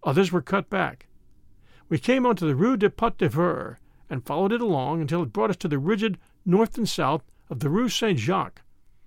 Others 0.04 0.32
were 0.32 0.42
cut 0.42 0.70
back. 0.70 1.08
We 1.90 2.00
came 2.00 2.26
onto 2.26 2.48
the 2.48 2.56
Rue 2.56 2.78
des 2.78 2.90
Pot 2.90 3.18
de 3.18 3.30
Fer 3.30 3.78
and 4.10 4.26
followed 4.26 4.54
it 4.54 4.62
along 4.62 5.02
until 5.02 5.24
it 5.24 5.34
brought 5.34 5.50
us 5.50 5.58
to 5.58 5.68
the 5.68 5.80
rigid 5.80 6.18
north 6.46 6.78
and 6.78 6.88
south 6.88 7.24
of 7.50 7.60
the 7.60 7.70
Rue 7.70 7.90
Saint 7.90 8.20
Jacques, 8.20 8.62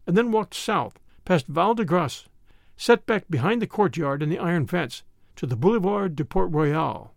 and 0.07 0.17
then 0.17 0.33
walked 0.33 0.55
south 0.55 0.99
past 1.25 1.47
Val 1.47 1.75
de 1.75 1.85
Grace, 1.85 2.29
set 2.77 3.07
back 3.07 3.25
behind 3.31 3.63
the 3.63 3.67
courtyard 3.67 4.23
and 4.23 4.31
the 4.31 4.39
iron 4.39 4.67
fence, 4.67 5.03
to 5.37 5.47
the 5.47 5.57
Boulevard 5.57 6.17
de 6.17 6.25
Port 6.25 6.51
Royal. 6.53 7.15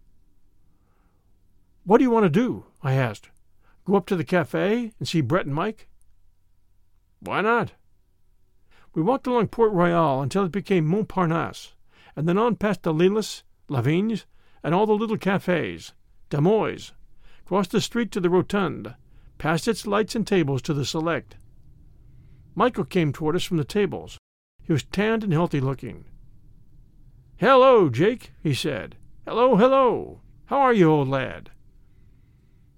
What 1.85 1.97
do 1.97 2.03
you 2.03 2.11
want 2.11 2.23
to 2.23 2.29
do? 2.29 2.65
I 2.81 2.93
asked. 2.93 3.29
Go 3.85 3.95
up 3.95 4.05
to 4.05 4.15
the 4.15 4.23
cafe 4.23 4.93
and 4.99 5.07
see 5.07 5.19
Brett 5.19 5.45
and 5.45 5.53
Mike? 5.53 5.89
Why 7.19 7.41
not? 7.41 7.73
We 8.93 9.01
walked 9.01 9.27
along 9.27 9.47
Port 9.47 9.73
Royal 9.73 10.21
until 10.21 10.45
it 10.45 10.51
became 10.51 10.87
Montparnasse, 10.87 11.73
and 12.15 12.27
then 12.27 12.37
on 12.37 12.55
past 12.55 12.83
the 12.83 12.93
Lilas, 12.93 13.43
Lavigne's, 13.67 14.25
and 14.63 14.73
all 14.73 14.85
the 14.85 14.93
little 14.93 15.17
cafes, 15.17 15.93
Damoy's, 16.29 16.93
crossed 17.43 17.71
the 17.71 17.81
street 17.81 18.11
to 18.11 18.21
the 18.21 18.29
Rotonde, 18.29 18.95
past 19.37 19.67
its 19.67 19.85
lights 19.85 20.15
and 20.15 20.25
tables 20.25 20.61
to 20.61 20.73
the 20.73 20.85
Select. 20.85 21.35
Michael 22.55 22.85
came 22.85 23.11
toward 23.11 23.35
us 23.35 23.43
from 23.43 23.57
the 23.57 23.65
tables. 23.65 24.17
He 24.61 24.71
was 24.71 24.83
tanned 24.83 25.23
and 25.23 25.33
healthy 25.33 25.59
looking. 25.59 26.05
Hello, 27.37 27.89
Jake, 27.89 28.31
he 28.41 28.53
said. 28.53 28.95
Hello, 29.27 29.57
hello. 29.57 30.21
How 30.45 30.59
are 30.59 30.73
you, 30.73 30.89
old 30.89 31.09
lad? 31.09 31.49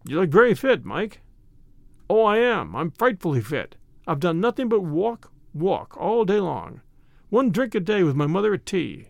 You 0.07 0.19
look 0.19 0.29
very 0.29 0.53
fit, 0.53 0.85
Mike. 0.85 1.21
Oh, 2.09 2.23
I 2.25 2.37
am. 2.37 2.75
I'm 2.75 2.91
frightfully 2.91 3.41
fit. 3.41 3.75
I've 4.05 4.19
done 4.19 4.39
nothing 4.39 4.69
but 4.69 4.81
walk, 4.81 5.31
walk, 5.53 5.97
all 5.97 6.25
day 6.25 6.39
long. 6.39 6.81
One 7.29 7.49
drink 7.49 7.73
a 7.73 7.79
day 7.79 8.03
with 8.03 8.15
my 8.15 8.27
mother 8.27 8.53
at 8.53 8.65
tea. 8.65 9.07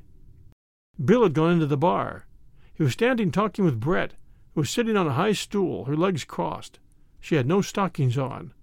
Bill 1.04 1.24
had 1.24 1.34
gone 1.34 1.52
into 1.52 1.66
the 1.66 1.76
bar. 1.76 2.26
He 2.74 2.84
was 2.84 2.94
standing 2.94 3.30
talking 3.30 3.66
with 3.66 3.80
Brett, 3.80 4.14
who 4.54 4.62
was 4.62 4.70
sitting 4.70 4.96
on 4.96 5.08
a 5.08 5.14
high 5.14 5.34
stool, 5.34 5.86
her 5.86 5.98
legs 5.98 6.24
crossed. 6.24 6.80
She 7.20 7.36
had 7.36 7.48
no 7.48 7.62
stockings 7.62 8.18
on. 8.18 8.54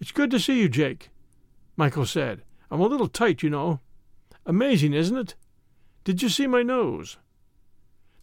It's 0.00 0.12
good 0.12 0.30
to 0.32 0.40
see 0.40 0.60
you, 0.60 0.68
Jake, 0.68 1.10
Michael 1.76 2.04
said. 2.04 2.42
I'm 2.70 2.80
a 2.80 2.86
little 2.86 3.08
tight, 3.08 3.42
you 3.42 3.48
know. 3.48 3.80
Amazing, 4.44 4.92
isn't 4.92 5.16
it? 5.16 5.34
Did 6.04 6.20
you 6.22 6.28
see 6.28 6.46
my 6.46 6.62
nose? 6.62 7.16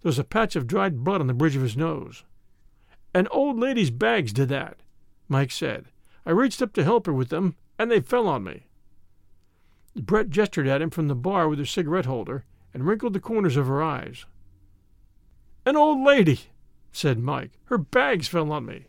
There 0.01 0.10
was 0.10 0.20
a 0.20 0.24
patch 0.24 0.55
of 0.55 0.68
dried 0.68 1.03
blood 1.03 1.22
on 1.22 1.28
the 1.28 1.34
bridge 1.34 1.55
of 1.55 1.64
his 1.64 1.78
nose. 1.78 2.24
An 3.20 3.28
old 3.32 3.59
lady's 3.59 3.89
bags 3.89 4.32
did 4.32 4.47
that, 4.47 4.78
Mike 5.28 5.51
said. 5.51 5.88
I 6.26 6.32
reached 6.32 6.61
up 6.61 6.72
to 6.72 6.86
help 6.86 7.05
her 7.05 7.11
with 7.11 7.28
them, 7.28 7.57
and 7.78 7.91
they 7.91 7.99
fell 7.99 8.30
on 8.30 8.45
me. 8.45 8.67
Brett 9.93 10.30
gestured 10.30 10.67
at 10.67 10.82
him 10.82 10.89
from 10.89 11.09
the 11.09 11.15
bar 11.15 11.49
with 11.49 11.59
her 11.59 11.65
cigarette 11.65 12.05
holder 12.05 12.45
and 12.74 12.88
wrinkled 12.88 13.11
the 13.11 13.20
corners 13.20 13.57
of 13.57 13.67
her 13.67 13.84
eyes. 13.84 14.26
An 15.65 15.76
old 15.76 16.01
lady, 16.01 16.43
said 16.93 17.20
Mike. 17.20 17.51
Her 17.65 17.78
bags 17.78 18.30
fell 18.30 18.53
on 18.53 18.65
me. 18.65 18.86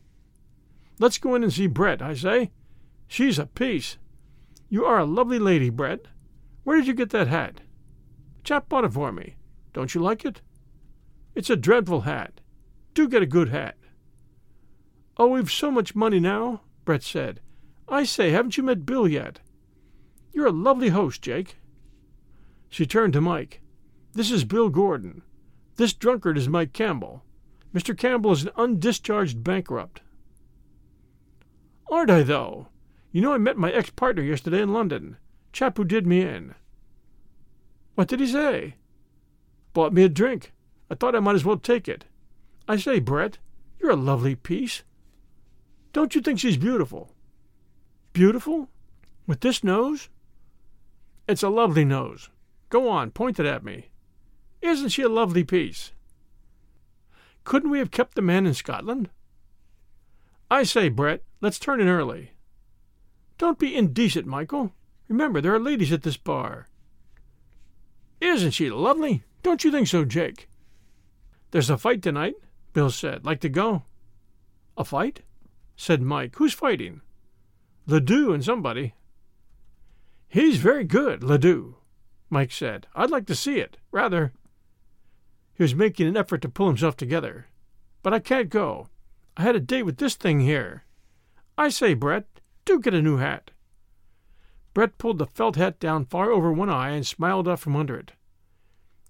Let's 1.01 1.19
go 1.19 1.35
in 1.35 1.43
and 1.43 1.53
see 1.53 1.67
Brett, 1.67 2.01
I 2.01 2.15
say. 2.15 2.53
She's 3.09 3.37
a 3.37 3.47
piece. 3.47 3.97
You 4.69 4.85
are 4.85 5.01
a 5.01 5.05
lovely 5.05 5.41
lady, 5.41 5.71
Brett. 5.71 6.07
Where 6.63 6.77
did 6.77 6.87
you 6.87 6.95
get 6.95 7.11
that 7.11 7.27
hat? 7.27 7.63
Chap 8.45 8.69
bought 8.69 8.85
it 8.85 8.93
for 8.93 9.11
me. 9.11 9.35
Don't 9.73 9.93
you 9.93 10.01
like 10.01 10.25
it? 10.25 10.41
It's 11.35 11.51
a 11.51 11.57
dreadful 11.57 12.03
hat. 12.03 12.41
Do 12.95 13.09
get 13.09 13.23
a 13.23 13.27
good 13.27 13.49
hat. 13.49 13.75
Oh, 15.21 15.27
we've 15.27 15.53
so 15.53 15.71
much 15.71 15.95
money 15.95 16.19
now, 16.19 16.63
Brett 16.87 17.03
said. 17.03 17.41
I 17.87 18.05
say, 18.05 18.31
haven't 18.31 18.57
you 18.57 18.63
met 18.63 18.87
Bill 18.87 19.07
yet? 19.07 19.41
You're 20.33 20.47
a 20.47 20.51
lovely 20.51 20.89
host, 20.89 21.21
Jake. 21.21 21.59
She 22.71 22.87
turned 22.87 23.13
to 23.13 23.21
Mike. 23.21 23.61
This 24.15 24.31
is 24.31 24.45
Bill 24.45 24.71
Gorton. 24.71 25.21
This 25.77 25.93
drunkard 25.93 26.39
is 26.39 26.49
Mike 26.49 26.73
Campbell. 26.73 27.23
Mr. 27.75 27.95
Campbell 27.95 28.33
is 28.33 28.45
an 28.45 28.53
undischarged 28.57 29.45
bankrupt. 29.45 30.01
Aren't 31.91 32.11
I, 32.11 32.23
though? 32.23 32.69
You 33.13 33.21
know 33.21 33.35
I 33.35 33.39
met 33.39 33.59
my 33.59 33.71
ex 33.71 33.91
partner 33.91 34.23
yesterday 34.23 34.63
in 34.63 34.73
London. 34.73 35.19
Chap 35.53 35.77
who 35.77 35.85
did 35.85 36.07
me 36.07 36.23
in. 36.23 36.55
What 37.95 38.09
did 38.09 38.21
he 38.21 38.27
say? 38.27 38.77
Bought 39.75 39.93
me 39.93 40.03
a 40.03 40.09
drink. 40.09 40.55
I 40.91 40.95
thought 40.95 41.15
I 41.15 41.21
might 41.21 41.35
as 41.35 41.45
well 41.45 41.59
take 41.59 41.89
it. 41.89 42.07
I 42.67 42.79
say, 42.79 43.01
Brett, 43.01 43.37
you're 43.79 43.91
a 43.91 43.97
lovely 43.97 44.35
piece. 44.35 44.83
Don't 45.93 46.15
you 46.15 46.21
think 46.21 46.39
she's 46.39 46.57
beautiful? 46.57 47.13
Beautiful? 48.13 48.69
With 49.27 49.41
this 49.41 49.65
nose? 49.65 50.09
It's 51.29 51.43
a 51.43 51.49
lovely 51.49 51.85
nose. 51.85 52.31
Go 52.69 52.89
on, 52.89 53.11
point 53.11 53.41
it 53.41 53.47
at 53.47 53.65
me. 53.65 53.91
Isn't 54.63 54.91
she 54.91 55.03
a 55.03 55.09
lovely 55.09 55.45
piece? 55.45 55.93
Couldn't 57.45 57.71
we 57.71 57.79
have 57.79 57.91
kept 57.91 58.15
the 58.15 58.23
man 58.23 58.47
in 58.47 58.55
Scotland? 58.55 59.11
I 60.51 60.63
say, 60.65 60.89
Brett, 60.89 61.23
let's 61.41 61.59
turn 61.59 61.81
in 61.81 61.89
early. 61.89 62.33
Don't 63.39 63.59
be 63.59 63.75
indecent, 63.75 64.27
Michael. 64.27 64.73
Remember, 65.09 65.41
there 65.41 65.55
are 65.55 65.61
ladies 65.61 65.93
at 65.93 66.03
this 66.03 66.17
bar. 66.17 66.69
Isn't 68.21 68.51
she 68.51 68.71
lovely? 68.71 69.25
Don't 69.43 69.65
you 69.65 69.71
think 69.71 69.89
so, 69.89 70.05
Jake? 70.05 70.49
There's 71.51 71.71
a 71.71 71.79
fight 71.79 72.03
tonight, 72.03 72.35
Bill 72.73 72.91
said. 72.91 73.25
Like 73.25 73.41
to 73.41 73.49
go? 73.49 73.85
A 74.77 74.85
fight? 74.85 75.23
Said 75.81 76.03
Mike. 76.03 76.37
Who's 76.37 76.53
fighting? 76.53 77.01
Ledoux 77.87 78.35
and 78.35 78.45
somebody. 78.45 78.93
He's 80.29 80.59
very 80.59 80.85
good, 80.85 81.25
Ledoux, 81.25 81.77
Mike 82.29 82.53
said. 82.53 82.87
I'd 82.95 83.11
like 83.11 83.25
to 83.29 83.35
see 83.35 83.61
it. 83.61 83.79
Rather. 83.91 84.35
He 85.55 85.63
was 85.63 85.75
making 85.75 86.07
an 86.07 86.19
effort 86.19 86.43
to 86.43 86.51
pull 86.51 86.67
himself 86.67 86.99
together. 86.99 87.47
But 88.03 88.13
I 88.13 88.19
can't 88.19 88.51
go. 88.51 88.89
I 89.39 89.43
had 89.43 89.57
a 89.57 89.61
date 89.61 89.85
with 89.85 89.97
this 89.97 90.17
thing 90.17 90.41
here. 90.41 90.85
I 91.57 91.71
say, 91.71 91.95
Brett, 91.95 92.27
do 92.67 92.79
get 92.79 92.93
a 92.93 93.01
new 93.01 93.17
hat. 93.17 93.51
Brett 94.75 94.99
pulled 94.99 95.17
the 95.17 95.27
felt 95.27 95.57
hat 95.57 95.81
down 95.81 96.05
far 96.05 96.31
over 96.31 96.53
one 96.53 96.69
eye 96.69 96.91
and 96.91 97.07
smiled 97.07 97.49
up 97.49 97.59
from 97.59 97.75
under 97.75 97.97
it. 97.97 98.13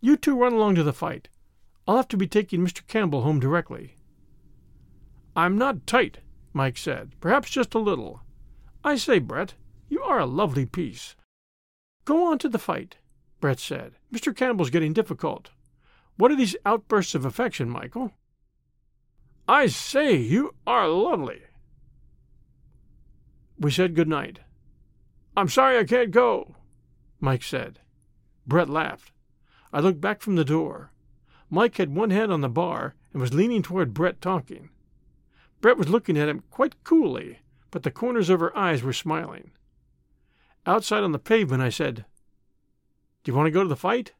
You 0.01 0.17
two 0.17 0.39
run 0.39 0.53
along 0.53 0.77
to 0.77 0.85
the 0.85 0.93
fight. 0.93 1.29
I'll 1.89 1.97
have 1.97 2.09
to 2.09 2.17
be 2.17 2.29
taking 2.29 2.61
Mr. 2.61 2.87
Campbell 2.87 3.23
home 3.23 3.41
directly. 3.41 3.97
I'm 5.35 5.59
not 5.59 5.85
tight, 5.89 6.19
Mike 6.53 6.77
said. 6.77 7.13
Perhaps 7.21 7.51
just 7.51 7.75
a 7.75 7.79
little. 7.79 8.23
I 8.83 8.97
say, 8.97 9.19
Brett, 9.19 9.55
you 9.89 10.03
are 10.03 10.19
a 10.19 10.27
lovely 10.27 10.67
piece. 10.67 11.17
Go 12.05 12.31
on 12.31 12.39
to 12.39 12.49
the 12.49 12.59
fight, 12.59 12.97
Brett 13.41 13.59
said. 13.59 13.93
Mr. 14.13 14.35
Campbell's 14.35 14.71
getting 14.71 14.93
difficult. 14.93 15.51
What 16.17 16.31
are 16.31 16.37
these 16.37 16.57
outbursts 16.65 17.15
of 17.15 17.25
affection, 17.25 17.71
Michael? 17.71 18.13
I 19.49 19.67
say, 19.67 20.17
you 20.17 20.55
are 20.67 20.89
lovely. 20.89 21.43
We 23.59 23.71
said 23.71 23.95
good 23.95 24.09
night. 24.09 24.41
I'm 25.37 25.49
sorry 25.49 25.79
I 25.79 25.85
can't 25.85 26.11
go, 26.11 26.57
Mike 27.21 27.43
said. 27.43 27.81
Brett 28.47 28.69
laughed. 28.69 29.13
I 29.73 29.81
looked 29.81 30.01
back 30.01 30.21
from 30.21 30.37
the 30.37 30.45
door. 30.45 30.93
Mike 31.51 31.77
had 31.77 31.95
one 31.95 32.11
hand 32.11 32.33
on 32.33 32.41
the 32.41 32.49
bar 32.49 32.95
and 33.13 33.21
was 33.21 33.35
leaning 33.35 33.63
toward 33.63 33.95
Brett 33.95 34.21
talking. 34.21 34.71
Brett 35.61 35.77
was 35.77 35.89
looking 35.89 36.17
at 36.17 36.29
him 36.29 36.43
quite 36.51 36.83
coolly, 36.85 37.41
but 37.71 37.83
the 37.83 37.91
corners 37.91 38.31
of 38.31 38.41
her 38.41 38.57
eyes 38.57 38.83
were 38.83 38.93
smiling. 38.93 39.51
Outside 40.67 41.03
on 41.03 41.13
the 41.13 41.19
pavement, 41.19 41.63
I 41.63 41.69
said, 41.69 42.05
Do 43.23 43.33
you 43.33 43.37
want 43.37 43.47
to 43.47 43.51
go 43.51 43.63
to 43.63 43.69
the 43.69 43.77
fight? 43.77 44.13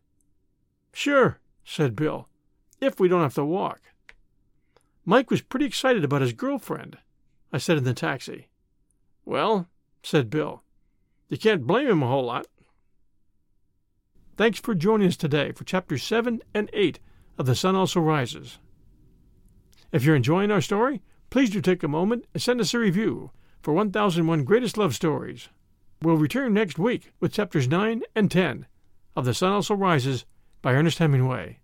Sure, 0.93 1.39
said 1.65 1.97
Bill, 1.97 2.29
if 2.81 2.99
we 2.99 3.09
don't 3.09 3.23
have 3.23 3.35
to 3.35 3.45
walk. 3.45 3.81
Mike 5.05 5.31
was 5.31 5.41
pretty 5.41 5.67
excited 5.67 6.05
about 6.05 6.21
his 6.21 6.33
girlfriend, 6.33 6.99
I 7.53 7.59
said 7.59 7.79
in 7.79 7.85
the 7.85 7.95
taxi. 7.95 8.49
Well, 9.25 9.69
said 10.03 10.31
Bill, 10.31 10.63
you 11.29 11.39
can't 11.39 11.67
blame 11.67 11.89
him 11.89 12.03
a 12.03 12.09
whole 12.09 12.25
lot. 12.25 12.47
Thanks 14.37 14.59
for 14.59 14.75
joining 14.75 15.09
us 15.09 15.17
today 15.17 15.53
for 15.53 15.65
chapters 15.65 16.03
7 16.03 16.43
and 16.55 16.71
8 16.73 16.99
of 17.39 17.47
The 17.47 17.55
Sun 17.55 17.77
Also 17.77 18.01
Rises. 18.01 18.59
If 19.93 20.05
you're 20.05 20.17
enjoying 20.17 20.51
our 20.51 20.61
story, 20.61 21.03
please 21.31 21.51
do 21.51 21.61
take 21.61 21.83
a 21.83 21.89
moment 21.89 22.27
and 22.35 22.43
send 22.43 22.61
us 22.61 22.75
a 22.75 22.79
review 22.79 23.31
for 23.63 23.73
1001 23.73 24.45
Greatest 24.45 24.77
Love 24.77 24.95
Stories. 24.95 25.49
We'll 26.03 26.17
return 26.17 26.53
next 26.53 26.79
week 26.79 27.13
with 27.21 27.33
chapters 27.33 27.69
9 27.69 28.03
and 28.17 28.31
10 28.31 28.67
of 29.15 29.25
The 29.25 29.35
Sun 29.35 29.53
Also 29.53 29.75
Rises 29.75 30.25
by 30.61 30.73
Ernest 30.75 30.99
Hemingway. 30.99 31.60